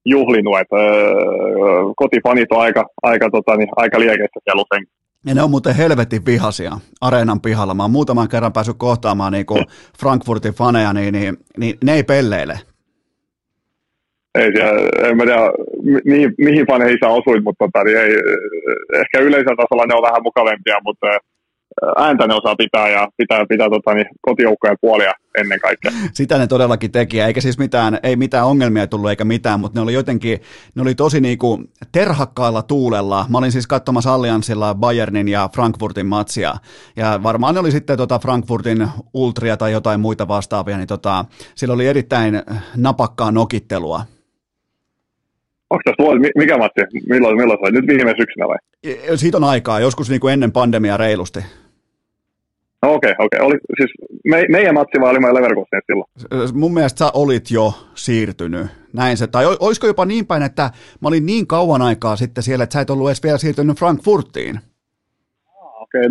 [0.05, 4.87] juhlinut, että öö, kotifanit on aika, aika, tota, niin, aika liekeissä siellä usein.
[5.27, 7.75] Ja ne on muuten helvetin vihasia areenan pihalla.
[7.75, 9.65] Mä oon muutaman kerran päässyt kohtaamaan niin kuin
[10.01, 12.59] Frankfurtin faneja, niin, niin, niin ne ei pelleile.
[14.35, 15.41] Ei siellä, en mä tiedä
[16.05, 18.11] mihin, mihin faneihin sä osuit, mutta tota, niin ei,
[19.01, 21.07] ehkä yleisellä tasolla ne on vähän mukavempia, mutta
[21.97, 25.93] ääntä ne osaa pitää ja pitää, pitää tota, niin, kotijoukkojen puolia ennen kaikkea.
[26.13, 29.83] Sitä ne todellakin teki, eikä siis mitään, ei mitään ongelmia tullut eikä mitään, mutta ne
[29.83, 30.41] oli jotenkin,
[30.75, 33.27] ne oli tosi niinku terhakkaalla tuulella.
[33.29, 36.55] Mä olin siis katsomassa Allianssilla Bayernin ja Frankfurtin matsia,
[36.97, 41.25] ja varmaan ne oli sitten tota Frankfurtin ultria tai jotain muita vastaavia, niin tota,
[41.55, 42.43] sillä oli erittäin
[42.77, 44.01] napakkaa nokittelua.
[45.71, 46.81] Onko tässä mikä matsi?
[47.09, 47.73] Milloin, milloin se oli?
[47.73, 48.57] Nyt viime syksynä vai?
[49.17, 51.41] Siitä on aikaa, joskus niin kuin ennen pandemiaa reilusti.
[52.85, 53.39] No okei, okay, okei.
[53.39, 53.47] Okay.
[53.47, 53.91] Oli, siis
[54.25, 56.55] me, meidän matsi vaan oli meidän Leverkusen silloin.
[56.55, 58.67] Mun mielestä sä olit jo siirtynyt.
[58.93, 59.27] Näin se.
[59.27, 60.71] Tai olisiko jopa niin päin, että
[61.01, 64.61] mä olin niin kauan aikaa sitten siellä, että sä et ollut edes vielä siirtynyt Frankfurtiin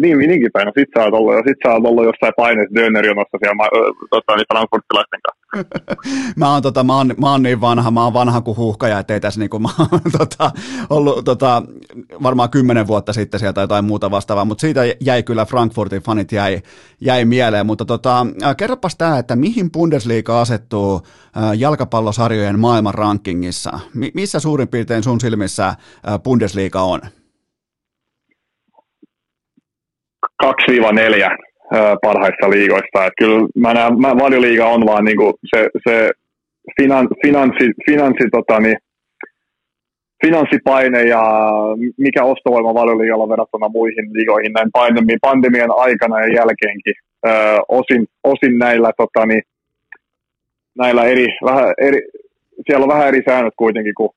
[0.02, 0.66] niin, niinkin päin.
[0.66, 3.68] No sit sä oot ollut, sit sä oot ollut jossain paineessa Dönerjonossa siellä
[4.10, 5.44] tota, niin frankfurtilaisten kanssa.
[6.40, 9.20] mä, oon, tota, mä, oon, mä oon niin vanha, mä oon vanha kuin huuhkaja, ettei
[9.20, 10.52] tässä niinku, mä oon tota,
[10.90, 11.64] ollut tota,
[12.24, 16.62] varmaan kymmenen vuotta sitten sieltä jotain muuta vastaavaa, mutta siitä jäi kyllä Frankfurtin fanit jäi,
[17.02, 18.28] jäi mieleen, mutta tota,
[18.58, 21.02] kerropas tämä, että mihin Bundesliga asettuu
[21.58, 23.80] jalkapallosarjojen maailman rankingissa?
[24.14, 25.76] missä suurin piirtein sun silmissä
[26.24, 27.02] Bundesliga on?
[30.44, 31.38] 2-4
[32.02, 33.06] parhaissa liigoissa.
[33.06, 36.10] Et kyllä mä näen, mä, valioliiga on vaan niinku se, se
[36.82, 38.78] finan, finanssi, finanssi, tota, niin,
[40.26, 41.24] finanssipaine ja
[41.98, 46.96] mikä ostovoima valioliigalla verrattuna muihin liigoihin näin pandemian, pandemian aikana ja jälkeenkin.
[47.28, 47.32] Ö,
[47.68, 49.42] osin, osin näillä, tota, niin,
[50.78, 52.02] näillä eri, vähän eri,
[52.68, 54.10] siellä on vähän eri säännöt kuitenkin kuin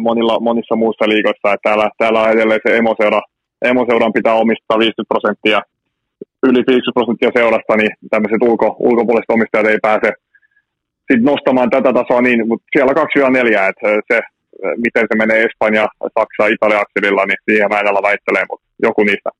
[0.00, 1.52] monilla, monissa muissa liigoissa.
[1.54, 3.20] Että täällä, täällä on edelleen se emoseura
[3.62, 5.58] emoseuran pitää omistaa 50 prosenttia,
[6.48, 10.08] yli 50 prosenttia seurasta, niin tämmöiset ulko, ulkopuoliset omistajat ei pääse
[11.12, 14.20] sit nostamaan tätä tasoa niin, mutta siellä 2-4, että se,
[14.76, 15.86] miten se menee Espanja,
[16.18, 19.30] Saksa, Italia akselilla, niin siihen mä en ala väittelee, mutta joku niistä.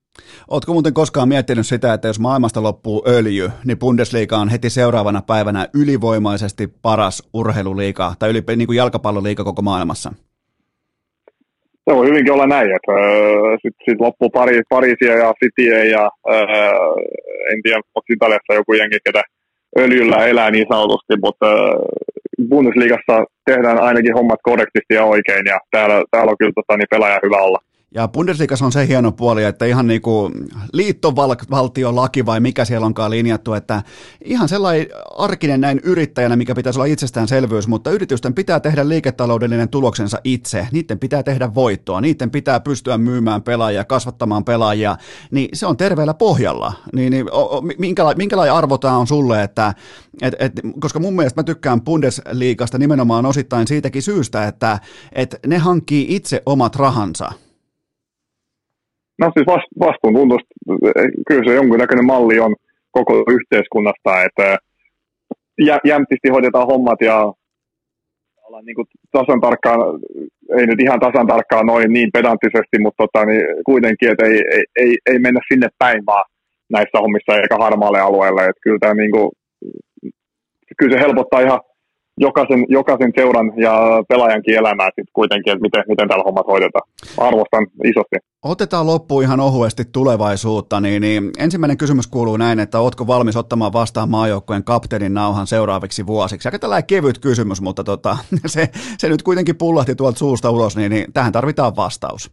[0.49, 5.23] Oletko muuten koskaan miettinyt sitä, että jos maailmasta loppuu öljy, niin Bundesliga on heti seuraavana
[5.23, 10.13] päivänä ylivoimaisesti paras urheiluliiga tai yli, niin kuin jalkapalloliiga koko maailmassa?
[11.85, 16.11] Se voi hyvinkin olla näin, että äh, sitten sit loppuu pari, Pariisia ja Cityä ja
[16.31, 16.43] äh,
[17.53, 19.23] en tiedä, onko Italiassa joku jengi, ketä
[19.79, 21.75] öljyllä elää niin sanotusti, mutta äh,
[22.49, 27.21] Bundesliigassa tehdään ainakin hommat korrektisti ja oikein ja täällä, täällä on kyllä tota, niin pelaaja
[27.23, 27.59] hyvä olla.
[27.95, 30.33] Ja Bundesliigassa on se hieno puoli, että ihan niin kuin
[30.73, 33.83] liittovaltiolaki vai mikä siellä onkaan linjattu, että
[34.25, 34.87] ihan sellainen
[35.17, 40.99] arkinen näin yrittäjänä, mikä pitäisi olla itsestäänselvyys, mutta yritysten pitää tehdä liiketaloudellinen tuloksensa itse, niiden
[40.99, 44.97] pitää tehdä voittoa, niiden pitää pystyä myymään pelaajia, kasvattamaan pelaajia,
[45.31, 46.73] niin se on terveellä pohjalla.
[46.93, 47.27] Niin, niin
[47.79, 49.75] minkälainen, minkälainen arvo tämä on sulle, että
[50.23, 54.79] et, et, koska mun mielestä mä tykkään Bundesliigasta nimenomaan osittain siitäkin syystä, että
[55.13, 57.33] et ne hankkii itse omat rahansa.
[59.21, 59.47] No siis
[59.81, 60.49] vastuun tuntusta,
[61.29, 62.55] kyllä se jonkinnäköinen malli on
[62.91, 64.59] koko yhteiskunnasta, että
[65.85, 67.33] jämptisti hoidetaan hommat ja
[68.45, 68.77] ollaan niin
[69.13, 69.81] tasan tarkkaan,
[70.59, 74.65] ei nyt ihan tasan tarkkaan noin niin pedanttisesti, mutta tota, niin kuitenkin, että ei, ei,
[74.77, 76.25] ei, ei, mennä sinne päin vaan
[76.71, 78.43] näissä hommissa eikä harmaalle alueelle.
[78.43, 79.31] Että kyllä, tämä niin kuin,
[80.79, 81.61] kyllä se helpottaa ihan
[82.21, 83.75] jokaisen, jokaisen seuran ja
[84.09, 86.89] pelaajankin elämää sitten kuitenkin, että miten, miten täällä hommat hoidetaan.
[87.19, 88.17] Arvostan isosti.
[88.45, 90.81] Otetaan loppuun ihan ohuesti tulevaisuutta.
[90.81, 96.07] Niin, niin ensimmäinen kysymys kuuluu näin, että ootko valmis ottamaan vastaan maajoukkojen kapteenin nauhan seuraaviksi
[96.07, 96.49] vuosiksi?
[96.49, 98.17] Aika tällainen kevyt kysymys, mutta tota,
[98.47, 98.69] se,
[98.99, 102.31] se, nyt kuitenkin pullahti tuolta suusta ulos, niin, niin tähän tarvitaan vastaus.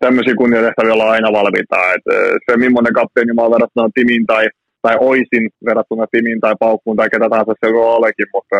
[0.00, 1.76] Tämmöisiä kunniatehtäviä ollaan aina valmiita.
[1.94, 2.12] Että
[2.46, 4.46] se, millainen kapteeni mä oon verrattuna Timin tai
[4.88, 7.66] tai oisin verrattuna Timin tai Paukkuun tai ketä tahansa se
[7.98, 8.56] olekin, mutta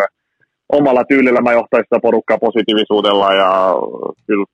[0.79, 3.51] omalla tyylillä mä johtaisin sitä porukkaa positiivisuudella ja
[4.27, 4.45] kyllä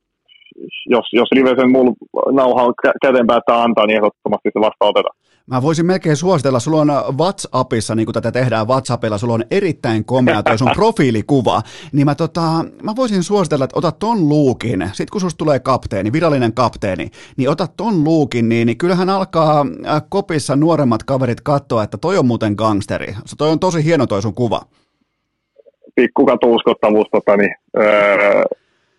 [0.94, 1.92] jos, jos Rivesen mulla
[2.40, 5.16] nauhan käteen päättää antaa, niin ehdottomasti se vasta otetaan.
[5.46, 10.04] Mä voisin melkein suositella, sulla on WhatsAppissa, niin kuin tätä tehdään WhatsAppilla, sulla on erittäin
[10.04, 11.62] komea toi sun profiilikuva,
[11.92, 12.40] niin mä, tota,
[12.82, 17.50] mä voisin suositella, että otat ton luukin, sit kun susta tulee kapteeni, virallinen kapteeni, niin
[17.50, 22.26] otat ton luukin, niin, niin kyllähän alkaa äh, kopissa nuoremmat kaverit katsoa, että toi on
[22.26, 23.14] muuten gangsteri.
[23.26, 24.60] Se toi on tosi hieno toi sun kuva.
[25.94, 28.42] Pikkukatu uskottavuus, tota, niin, öö,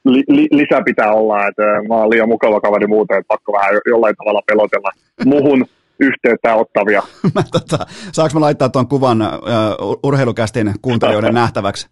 [0.05, 3.75] li, li, lisä pitää olla, että mä oon liian mukava kaveri muuten, että pakko vähän
[3.85, 4.91] jollain tavalla pelotella
[5.25, 5.65] muhun
[5.99, 7.03] yhteyttä ottavia.
[7.35, 11.87] mä, tota, saanko mä laittaa tuon kuvan uh, urheilukästin kuuntelijoiden nähtäväksi?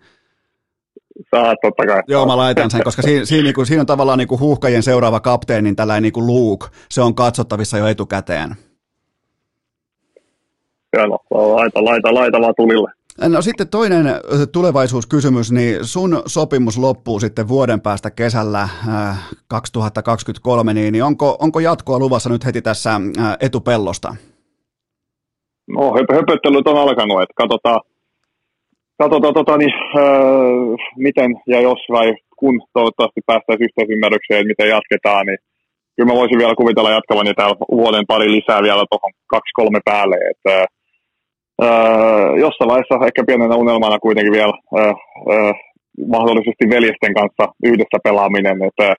[1.35, 2.01] Saat, totta kai.
[2.07, 4.83] Joo, mä laitan sen, koska siinä, siinä, niin kuin, siinä on tavallaan niin kuin huuhkajien
[4.83, 6.67] seuraava kapteenin tällainen niin kuin Luke.
[6.89, 8.55] Se on katsottavissa jo etukäteen.
[10.97, 12.91] Joo, laita, laita, laita vaan tulille.
[13.21, 14.05] No sitten toinen
[14.51, 18.69] tulevaisuuskysymys, niin sun sopimus loppuu sitten vuoden päästä kesällä
[19.47, 23.01] 2023, niin onko, onko jatkoa luvassa nyt heti tässä
[23.39, 24.15] etupellosta?
[25.67, 27.81] No höpöttelyt on alkanut, että katsotaan,
[28.97, 30.03] katsotaan tota, niin, öö,
[30.97, 35.37] miten ja jos vai kun toivottavasti päästäisiin yhteisymmärrykseen, että miten jatketaan, niin
[35.95, 40.65] kyllä mä voisin vielä kuvitella jatkavani täällä vuoden pari lisää vielä tuohon kaksi-kolme päälle, että
[41.61, 44.93] öö, jossain vaiheessa ehkä pienenä unelmana kuitenkin vielä öö,
[45.31, 45.51] öö,
[46.07, 48.63] mahdollisesti veljesten kanssa yhdessä pelaaminen.
[48.63, 48.93] Että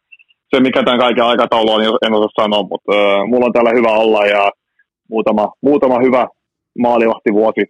[0.54, 2.92] se, mikä tämän kaiken aikataulu on, en osaa sanoa, mutta
[3.26, 4.50] mulla on täällä hyvä olla ja
[5.10, 6.26] muutama, muutama hyvä
[6.78, 7.62] maalivahti vuosi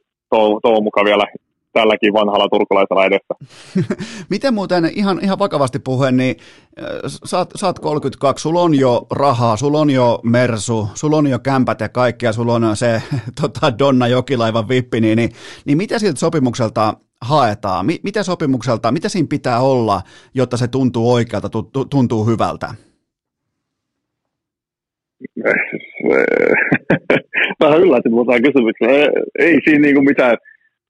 [0.62, 1.24] toivon mukaan vielä
[1.74, 3.34] tälläkin vanhalla turkulaisella edessä.
[4.30, 6.36] Miten muuten ihan, ihan vakavasti puhuen, niin
[7.24, 11.80] saat, saat 32, sulla on jo rahaa, sulla on jo Mersu, sulla on jo kämpät
[11.80, 13.02] ja kaikkea, sulla on se
[13.40, 15.30] tota, Donna Jokilaivan vippi, niin, niin,
[15.64, 17.86] niin mitä siltä sopimukselta haetaan?
[17.86, 20.02] M- mitä sopimukselta, mitä siinä pitää olla,
[20.34, 21.48] jotta se tuntuu oikealta,
[21.90, 22.74] tuntuu hyvältä?
[27.60, 28.90] Vähän yllätin mutta kysymyksen.
[28.90, 30.36] Ei, ei siinä niinku mitään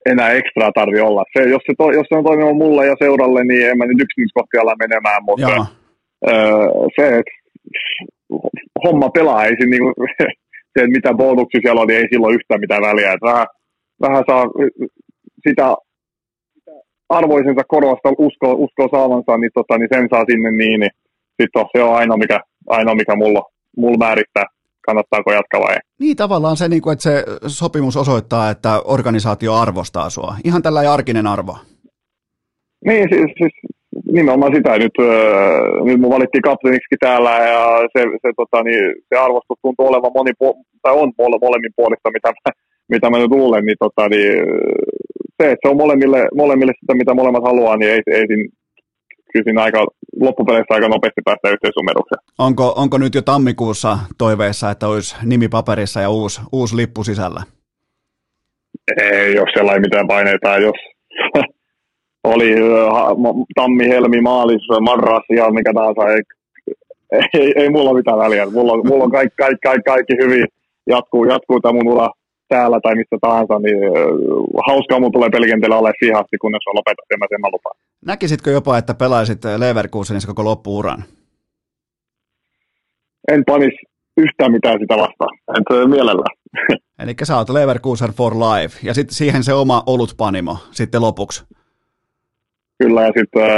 [0.06, 1.24] enää ekstra tarvi olla.
[1.32, 4.00] Se, jos, se to, jos se on toiminut mulle ja seuralle, niin en mä nyt
[4.00, 5.66] yksityiskohtia ala menemään, mutta
[6.28, 6.66] öö,
[6.96, 7.34] se, että
[8.84, 9.92] homma pelaa, ei siinä niinku,
[10.72, 13.12] se, että mitä bonuksia siellä on, niin ei silloin yhtään mitään väliä.
[13.12, 13.46] Että vähän,
[14.00, 14.44] vähän saa
[15.48, 15.74] sitä
[17.08, 20.94] arvoisensa korosta uskoo, uskoo saavansa, niin, tota, niin sen saa sinne niin, niin
[21.42, 23.42] sit on, se on ainoa, mikä, ainoa, mikä mulla,
[23.76, 24.44] mulla määrittää
[24.86, 25.80] kannattaako jatkaa vai ei.
[26.00, 30.34] Niin tavallaan se, niin että se sopimus osoittaa, että organisaatio arvostaa sua.
[30.44, 31.56] Ihan tällä arkinen arvo.
[32.86, 33.54] Niin, siis, siis
[34.12, 34.78] nimenomaan sitä.
[34.78, 37.60] Nyt, äh, nyt mun valittiin kapteeniksi täällä ja
[37.92, 42.52] se, se, tota, niin, se arvostus tuntuu olevan monipu- tai on molemmin puolista, mitä mä,
[42.88, 43.64] mitä mä nyt luulen.
[43.64, 44.32] Niin, tota, niin,
[45.38, 48.48] se, että se on molemmille, molemmille sitä, mitä molemmat haluaa, niin ei, ei siinä
[49.34, 49.86] kyllä siinä aika,
[50.20, 52.22] loppupeleissä aika nopeasti päästä yhteisymmärrykseen.
[52.38, 57.42] Onko, onko nyt jo tammikuussa toiveessa, että olisi nimi paperissa ja uusi, uusi lippu sisällä?
[59.02, 60.58] Ei, jos siellä ei mitään paineita.
[60.58, 60.78] Jos
[62.32, 62.54] oli
[63.54, 66.22] tammi, helmi, maalis, marras ja mikä tahansa, ei,
[67.40, 68.46] ei, ei mulla mitään väliä.
[68.46, 70.46] Mulla on, mulla on kaikki, kaikki, kaikki, kaikki hyvin.
[70.86, 72.08] Jatkuu, jatkuu tämä mun ura
[72.48, 73.78] täällä tai missä tahansa, niin
[74.68, 77.76] hauskaa mun tulee pelikentällä ole siihen asti, kunnes on lopetat, ja mä sen mä lupaan.
[78.06, 81.04] Näkisitkö jopa, että pelaisit Leverkusenissa koko loppuuran?
[83.32, 83.74] En panis
[84.16, 86.36] yhtään mitään sitä vastaan, en mielellään.
[87.02, 91.44] Eli sä oot Leverkusen for life, ja sitten siihen se oma olutpanimo sitten lopuksi.
[92.78, 93.50] Kyllä, ja sitten äh,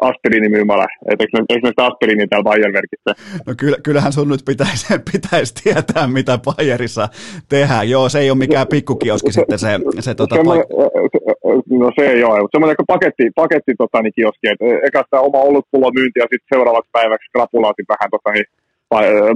[0.00, 0.86] aspiriinimyymälä.
[1.12, 3.12] Et eikö, eikö sitä aspiriini täällä Bayern-merkissä?
[3.46, 7.08] No kyllä, kyllähän sun nyt pitäisi, pitäisi tietää, mitä Bayerissa
[7.48, 7.90] tehdään.
[7.90, 9.68] Joo, se ei ole mikään pikkukioski sitten se,
[10.00, 11.26] se tota paik-
[11.70, 15.38] No se ei ole, mutta semmoinen paketti, paketti tota, niin kioski, että eka sitä oma
[15.38, 18.46] olutpulo myynti ja sitten seuraavaksi päiväksi krapulaatin vähän tota, niin,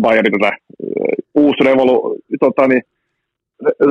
[0.00, 0.56] Bayerin tätä
[1.34, 2.82] uusi revolu, tota, niin,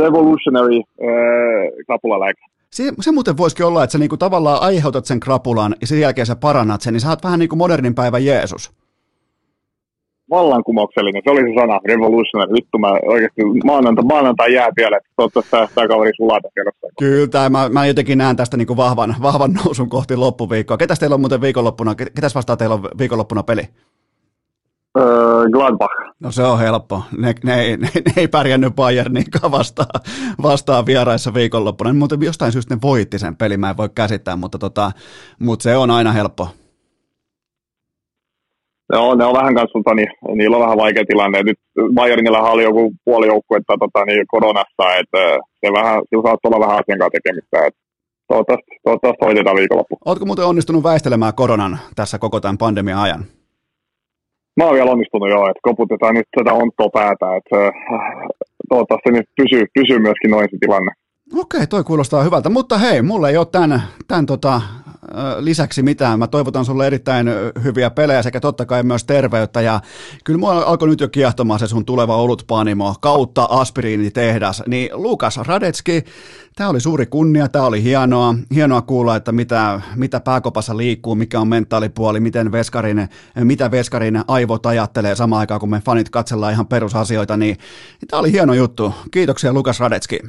[0.03, 2.41] revolutionary uh, krapulaläike.
[2.75, 6.25] Se, se muuten voisikin olla, että sä niinku tavallaan aiheutat sen krapulan ja sen jälkeen
[6.25, 8.71] sä parannat sen, niin sä oot vähän niin kuin modernin päivän Jeesus.
[10.29, 12.53] Vallankumouksellinen, se oli se sana, revolutionary.
[12.53, 16.47] Vittu mä oikeasti maanantai, maanantai jää vielä, että toivottavasti tämä kaveri sulata.
[16.99, 20.77] Kyllä, mä, mä jotenkin näen tästä niinku vahvan, vahvan nousun kohti loppuviikkoa.
[20.77, 23.61] Ketäs teillä on muuten viikonloppuna, ketäs vastaa teillä on viikonloppuna peli?
[24.97, 25.93] Öö, Gladbach.
[26.19, 27.03] No se on helppo.
[27.17, 30.01] Ne, ne, ne, ne ei pärjännyt Bayerniinkaan vastaan,
[30.41, 31.93] vastaan vieraissa viikonloppuna.
[31.93, 34.91] Mutta jostain syystä ne voitti sen pelin, mä en voi käsittää, mutta, tota,
[35.39, 36.47] mutta se on aina helppo.
[38.93, 41.43] Joo, ne on vähän kanssa, tota, niin, niillä on vähän vaikea tilanne.
[41.43, 41.57] Nyt
[41.93, 46.79] Bayernilla oli joku puoli joukkuetta tota, niin koronassa, että se vähän, sillä saattaa olla vähän
[46.79, 47.65] asian kanssa tekemistä.
[47.67, 47.79] Että
[48.27, 49.97] toivottavasti, toivottavasti hoidetaan viikonloppu.
[50.05, 53.25] Oletko muuten onnistunut väistelemään koronan tässä koko tämän pandemian ajan?
[54.57, 57.73] Mä oon vielä onnistunut jo, että koputetaan nyt tätä onttoa päätä, että äh,
[58.69, 60.91] toivottavasti nyt pysyy, pysyy myöskin noin se tilanne.
[61.35, 64.61] Okei, toi kuulostaa hyvältä, mutta hei, mulla ei ole tämän, tämän tota,
[65.39, 66.19] lisäksi mitään.
[66.19, 67.27] Mä toivotan sulle erittäin
[67.63, 69.61] hyviä pelejä sekä totta kai myös terveyttä.
[69.61, 69.79] Ja
[70.23, 74.63] kyllä mua alkoi nyt jo kiehtomaan se sun tuleva olutpanimo kautta aspiriinitehdas.
[74.67, 76.03] Niin Lukas Radetski,
[76.59, 78.35] tämä oli suuri kunnia, tämä oli hienoa.
[78.55, 83.07] Hienoa kuulla, että mitä, mitä pääkopassa liikkuu, mikä on mentaalipuoli, miten Veskarin,
[83.43, 87.37] mitä Veskarin aivot ajattelee samaan aikaan, kun me fanit katsellaan ihan perusasioita.
[87.37, 87.57] Niin,
[88.01, 88.93] niin tämä oli hieno juttu.
[89.11, 90.19] Kiitoksia Lukas Radetski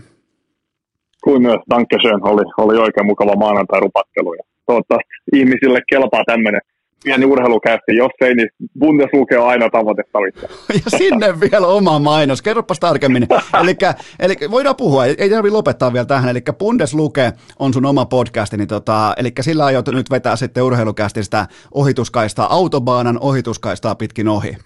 [1.25, 4.37] kuin myös Dankeschön oli, oli oikein mukava maanantai-rupattelu.
[4.67, 6.61] Toivottavasti ihmisille kelpaa tämmöinen
[7.05, 7.97] pieni urheilukästi.
[7.97, 8.49] Jos ei, niin
[8.79, 10.49] Bundesluke on aina tavoitettavissa.
[10.85, 12.43] Ja sinne vielä oma mainos.
[12.43, 13.27] Kerropas tarkemmin.
[13.63, 13.77] eli,
[14.19, 16.31] eli voidaan puhua, ei tarvitse lopettaa vielä tähän.
[16.31, 21.47] Eli Bundesluke on sun oma podcasti, niin tota, eli sillä aiot nyt vetää sitten urheilukästistä
[21.75, 24.57] ohituskaistaa, autobaanan ohituskaistaa pitkin ohi.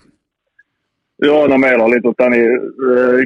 [1.23, 2.49] Joo, no meillä oli tota, niin,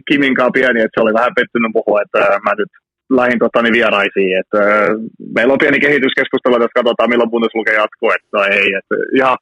[0.08, 2.68] Kiminkaan pieni, että se oli vähän pettynyt puhua, että mä nyt
[3.10, 4.38] lähin tota, niin vieraisiin.
[4.40, 4.88] Et, äh,
[5.34, 8.68] meillä on pieni kehityskeskustelu, jos katsotaan milloin Bundesliga jatkuu, että ei.
[8.78, 9.36] Et, ihan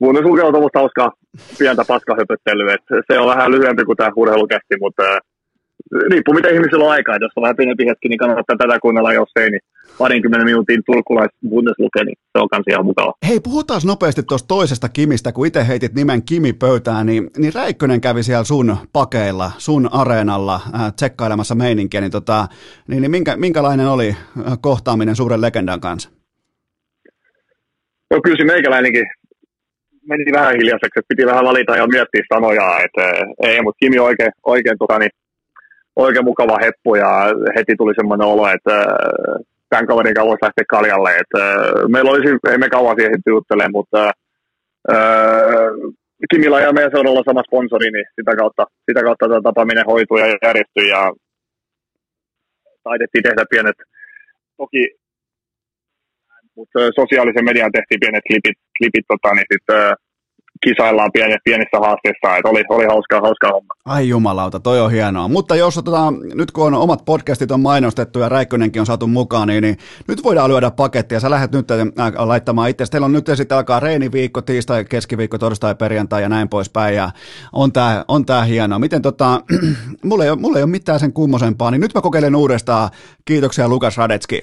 [0.00, 1.12] Bundesliga on tuommoista hauskaa
[1.58, 2.76] pientä paskahöpöttelyä.
[3.12, 5.02] Se on vähän lyhyempi kuin tämä urheilukästi, mutta
[6.10, 7.16] riippuu miten ihmisillä on aikaa.
[7.20, 9.60] Jos on vähän pienempi hetki, niin kannattaa tätä kuunnella, jos ei, niin
[9.98, 13.14] parinkymmenen minuutin turkulais Bundesliga, niin se on kans ihan mukava.
[13.28, 18.00] Hei, puhutaan nopeasti tuosta toisesta Kimistä, kun itse heitit nimen Kimi pöytään, niin, niin Räikkönen
[18.00, 22.46] kävi siellä sun pakeilla, sun areenalla äh, tsekkailemassa meininkiä, niin, tota,
[22.88, 26.10] niin, niin minkä, minkälainen oli äh, kohtaaminen suuren legendan kanssa?
[28.10, 29.04] No kyllä se meikäläinenkin
[30.08, 33.98] meni vähän hiljaiseksi, että piti vähän valita ja miettiä sanoja, että äh, ei, mutta Kimi
[33.98, 35.10] oikein, oikein tota, niin,
[35.96, 37.10] oikein mukava heppu ja
[37.56, 38.86] heti tuli semmoinen olo, että äh,
[39.68, 41.10] tämän kaverin kanssa voisi lähteä kaljalle.
[41.16, 44.10] Että, äh, meillä olisi, ei me kauan siihen juttele, mutta
[44.92, 45.96] äh,
[46.30, 50.26] Kimillä ja meidän seuralla sama sponsori, niin sitä kautta, sitä kautta tämä tapaaminen hoitui ja
[50.42, 51.12] järjestyi ja
[52.82, 53.76] taidettiin tehdä pienet,
[54.56, 54.82] toki
[56.56, 59.66] mutta sosiaalisen median tehtiin pienet klipit, klipit tota, niin sit,
[60.64, 63.74] kisaillaan pienissä, pienissä haasteissa, että oli, oli hauskaa, hauskaa homma.
[63.84, 65.28] Ai jumalauta, toi on hienoa.
[65.28, 69.48] Mutta jos otetaan, nyt kun on omat podcastit on mainostettu ja Räikkönenkin on saatu mukaan,
[69.48, 69.76] niin, niin
[70.08, 71.20] nyt voidaan lyödä pakettia.
[71.20, 71.78] Sä lähdet nyt äh,
[72.16, 72.84] laittamaan itse.
[72.90, 76.94] Teillä on nyt sitten alkaa reeniviikko, tiistai, keskiviikko, torstai, perjantai ja näin poispäin.
[76.94, 77.10] Ja
[77.52, 78.78] on tää, on tää hienoa.
[78.78, 79.40] Miten tota,
[80.04, 82.90] mulla ei, mulla ei ole mitään sen kummosempaa, niin nyt mä kokeilen uudestaan.
[83.24, 84.40] Kiitoksia Lukas Radetski.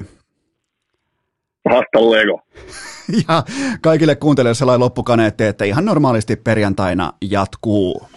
[1.70, 2.42] Hasta Lego.
[3.28, 3.44] ja
[3.82, 8.08] kaikille kuuntelijoille sellainen loppukaneetti, että ihan normaalisti perjantaina jatkuu.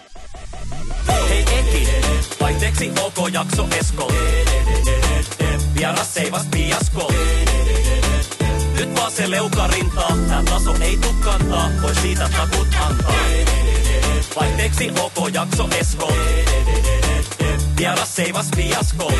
[1.08, 1.88] Hei Eki,
[2.40, 4.12] vaihteeksi OK jakso Esko.
[5.78, 7.12] Vieras seivas piasko.
[8.78, 13.12] Nyt vaan se leukarintaa, tää taso ei tuu kantaa, voi siitä takut antaa.
[14.40, 16.12] Vaihteeksi OK jakso Esko.
[17.78, 19.12] Vieras seivas piasko.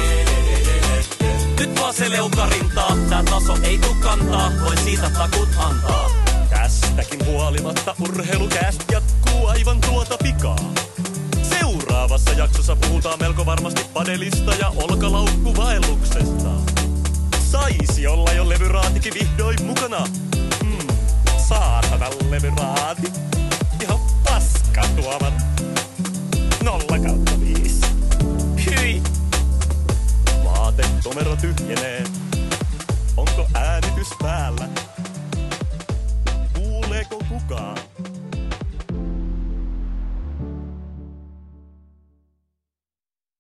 [1.61, 6.11] Nyt vaan se leukarintaa, tää taso ei tuu kantaa, voi siitä takut antaa.
[6.51, 10.73] Tästäkin huolimatta urheilukääst jatkuu aivan tuota pikaa.
[11.43, 16.51] Seuraavassa jaksossa puhutaan melko varmasti padelista ja olkalaukkuvaelluksesta.
[17.51, 20.07] Saisi olla jo levyraatikin vihdoin mukana.
[20.65, 20.87] Hmm,
[21.49, 23.13] saatana levyraati.
[23.83, 25.35] Ihan paska tuomat.
[26.65, 27.33] Nolla kautta
[31.03, 32.05] Tomero tyhjenee.
[33.17, 34.69] Onko äänitys päällä?
[36.55, 37.79] Kuuleeko kukaan?